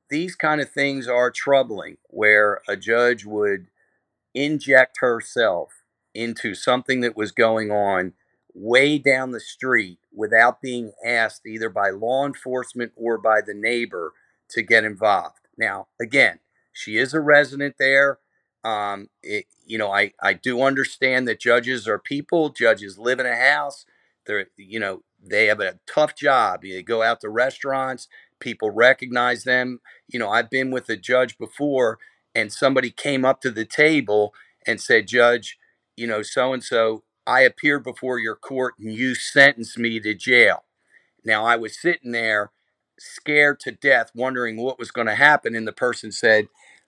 these 0.09 0.35
kind 0.35 0.61
of 0.61 0.69
things 0.69 1.07
are 1.07 1.31
troubling 1.31 1.97
where 2.09 2.61
a 2.67 2.75
judge 2.75 3.25
would 3.25 3.67
inject 4.33 4.99
herself 4.99 5.83
into 6.13 6.53
something 6.53 7.01
that 7.01 7.15
was 7.17 7.31
going 7.31 7.71
on 7.71 8.13
way 8.53 8.97
down 8.97 9.31
the 9.31 9.39
street 9.39 9.99
without 10.13 10.61
being 10.61 10.91
asked 11.05 11.45
either 11.45 11.69
by 11.69 11.89
law 11.89 12.25
enforcement 12.25 12.91
or 12.95 13.17
by 13.17 13.39
the 13.41 13.53
neighbor 13.53 14.13
to 14.49 14.61
get 14.61 14.83
involved. 14.83 15.39
Now, 15.57 15.87
again, 16.01 16.39
she 16.73 16.97
is 16.97 17.13
a 17.13 17.21
resident 17.21 17.75
there. 17.79 18.19
Um, 18.63 19.09
it, 19.23 19.45
you 19.65 19.77
know, 19.77 19.91
I, 19.91 20.13
I 20.21 20.33
do 20.33 20.61
understand 20.61 21.27
that 21.27 21.39
judges 21.39 21.87
are 21.87 21.99
people. 21.99 22.49
Judges 22.49 22.97
live 22.97 23.19
in 23.19 23.25
a 23.25 23.35
house. 23.35 23.85
They're, 24.25 24.47
you 24.57 24.79
know, 24.79 25.03
they 25.23 25.47
have 25.47 25.59
a 25.59 25.79
tough 25.87 26.15
job. 26.15 26.61
They 26.63 26.83
go 26.83 27.01
out 27.01 27.21
to 27.21 27.29
restaurants. 27.29 28.07
People 28.39 28.71
recognize 28.71 29.43
them. 29.43 29.81
You 30.07 30.19
know, 30.19 30.29
I've 30.29 30.49
been 30.49 30.71
with 30.71 30.89
a 30.89 30.97
judge 30.97 31.37
before, 31.37 31.99
and 32.35 32.51
somebody 32.53 32.91
came 32.91 33.25
up 33.25 33.41
to 33.41 33.51
the 33.51 33.65
table 33.65 34.33
and 34.67 34.79
said, 34.79 35.07
"Judge, 35.07 35.57
you 35.95 36.07
know, 36.07 36.21
so 36.21 36.53
and 36.53 36.63
so, 36.63 37.03
I 37.25 37.41
appeared 37.41 37.83
before 37.83 38.19
your 38.19 38.35
court, 38.35 38.75
and 38.79 38.93
you 38.93 39.15
sentenced 39.15 39.77
me 39.77 39.99
to 40.01 40.13
jail." 40.13 40.63
Now 41.23 41.45
I 41.45 41.55
was 41.55 41.79
sitting 41.79 42.11
there 42.11 42.51
scared 42.99 43.59
to 43.61 43.71
death, 43.71 44.11
wondering 44.15 44.57
what 44.57 44.79
was 44.79 44.91
going 44.91 45.07
to 45.07 45.15
happen. 45.15 45.55
And 45.55 45.67
the 45.67 45.73
person 45.73 46.11
said, 46.11 46.47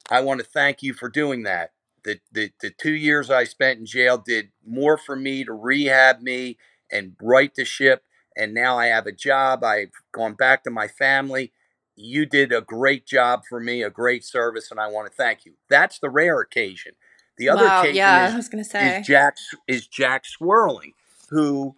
I 0.09 0.21
want 0.21 0.39
to 0.41 0.45
thank 0.45 0.83
you 0.83 0.93
for 0.93 1.09
doing 1.09 1.43
that. 1.43 1.71
The, 2.03 2.19
the, 2.31 2.51
the 2.61 2.71
two 2.71 2.93
years 2.93 3.29
I 3.29 3.45
spent 3.45 3.79
in 3.79 3.85
jail 3.85 4.17
did 4.17 4.49
more 4.65 4.97
for 4.97 5.15
me 5.15 5.43
to 5.45 5.53
rehab 5.53 6.21
me 6.21 6.57
and 6.91 7.15
right 7.21 7.53
the 7.55 7.65
ship. 7.65 8.03
And 8.35 8.53
now 8.53 8.77
I 8.77 8.87
have 8.87 9.07
a 9.07 9.11
job. 9.11 9.63
I've 9.63 9.91
gone 10.11 10.33
back 10.33 10.63
to 10.63 10.71
my 10.71 10.87
family. 10.87 11.53
You 11.95 12.25
did 12.25 12.51
a 12.51 12.61
great 12.61 13.05
job 13.05 13.43
for 13.47 13.59
me, 13.59 13.83
a 13.83 13.89
great 13.89 14.25
service, 14.25 14.71
and 14.71 14.79
I 14.79 14.87
want 14.87 15.09
to 15.09 15.15
thank 15.15 15.45
you. 15.45 15.53
That's 15.69 15.99
the 15.99 16.09
rare 16.09 16.39
occasion. 16.39 16.93
The 17.37 17.49
other 17.49 17.65
wow, 17.65 17.81
occasion 17.81 17.95
yeah, 17.95 18.27
is, 18.27 18.33
I 18.33 18.35
was 18.35 18.49
gonna 18.49 18.63
say. 18.63 18.99
is 18.99 19.07
Jack 19.07 19.37
is 19.67 19.87
Jack 19.87 20.23
Swerling, 20.25 20.93
who 21.29 21.75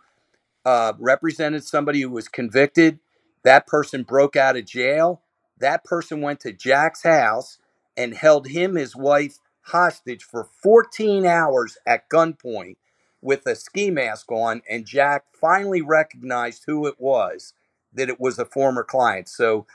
uh, 0.66 0.94
represented 1.00 1.66
somebody 1.66 2.02
who 2.02 2.10
was 2.10 2.28
convicted. 2.28 3.00
That 3.44 3.68
person 3.68 4.04
broke 4.04 4.36
out 4.36 4.58
of 4.58 4.66
jail. 4.66 5.22
That 5.60 5.84
person 5.84 6.22
went 6.22 6.40
to 6.42 6.54
Jack's 6.54 7.04
house 7.04 7.58
and 7.98 8.16
held 8.16 8.48
him, 8.48 8.76
his 8.76 8.96
wife, 8.96 9.40
hostage 9.62 10.24
for 10.24 10.48
14 10.62 11.26
hours 11.26 11.78
at 11.88 12.10
gunpoint 12.10 12.78
with 13.22 13.46
a 13.48 13.56
ski 13.56 13.90
mask 13.90 14.32
on. 14.32 14.62
And 14.70 14.86
Jack 14.86 15.26
finally 15.40 15.82
recognized 15.82 16.64
who 16.68 16.86
it 16.88 16.96
was, 17.00 17.54
that 17.94 18.10
it 18.10 18.20
was 18.20 18.38
a 18.38 18.46
former 18.46 18.84
client. 18.84 19.28
So 19.28 19.66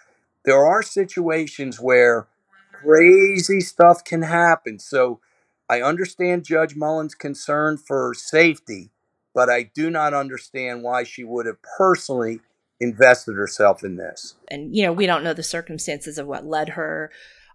there 0.45 0.65
are 0.65 0.83
situations 0.83 1.81
where 1.81 2.29
crazy 2.73 3.61
stuff 3.61 4.05
can 4.05 4.23
happen. 4.23 4.79
So 4.79 5.21
I 5.69 5.83
understand 5.83 6.45
Judge 6.45 6.75
Mullen's 6.75 7.15
concern 7.15 7.77
for 7.77 8.15
safety, 8.15 8.91
but 9.35 9.49
I 9.49 9.65
do 9.65 9.91
not 9.91 10.15
understand 10.15 10.83
why 10.83 11.05
she 11.05 11.25
would 11.25 11.47
have 11.47 11.59
personally 11.77 12.41
invested 12.81 13.35
herself 13.35 13.85
in 13.85 13.97
this. 13.97 14.35
And 14.49 14.75
you 14.75 14.83
know, 14.83 14.93
we 14.93 15.07
don't 15.07 15.23
know 15.23 15.35
the 15.35 15.43
circumstances 15.43 16.19
of 16.19 16.27
what 16.27 16.47
led 16.47 16.71
her. 16.71 17.11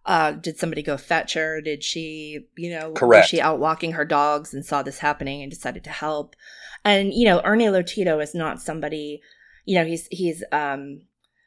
Uh, 0.05 0.31
did 0.33 0.57
somebody 0.57 0.83
go 0.83 0.97
fetch 0.97 1.33
her? 1.33 1.61
Did 1.61 1.83
she, 1.83 2.45
you 2.55 2.69
know, 2.71 2.91
Correct. 2.93 3.23
was 3.23 3.29
she 3.29 3.41
out 3.41 3.59
walking 3.59 3.93
her 3.93 4.05
dogs 4.05 4.53
and 4.53 4.63
saw 4.63 4.83
this 4.83 4.99
happening 4.99 5.41
and 5.41 5.49
decided 5.51 5.83
to 5.85 5.89
help? 5.89 6.35
And 6.83 7.13
you 7.13 7.25
know, 7.25 7.41
Ernie 7.43 7.65
Lotito 7.65 8.21
is 8.21 8.35
not 8.35 8.61
somebody, 8.61 9.21
you 9.65 9.75
know, 9.75 9.85
he's 9.85 10.07
he's 10.11 10.43
um, 10.51 11.01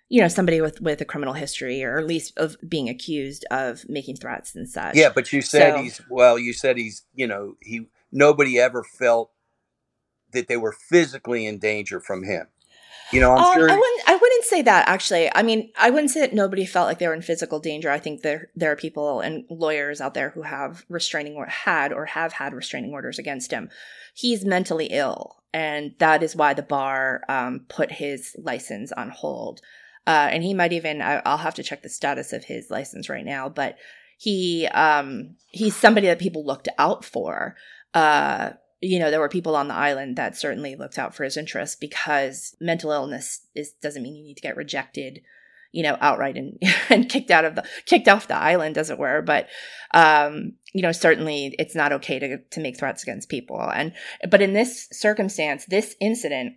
you 0.09 0.21
know, 0.21 0.27
somebody 0.29 0.61
with 0.61 0.81
with 0.81 1.01
a 1.01 1.05
criminal 1.05 1.35
history 1.35 1.85
or 1.85 1.99
at 1.99 2.07
least 2.07 2.37
of 2.37 2.57
being 2.69 2.89
accused 2.89 3.45
of 3.51 3.89
making 3.89 4.17
threats 4.17 4.57
and 4.57 4.69
such. 4.69 4.97
Yeah, 4.97 5.11
but 5.15 5.33
you 5.33 5.41
said 5.41 5.75
So- 5.75 5.83
he's 5.83 6.01
well, 6.11 6.37
you 6.39 6.53
said 6.53 6.77
he's, 6.79 7.05
you 7.15 7.29
know, 7.29 7.55
he 7.61 7.87
nobody 8.11 8.59
ever 8.59 8.83
felt 8.83 9.31
that 10.33 10.49
they 10.49 10.57
were 10.57 10.73
physically 10.73 11.47
in 11.47 11.59
danger 11.59 12.01
from 12.01 12.25
him. 12.25 12.49
You 13.13 13.21
know, 13.21 13.33
I'm 13.33 13.39
Um, 13.45 13.55
sure 13.55 13.71
I 13.71 13.77
wouldn't. 13.77 14.09
I 14.09 14.18
wouldn't 14.39 14.51
say 14.51 14.63
that 14.63 14.87
actually. 14.87 15.31
I 15.35 15.43
mean, 15.43 15.73
I 15.77 15.91
wouldn't 15.91 16.13
say 16.13 16.21
that 16.21 16.33
nobody 16.33 16.65
felt 16.65 16.87
like 16.87 17.01
they 17.01 17.09
were 17.09 17.15
in 17.15 17.23
physical 17.23 17.59
danger. 17.59 17.91
I 17.91 17.99
think 17.99 18.23
there 18.23 18.51
there 18.55 18.71
are 18.71 18.77
people 18.77 19.21
and 19.21 19.45
lawyers 19.51 20.01
out 20.01 20.15
there 20.15 20.31
who 20.31 20.43
have 20.43 20.85
restraining 20.89 21.35
or 21.35 21.47
had 21.47 21.93
or 21.93 22.07
have 22.07 22.35
had 22.35 22.55
restraining 22.55 22.93
orders 22.93 23.19
against 23.19 23.51
him. 23.51 23.69
He's 24.15 24.45
mentally 24.45 24.87
ill, 24.87 25.43
and 25.53 25.95
that 25.99 26.23
is 26.23 26.37
why 26.37 26.55
the 26.55 26.63
bar 26.63 27.23
um, 27.29 27.67
put 27.69 27.91
his 27.91 28.37
license 28.39 28.93
on 28.93 29.11
hold. 29.11 29.61
Uh, 30.07 30.29
and 30.31 30.45
he 30.45 30.55
might 30.55 30.73
even. 30.73 31.03
I, 31.03 31.21
I'll 31.25 31.39
have 31.39 31.57
to 31.57 31.65
check 31.65 31.83
the 31.83 31.89
status 31.89 32.33
of 32.33 32.45
his 32.45 32.71
license 32.71 33.09
right 33.09 33.25
now, 33.25 33.49
but 33.49 33.77
he 34.19 34.69
um, 34.69 35.35
he's 35.49 35.75
somebody 35.75 36.07
that 36.07 36.21
people 36.21 36.47
looked 36.47 36.69
out 36.79 37.05
for. 37.05 37.57
Uh, 37.93 38.51
you 38.81 38.99
know, 38.99 39.11
there 39.11 39.21
were 39.21 39.29
people 39.29 39.57
on 39.57 39.69
the 39.69 39.75
island 39.75 40.17
that 40.17 40.37
certainly 40.37 40.77
looked 40.77 40.99
out 40.99 41.15
for 41.15 41.25
his 41.25 41.37
interests 41.37 41.77
because 41.77 42.57
mental 42.61 42.93
illness 42.93 43.47
is 43.55 43.73
doesn't 43.73 44.03
mean 44.03 44.15
you 44.15 44.23
need 44.23 44.37
to 44.37 44.43
get 44.43 44.57
rejected, 44.57 45.23
you 45.73 45.83
know, 45.83 45.97
outright 46.01 46.37
and 46.37 46.63
and 46.89 47.09
kicked 47.09 47.31
out 47.31 47.45
of 47.45 47.57
the 47.57 47.65
kicked 47.87 48.09
off 48.09 48.29
the 48.29 48.37
island, 48.37 48.79
as 48.79 48.91
it 48.91 48.99
were. 48.99 49.21
But 49.23 49.49
um, 49.95 50.53
you 50.73 50.83
know, 50.83 50.93
certainly 50.93 51.55
it's 51.59 51.75
not 51.75 51.93
okay 51.93 52.19
to 52.19 52.39
to 52.39 52.61
make 52.61 52.79
threats 52.79 53.03
against 53.03 53.29
people. 53.29 53.61
And 53.61 53.93
but 54.31 54.43
in 54.43 54.53
this 54.53 54.89
circumstance, 54.93 55.65
this 55.67 55.97
incident, 56.01 56.55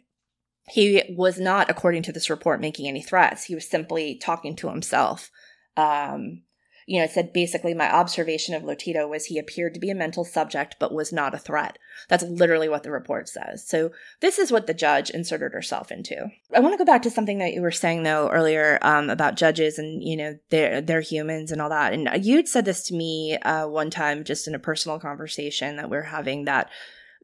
he 0.69 1.03
was 1.17 1.39
not, 1.39 1.71
according 1.71 2.03
to 2.03 2.11
this 2.11 2.29
report, 2.29 2.61
making 2.61 2.87
any 2.87 3.01
threats. 3.01 3.45
He 3.45 3.55
was 3.55 3.67
simply 3.67 4.15
talking 4.15 4.55
to 4.57 4.69
himself. 4.69 5.31
Um, 5.75 6.43
you 6.85 6.99
know, 6.99 7.05
it 7.05 7.11
said 7.11 7.33
basically 7.33 7.73
my 7.73 7.91
observation 7.91 8.55
of 8.55 8.63
Lotito 8.63 9.07
was 9.07 9.25
he 9.25 9.37
appeared 9.37 9.73
to 9.73 9.79
be 9.79 9.89
a 9.89 9.95
mental 9.95 10.25
subject, 10.25 10.75
but 10.79 10.93
was 10.93 11.13
not 11.13 11.33
a 11.33 11.39
threat. 11.39 11.77
That's 12.07 12.23
literally 12.23 12.69
what 12.69 12.83
the 12.83 12.91
report 12.91 13.29
says. 13.29 13.67
So 13.67 13.91
this 14.19 14.39
is 14.39 14.51
what 14.51 14.67
the 14.67 14.73
judge 14.73 15.09
inserted 15.09 15.53
herself 15.53 15.91
into. 15.91 16.31
I 16.53 16.59
want 16.59 16.73
to 16.73 16.77
go 16.77 16.85
back 16.85 17.01
to 17.03 17.09
something 17.09 17.37
that 17.39 17.53
you 17.53 17.61
were 17.61 17.71
saying 17.71 18.03
though 18.03 18.29
earlier 18.29 18.79
um, 18.81 19.09
about 19.09 19.35
judges 19.35 19.77
and 19.77 20.03
you 20.03 20.17
know 20.17 20.37
they're 20.49 20.81
they're 20.81 21.01
humans 21.01 21.51
and 21.51 21.61
all 21.61 21.69
that. 21.69 21.93
And 21.93 22.09
you'd 22.25 22.47
said 22.47 22.65
this 22.65 22.83
to 22.83 22.95
me 22.95 23.37
uh, 23.37 23.67
one 23.67 23.89
time 23.89 24.23
just 24.23 24.47
in 24.47 24.55
a 24.55 24.59
personal 24.59 24.99
conversation 24.99 25.77
that 25.77 25.89
we 25.89 25.97
are 25.97 26.03
having 26.03 26.45
that 26.45 26.69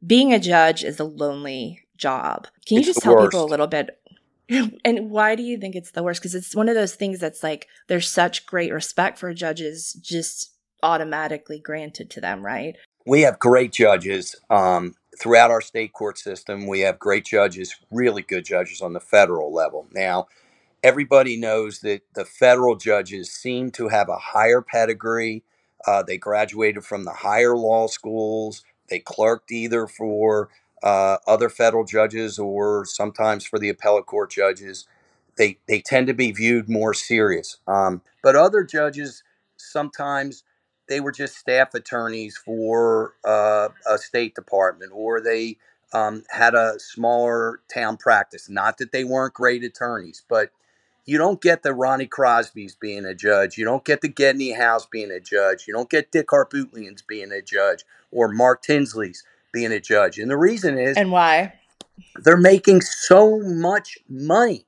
being 0.05 0.33
a 0.33 0.39
judge 0.39 0.83
is 0.83 0.99
a 0.99 1.03
lonely 1.03 1.83
job. 1.97 2.47
Can 2.65 2.75
you 2.75 2.79
It's 2.79 2.87
just 2.87 3.01
tell 3.01 3.19
people 3.21 3.43
a 3.43 3.45
little 3.45 3.67
bit 3.67 3.99
and 4.85 5.09
why 5.09 5.35
do 5.35 5.43
you 5.43 5.57
think 5.57 5.75
it's 5.75 5.91
the 5.91 6.03
worst? 6.03 6.21
Because 6.21 6.35
it's 6.35 6.55
one 6.55 6.69
of 6.69 6.75
those 6.75 6.95
things 6.95 7.19
that's 7.19 7.43
like 7.43 7.67
there's 7.87 8.09
such 8.09 8.45
great 8.45 8.71
respect 8.71 9.17
for 9.17 9.33
judges, 9.33 9.93
just 9.93 10.53
automatically 10.83 11.59
granted 11.59 12.09
to 12.11 12.21
them, 12.21 12.45
right? 12.45 12.75
we 13.07 13.21
have 13.21 13.39
great 13.39 13.71
judges 13.71 14.35
um, 14.49 14.93
throughout 15.17 15.49
our 15.49 15.61
state 15.61 15.93
court 15.93 16.17
system. 16.17 16.67
We 16.67 16.81
have 16.81 16.99
great 16.99 17.25
judges, 17.25 17.73
really 17.89 18.21
good 18.21 18.43
judges 18.43 18.81
on 18.81 18.91
the 18.91 18.99
federal 18.99 19.51
level. 19.51 19.87
Now, 19.93 20.27
everybody 20.83 21.37
knows 21.37 21.79
that 21.79 22.01
the 22.15 22.25
federal 22.25 22.75
judges 22.75 23.31
seem 23.31 23.71
to 23.71 23.87
have 23.87 24.09
a 24.09 24.17
higher 24.17 24.61
pedigree. 24.61 25.43
Uh, 25.87 26.03
they 26.03 26.17
graduated 26.17 26.83
from 26.83 27.05
the 27.05 27.13
higher 27.13 27.55
law 27.55 27.87
schools. 27.87 28.63
They 28.89 28.99
clerked 28.99 29.53
either 29.53 29.87
for 29.87 30.49
uh, 30.84 31.17
other 31.28 31.49
federal 31.49 31.84
judges 31.84 32.39
or 32.39 32.86
sometimes 32.86 33.45
for 33.45 33.59
the 33.59 33.69
appellate 33.69 34.05
court 34.05 34.32
judges. 34.32 34.88
They 35.38 35.59
they 35.67 35.82
tend 35.82 36.07
to 36.07 36.13
be 36.13 36.32
viewed 36.32 36.69
more 36.69 36.93
serious. 36.93 37.57
Um, 37.67 38.01
but 38.23 38.36
other 38.36 38.63
judges 38.63 39.23
sometimes 39.57 40.43
they 40.89 40.99
were 40.99 41.11
just 41.11 41.38
staff 41.38 41.73
attorneys 41.73 42.38
for 42.38 43.13
uh, 43.25 43.69
a 43.89 43.97
state 43.97 44.36
department 44.36 44.91
or 44.93 45.21
they 45.21 45.57
um, 45.93 46.23
had 46.30 46.55
a 46.55 46.80
smaller 46.80 47.59
town 47.73 47.97
practice. 47.97 48.49
Not 48.49 48.78
that 48.78 48.91
they 48.91 49.03
weren't 49.03 49.34
great 49.34 49.63
attorneys, 49.63 50.23
but 50.28 50.51
you 51.05 51.17
don't 51.17 51.41
get 51.41 51.63
the 51.63 51.73
Ronnie 51.73 52.05
Crosby's 52.05 52.75
being 52.75 53.05
a 53.05 53.15
judge. 53.15 53.57
You 53.57 53.63
don't 53.63 53.86
get 53.86 54.01
the 54.01 54.09
Gedney 54.09 54.51
Howes 54.51 54.86
being 54.86 55.11
a 55.11 55.21
judge. 55.21 55.65
You 55.67 55.73
don't 55.73 55.89
get 55.89 56.11
Dick 56.11 56.28
Harpootlian's 56.28 57.01
being 57.01 57.32
a 57.32 57.41
judge 57.41 57.84
or 58.11 58.28
Mark 58.28 58.61
Tinsley's 58.61 59.23
being 59.57 59.71
a 59.71 59.79
judge. 59.79 60.19
And 60.19 60.29
the 60.29 60.37
reason 60.37 60.77
is 60.77 60.95
And 60.97 61.11
why? 61.11 61.53
they're 62.23 62.37
making 62.37 62.81
so 62.81 63.39
much 63.39 63.97
money 64.07 64.67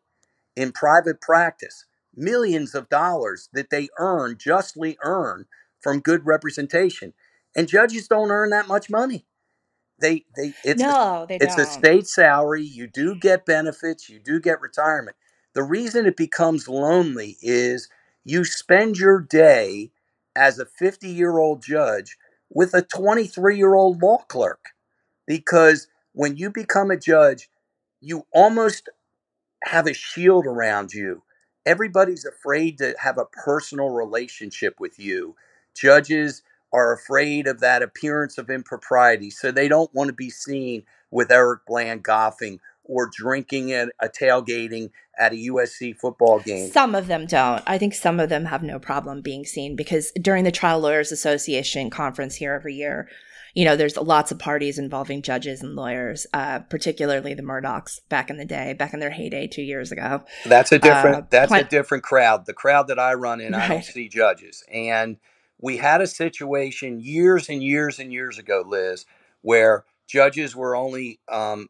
in 0.56 0.72
private 0.72 1.22
practice 1.22 1.86
millions 2.16 2.76
of 2.76 2.90
dollars 2.90 3.50
that 3.54 3.70
they 3.70 3.90
earn 4.00 4.38
justly 4.40 4.98
earn 5.04 5.46
from 5.82 6.00
good 6.00 6.26
representation 6.26 7.14
and 7.56 7.68
judges 7.68 8.08
don't 8.08 8.32
earn 8.32 8.50
that 8.50 8.68
much 8.68 8.90
money 8.90 9.26
they 10.02 10.26
they 10.36 10.54
it's 10.66 10.82
a, 10.84 10.86
no, 10.92 11.26
they 11.30 11.38
it's 11.40 11.58
don't. 11.58 11.62
a 11.70 11.72
state 11.72 12.08
salary 12.08 12.64
you 12.64 12.88
do 12.88 13.16
get 13.16 13.46
benefits 13.46 14.10
you 14.10 14.20
do 14.20 14.40
get 14.40 14.62
retirement 14.62 15.16
the 15.54 15.64
reason 15.64 16.06
it 16.06 16.18
becomes 16.18 16.68
lonely 16.68 17.38
is 17.42 17.90
you 18.26 18.44
spend 18.44 18.98
your 18.98 19.22
day 19.22 19.92
as 20.36 20.60
a 20.60 20.66
50 20.66 21.08
year 21.10 21.38
old 21.38 21.64
judge 21.64 22.18
with 22.50 22.74
a 22.74 22.82
23 22.82 23.58
year 23.58 23.76
old 23.76 24.02
law 24.02 24.20
clerk 24.30 24.62
because 25.30 25.88
when 26.14 26.36
you 26.38 26.50
become 26.50 26.90
a 26.90 26.98
judge, 26.98 27.50
you 28.02 28.26
almost 28.34 28.90
have 29.64 29.86
a 29.86 29.94
shield 29.94 30.48
around 30.48 30.92
you. 30.92 31.22
Everybody's 31.68 32.26
afraid 32.26 32.80
to 32.80 32.96
have 33.00 33.20
a 33.20 33.26
personal 33.26 33.90
relationship 33.90 34.80
with 34.80 34.98
you. 34.98 35.36
Judges 35.76 36.42
are 36.74 36.94
afraid 36.94 37.46
of 37.46 37.60
that 37.60 37.84
appearance 37.84 38.40
of 38.40 38.50
impropriety, 38.50 39.30
so 39.30 39.52
they 39.52 39.68
don't 39.68 39.94
want 39.94 40.08
to 40.08 40.14
be 40.14 40.32
seen 40.32 40.84
with 41.12 41.32
Eric 41.32 41.62
Bland 41.68 42.02
golfing 42.02 42.60
or 42.84 43.08
drinking 43.16 43.72
at 43.72 43.90
a 44.02 44.10
tailgating 44.10 44.90
at 45.20 45.32
a 45.32 45.36
USC 45.36 45.96
football 45.96 46.40
game. 46.40 46.72
Some 46.72 46.96
of 46.96 47.06
them 47.06 47.28
don't. 47.28 47.62
I 47.68 47.78
think 47.78 47.94
some 47.94 48.20
of 48.20 48.30
them 48.30 48.46
have 48.46 48.64
no 48.64 48.80
problem 48.80 49.22
being 49.22 49.46
seen 49.46 49.76
because 49.76 50.12
during 50.14 50.44
the 50.44 50.52
Trial 50.52 50.80
Lawyers 50.80 51.12
Association 51.12 51.92
conference 51.92 52.36
here 52.36 52.54
every 52.54 52.74
year, 52.74 53.08
you 53.54 53.66
know, 53.66 53.76
there's 53.76 53.98
lots 53.98 54.32
of 54.32 54.40
parties 54.40 54.78
involving 54.78 55.22
judges 55.22 55.62
and 55.62 55.76
lawyers, 55.76 56.28
uh, 56.34 56.60
particularly 56.60 57.34
the 57.34 57.44
Murdaughs 57.44 58.00
back 58.10 58.30
in 58.30 58.38
the 58.38 58.46
day, 58.46 58.74
back 58.74 58.94
in 58.94 59.00
their 59.00 59.10
heyday 59.10 59.48
two 59.48 59.62
years 59.62 59.92
ago. 59.92 60.24
That's 60.46 60.72
a 60.72 60.80
different. 60.80 61.16
Uh, 61.16 61.22
that's 61.30 61.52
a 61.52 61.64
different 61.64 62.04
crowd. 62.04 62.46
The 62.46 62.54
crowd 62.54 62.88
that 62.88 63.00
I 63.00 63.14
run 63.14 63.42
in, 63.42 63.54
right. 63.54 63.64
I 63.64 63.68
don't 63.68 63.84
see 63.84 64.08
judges. 64.08 64.64
And 64.72 65.18
we 65.60 65.78
had 65.78 66.02
a 66.02 66.08
situation 66.08 67.00
years 67.00 67.50
and 67.50 67.62
years 67.64 68.00
and 68.00 68.14
years 68.14 68.38
ago, 68.38 68.64
Liz, 68.66 69.06
where 69.42 69.86
judges 70.08 70.56
were 70.56 70.76
only 70.76 71.20
um, 71.30 71.70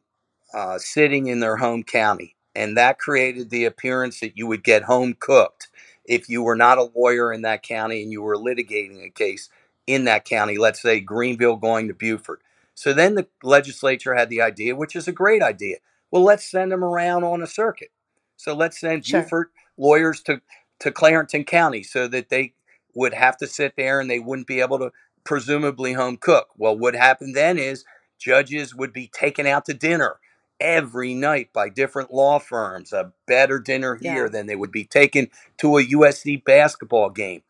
uh, 0.53 0.77
sitting 0.77 1.27
in 1.27 1.39
their 1.39 1.57
home 1.57 1.83
county, 1.83 2.35
and 2.55 2.77
that 2.77 2.99
created 2.99 3.49
the 3.49 3.65
appearance 3.65 4.19
that 4.19 4.37
you 4.37 4.47
would 4.47 4.63
get 4.63 4.83
home 4.83 5.15
cooked 5.19 5.67
if 6.05 6.27
you 6.27 6.41
were 6.41 6.55
not 6.55 6.79
a 6.79 6.89
lawyer 6.95 7.31
in 7.31 7.43
that 7.43 7.61
county 7.61 8.01
and 8.01 8.11
you 8.11 8.21
were 8.21 8.35
litigating 8.35 9.05
a 9.05 9.09
case 9.09 9.47
in 9.89 10.03
that 10.03 10.23
county, 10.23 10.57
let's 10.59 10.81
say 10.81 10.99
Greenville 10.99 11.55
going 11.55 11.87
to 11.87 11.95
Beaufort. 11.95 12.43
So 12.75 12.93
then 12.93 13.15
the 13.15 13.27
legislature 13.41 14.13
had 14.13 14.29
the 14.29 14.39
idea, 14.39 14.75
which 14.75 14.95
is 14.95 15.07
a 15.07 15.11
great 15.11 15.41
idea. 15.41 15.77
Well, 16.11 16.23
let's 16.23 16.49
send 16.49 16.71
them 16.71 16.83
around 16.83 17.23
on 17.23 17.41
a 17.41 17.47
circuit. 17.47 17.89
So 18.37 18.55
let's 18.55 18.79
send 18.79 19.03
sure. 19.03 19.21
Beaufort 19.21 19.51
lawyers 19.77 20.21
to, 20.23 20.41
to 20.81 20.91
Clarendon 20.91 21.43
County 21.43 21.81
so 21.81 22.07
that 22.07 22.29
they 22.29 22.53
would 22.93 23.15
have 23.15 23.35
to 23.37 23.47
sit 23.47 23.73
there 23.77 23.99
and 23.99 24.09
they 24.09 24.19
wouldn't 24.19 24.47
be 24.47 24.61
able 24.61 24.77
to 24.77 24.91
presumably 25.23 25.93
home 25.93 26.17
cook. 26.17 26.49
Well, 26.55 26.77
what 26.77 26.93
happened 26.93 27.35
then 27.35 27.57
is 27.57 27.83
judges 28.19 28.75
would 28.75 28.93
be 28.93 29.07
taken 29.07 29.47
out 29.47 29.65
to 29.65 29.73
dinner 29.73 30.17
every 30.59 31.15
night 31.15 31.51
by 31.51 31.69
different 31.69 32.13
law 32.13 32.37
firms, 32.37 32.93
a 32.93 33.11
better 33.25 33.59
dinner 33.59 33.95
here 33.95 34.25
yeah. 34.25 34.29
than 34.29 34.45
they 34.45 34.55
would 34.55 34.71
be 34.71 34.85
taken 34.85 35.29
to 35.57 35.77
a 35.77 35.85
USC 35.85 36.43
basketball 36.43 37.09
game. 37.09 37.41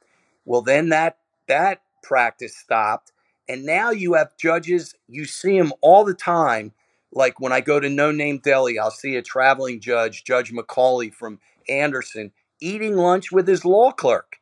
Well, 0.45 0.61
then 0.61 0.89
that 0.89 1.17
that 1.47 1.81
practice 2.03 2.55
stopped. 2.55 3.11
And 3.47 3.65
now 3.65 3.89
you 3.89 4.13
have 4.13 4.37
judges, 4.37 4.93
you 5.07 5.25
see 5.25 5.57
them 5.57 5.73
all 5.81 6.05
the 6.05 6.13
time. 6.13 6.73
Like 7.11 7.39
when 7.39 7.51
I 7.51 7.61
go 7.61 7.79
to 7.79 7.89
No 7.89 8.11
Name 8.11 8.39
Deli, 8.43 8.77
I'll 8.77 8.91
see 8.91 9.15
a 9.15 9.21
traveling 9.21 9.79
judge, 9.79 10.23
Judge 10.23 10.53
McCauley 10.53 11.11
from 11.11 11.39
Anderson, 11.67 12.31
eating 12.61 12.95
lunch 12.95 13.31
with 13.31 13.47
his 13.47 13.65
law 13.65 13.91
clerk. 13.91 14.37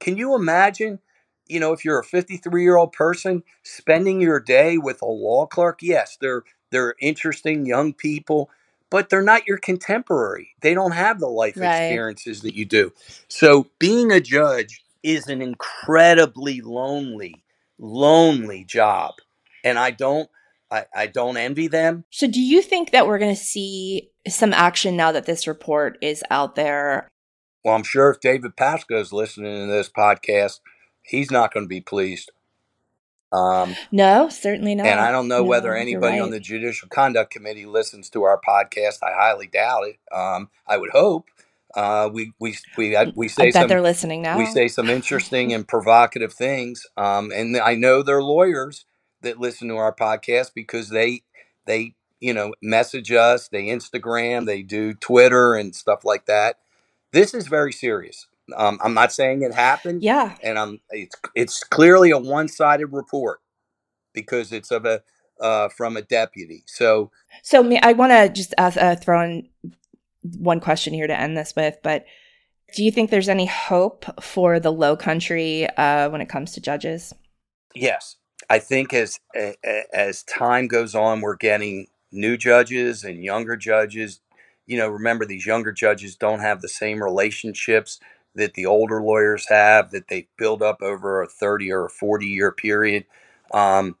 Can 0.00 0.16
you 0.16 0.34
imagine, 0.34 1.00
you 1.46 1.60
know, 1.60 1.72
if 1.72 1.84
you're 1.84 1.98
a 1.98 2.04
53 2.04 2.62
year 2.62 2.76
old 2.76 2.92
person 2.92 3.42
spending 3.62 4.20
your 4.20 4.40
day 4.40 4.78
with 4.78 5.02
a 5.02 5.06
law 5.06 5.46
clerk? 5.46 5.80
Yes, 5.82 6.16
they're 6.20 6.44
they're 6.70 6.94
interesting 7.00 7.66
young 7.66 7.92
people, 7.92 8.50
but 8.90 9.08
they're 9.08 9.22
not 9.22 9.46
your 9.46 9.58
contemporary. 9.58 10.50
They 10.60 10.74
don't 10.74 10.92
have 10.92 11.20
the 11.20 11.28
life 11.28 11.56
right. 11.56 11.82
experiences 11.82 12.42
that 12.42 12.54
you 12.54 12.64
do. 12.64 12.92
So 13.28 13.68
being 13.78 14.12
a 14.12 14.20
judge 14.20 14.84
is 15.02 15.28
an 15.28 15.42
incredibly 15.42 16.60
lonely, 16.60 17.44
lonely 17.78 18.64
job. 18.64 19.14
And 19.64 19.78
I 19.78 19.90
don't 19.90 20.28
I, 20.70 20.84
I 20.94 21.06
don't 21.06 21.38
envy 21.38 21.66
them. 21.66 22.04
So 22.10 22.26
do 22.26 22.40
you 22.40 22.60
think 22.60 22.90
that 22.90 23.06
we're 23.06 23.18
gonna 23.18 23.36
see 23.36 24.10
some 24.26 24.52
action 24.52 24.96
now 24.96 25.12
that 25.12 25.26
this 25.26 25.46
report 25.46 25.98
is 26.02 26.22
out 26.30 26.54
there? 26.54 27.08
Well, 27.64 27.74
I'm 27.74 27.84
sure 27.84 28.10
if 28.10 28.20
David 28.20 28.56
Pascoe 28.56 29.00
is 29.00 29.12
listening 29.12 29.66
to 29.66 29.72
this 29.72 29.88
podcast, 29.88 30.60
he's 31.02 31.30
not 31.30 31.52
going 31.52 31.64
to 31.64 31.68
be 31.68 31.80
pleased. 31.80 32.30
Um, 33.30 33.74
no, 33.92 34.28
certainly 34.28 34.74
not. 34.74 34.86
And 34.86 35.00
I 35.00 35.10
don't 35.10 35.28
know 35.28 35.42
no, 35.42 35.44
whether 35.44 35.76
anybody 35.76 36.18
right. 36.18 36.22
on 36.22 36.30
the 36.30 36.40
Judicial 36.40 36.88
Conduct 36.88 37.30
Committee 37.30 37.66
listens 37.66 38.08
to 38.10 38.22
our 38.22 38.40
podcast. 38.40 39.02
I 39.02 39.12
highly 39.12 39.48
doubt 39.48 39.84
it. 39.88 39.98
Um, 40.10 40.50
I 40.66 40.78
would 40.78 40.90
hope. 40.90 41.26
Uh, 41.78 42.10
we 42.12 42.32
we 42.40 42.56
we 42.76 42.96
we 43.14 43.28
say 43.28 43.44
I 43.44 43.46
bet 43.46 43.52
some, 43.52 43.68
they're 43.68 43.80
listening 43.80 44.20
now. 44.20 44.36
We 44.36 44.46
say 44.46 44.66
some 44.66 44.90
interesting 44.90 45.52
and 45.52 45.66
provocative 45.66 46.32
things, 46.32 46.84
um, 46.96 47.30
and 47.30 47.56
I 47.56 47.76
know 47.76 48.02
they're 48.02 48.20
lawyers 48.20 48.84
that 49.22 49.38
listen 49.38 49.68
to 49.68 49.76
our 49.76 49.94
podcast 49.94 50.54
because 50.56 50.88
they 50.88 51.22
they 51.66 51.94
you 52.18 52.34
know 52.34 52.52
message 52.60 53.12
us, 53.12 53.46
they 53.46 53.66
Instagram, 53.66 54.44
they 54.44 54.62
do 54.62 54.92
Twitter 54.92 55.54
and 55.54 55.72
stuff 55.72 56.04
like 56.04 56.26
that. 56.26 56.56
This 57.12 57.32
is 57.32 57.46
very 57.46 57.72
serious. 57.72 58.26
Um, 58.56 58.80
I'm 58.82 58.94
not 58.94 59.12
saying 59.12 59.42
it 59.42 59.54
happened. 59.54 60.02
Yeah, 60.02 60.34
and 60.42 60.58
I'm 60.58 60.80
it's 60.90 61.14
it's 61.36 61.62
clearly 61.62 62.10
a 62.10 62.18
one 62.18 62.48
sided 62.48 62.88
report 62.88 63.38
because 64.12 64.50
it's 64.50 64.72
of 64.72 64.84
a 64.84 65.02
uh, 65.40 65.68
from 65.68 65.96
a 65.96 66.02
deputy. 66.02 66.64
So 66.66 67.12
so 67.44 67.64
I 67.84 67.92
want 67.92 68.10
to 68.10 68.28
just 68.28 68.52
uh, 68.58 68.72
uh, 68.76 68.96
throw 68.96 69.22
in 69.22 69.48
one 70.22 70.60
question 70.60 70.94
here 70.94 71.06
to 71.06 71.18
end 71.18 71.36
this 71.36 71.54
with, 71.56 71.78
but 71.82 72.04
do 72.74 72.84
you 72.84 72.90
think 72.90 73.10
there's 73.10 73.28
any 73.28 73.46
hope 73.46 74.04
for 74.22 74.60
the 74.60 74.72
low 74.72 74.96
country 74.96 75.66
uh, 75.76 76.10
when 76.10 76.20
it 76.20 76.28
comes 76.28 76.52
to 76.52 76.60
judges? 76.60 77.14
Yes. 77.74 78.16
I 78.50 78.58
think 78.58 78.94
as 78.94 79.18
as 79.92 80.22
time 80.22 80.68
goes 80.68 80.94
on, 80.94 81.20
we're 81.20 81.36
getting 81.36 81.86
new 82.12 82.36
judges 82.36 83.04
and 83.04 83.22
younger 83.22 83.56
judges. 83.56 84.20
You 84.66 84.78
know, 84.78 84.88
remember 84.88 85.24
these 85.24 85.46
younger 85.46 85.72
judges 85.72 86.16
don't 86.16 86.40
have 86.40 86.60
the 86.60 86.68
same 86.68 87.02
relationships 87.02 88.00
that 88.34 88.54
the 88.54 88.66
older 88.66 89.02
lawyers 89.02 89.46
have 89.48 89.90
that 89.90 90.08
they 90.08 90.28
build 90.38 90.62
up 90.62 90.82
over 90.82 91.22
a 91.22 91.28
30 91.28 91.72
or 91.72 91.86
a 91.86 91.90
40 91.90 92.26
year 92.26 92.52
period. 92.52 93.04
Um, 93.52 93.96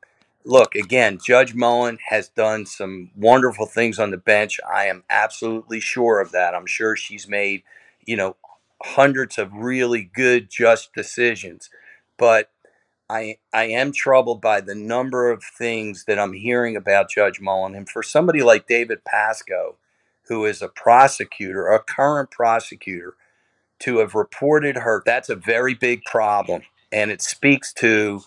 look, 0.48 0.74
again, 0.74 1.18
Judge 1.22 1.54
Mullen 1.54 1.98
has 2.08 2.30
done 2.30 2.64
some 2.64 3.10
wonderful 3.14 3.66
things 3.66 3.98
on 3.98 4.10
the 4.10 4.16
bench. 4.16 4.58
I 4.68 4.86
am 4.86 5.04
absolutely 5.10 5.78
sure 5.78 6.20
of 6.20 6.32
that. 6.32 6.54
I'm 6.54 6.66
sure 6.66 6.96
she's 6.96 7.28
made, 7.28 7.62
you 8.06 8.16
know, 8.16 8.36
hundreds 8.82 9.36
of 9.36 9.52
really 9.52 10.02
good, 10.02 10.48
just 10.50 10.94
decisions. 10.94 11.68
But 12.16 12.50
I, 13.10 13.36
I 13.52 13.64
am 13.64 13.92
troubled 13.92 14.40
by 14.40 14.62
the 14.62 14.74
number 14.74 15.30
of 15.30 15.44
things 15.44 16.06
that 16.06 16.18
I'm 16.18 16.32
hearing 16.32 16.76
about 16.76 17.10
Judge 17.10 17.42
Mullen. 17.42 17.74
And 17.74 17.86
for 17.88 18.02
somebody 18.02 18.42
like 18.42 18.66
David 18.66 19.04
Pascoe, 19.04 19.76
who 20.28 20.46
is 20.46 20.62
a 20.62 20.68
prosecutor, 20.68 21.68
a 21.68 21.78
current 21.78 22.30
prosecutor, 22.30 23.16
to 23.80 23.98
have 23.98 24.14
reported 24.14 24.76
her, 24.78 25.02
that's 25.04 25.28
a 25.28 25.36
very 25.36 25.74
big 25.74 26.04
problem. 26.04 26.62
And 26.90 27.10
it 27.10 27.20
speaks 27.20 27.70
to 27.74 28.22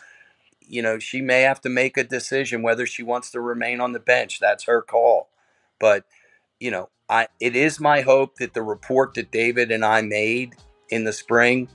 you 0.71 0.81
know, 0.81 0.99
she 0.99 1.21
may 1.21 1.41
have 1.41 1.59
to 1.61 1.69
make 1.69 1.97
a 1.97 2.03
decision 2.03 2.61
whether 2.61 2.85
she 2.85 3.03
wants 3.03 3.29
to 3.31 3.41
remain 3.41 3.81
on 3.81 3.91
the 3.91 3.99
bench. 3.99 4.39
That's 4.39 4.63
her 4.63 4.81
call. 4.81 5.27
But, 5.79 6.05
you 6.61 6.71
know, 6.71 6.89
I 7.09 7.27
it 7.41 7.57
is 7.57 7.81
my 7.81 8.01
hope 8.01 8.37
that 8.37 8.53
the 8.53 8.61
report 8.61 9.15
that 9.15 9.31
David 9.31 9.69
and 9.69 9.83
I 9.83 10.01
made 10.01 10.55
in 10.89 11.03
the 11.03 11.11
spring 11.11 11.67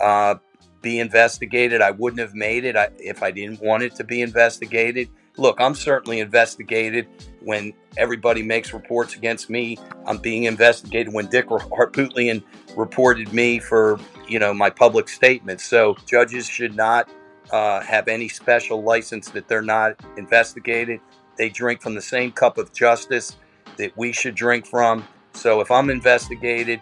uh, 0.00 0.36
be 0.82 1.00
investigated. 1.00 1.82
I 1.82 1.90
wouldn't 1.90 2.20
have 2.20 2.34
made 2.34 2.64
it 2.64 2.76
if 2.98 3.24
I 3.24 3.32
didn't 3.32 3.60
want 3.60 3.82
it 3.82 3.96
to 3.96 4.04
be 4.04 4.22
investigated. 4.22 5.08
Look, 5.36 5.60
I'm 5.60 5.74
certainly 5.74 6.20
investigated 6.20 7.08
when 7.40 7.72
everybody 7.96 8.42
makes 8.42 8.72
reports 8.72 9.16
against 9.16 9.50
me. 9.50 9.78
I'm 10.06 10.18
being 10.18 10.44
investigated 10.44 11.12
when 11.12 11.26
Dick 11.26 11.48
Harpootlian 11.48 12.44
reported 12.76 13.32
me 13.32 13.58
for, 13.58 13.98
you 14.28 14.38
know, 14.38 14.54
my 14.54 14.70
public 14.70 15.08
statements. 15.08 15.64
So 15.64 15.96
judges 16.06 16.46
should 16.46 16.76
not 16.76 17.08
uh, 17.50 17.80
have 17.80 18.08
any 18.08 18.28
special 18.28 18.82
license 18.82 19.30
that 19.30 19.48
they're 19.48 19.62
not 19.62 20.00
investigated. 20.16 21.00
They 21.36 21.48
drink 21.48 21.82
from 21.82 21.94
the 21.94 22.02
same 22.02 22.32
cup 22.32 22.58
of 22.58 22.72
justice 22.72 23.36
that 23.76 23.96
we 23.96 24.12
should 24.12 24.34
drink 24.34 24.66
from. 24.66 25.06
So 25.32 25.60
if 25.60 25.70
I'm 25.70 25.90
investigated 25.90 26.80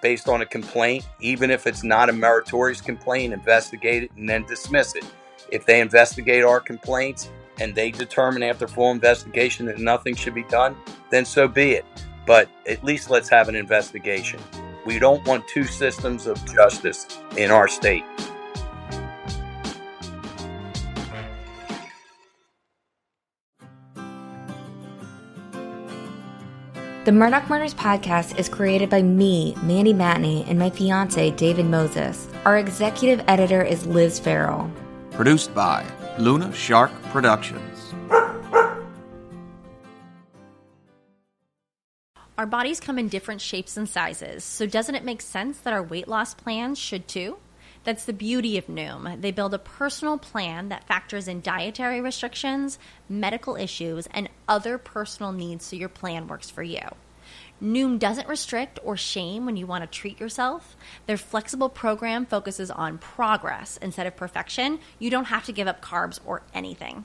based 0.00 0.28
on 0.28 0.42
a 0.42 0.46
complaint, 0.46 1.06
even 1.20 1.50
if 1.50 1.66
it's 1.66 1.84
not 1.84 2.08
a 2.08 2.12
meritorious 2.12 2.80
complaint, 2.80 3.32
investigate 3.32 4.04
it 4.04 4.10
and 4.16 4.28
then 4.28 4.44
dismiss 4.44 4.94
it. 4.94 5.04
If 5.50 5.66
they 5.66 5.80
investigate 5.80 6.44
our 6.44 6.60
complaints 6.60 7.30
and 7.60 7.74
they 7.74 7.90
determine 7.90 8.42
after 8.42 8.66
full 8.66 8.90
investigation 8.90 9.66
that 9.66 9.78
nothing 9.78 10.16
should 10.16 10.34
be 10.34 10.44
done, 10.44 10.76
then 11.10 11.24
so 11.24 11.46
be 11.46 11.72
it. 11.72 11.84
But 12.26 12.48
at 12.66 12.82
least 12.82 13.10
let's 13.10 13.28
have 13.28 13.48
an 13.48 13.56
investigation. 13.56 14.40
We 14.84 14.98
don't 14.98 15.24
want 15.26 15.46
two 15.46 15.64
systems 15.64 16.26
of 16.26 16.44
justice 16.46 17.06
in 17.36 17.50
our 17.50 17.68
state. 17.68 18.04
The 27.04 27.10
Murdaugh 27.10 27.48
Murders 27.48 27.74
podcast 27.74 28.38
is 28.38 28.48
created 28.48 28.88
by 28.88 29.02
me, 29.02 29.56
Mandy 29.64 29.92
Matney, 29.92 30.48
and 30.48 30.56
my 30.56 30.70
fiance, 30.70 31.32
David 31.32 31.66
Moses. 31.66 32.28
Our 32.44 32.58
executive 32.58 33.24
editor 33.26 33.60
is 33.60 33.84
Liz 33.86 34.20
Farrell. 34.20 34.70
Produced 35.10 35.52
by 35.52 35.84
Luna 36.20 36.52
Shark 36.52 36.92
Productions. 37.10 37.92
Our 42.38 42.46
bodies 42.46 42.78
come 42.78 43.00
in 43.00 43.08
different 43.08 43.40
shapes 43.40 43.76
and 43.76 43.88
sizes, 43.88 44.44
so 44.44 44.66
doesn't 44.66 44.94
it 44.94 45.04
make 45.04 45.22
sense 45.22 45.58
that 45.58 45.72
our 45.72 45.82
weight 45.82 46.06
loss 46.06 46.34
plans 46.34 46.78
should 46.78 47.08
too? 47.08 47.38
That's 47.84 48.04
the 48.04 48.12
beauty 48.12 48.58
of 48.58 48.68
Noom. 48.68 49.20
They 49.20 49.32
build 49.32 49.54
a 49.54 49.58
personal 49.58 50.18
plan 50.18 50.68
that 50.68 50.86
factors 50.86 51.26
in 51.26 51.40
dietary 51.40 52.00
restrictions, 52.00 52.78
medical 53.08 53.56
issues, 53.56 54.06
and 54.12 54.28
other 54.48 54.78
personal 54.78 55.32
needs 55.32 55.64
so 55.64 55.76
your 55.76 55.88
plan 55.88 56.26
works 56.26 56.50
for 56.50 56.62
you. 56.62 56.80
Noom 57.62 57.98
doesn't 57.98 58.28
restrict 58.28 58.80
or 58.82 58.96
shame 58.96 59.46
when 59.46 59.56
you 59.56 59.66
want 59.66 59.84
to 59.84 59.98
treat 59.98 60.18
yourself. 60.18 60.76
Their 61.06 61.16
flexible 61.16 61.68
program 61.68 62.26
focuses 62.26 62.72
on 62.72 62.98
progress 62.98 63.78
instead 63.80 64.06
of 64.06 64.16
perfection. 64.16 64.80
You 64.98 65.10
don't 65.10 65.26
have 65.26 65.44
to 65.44 65.52
give 65.52 65.68
up 65.68 65.80
carbs 65.80 66.18
or 66.26 66.42
anything. 66.52 67.04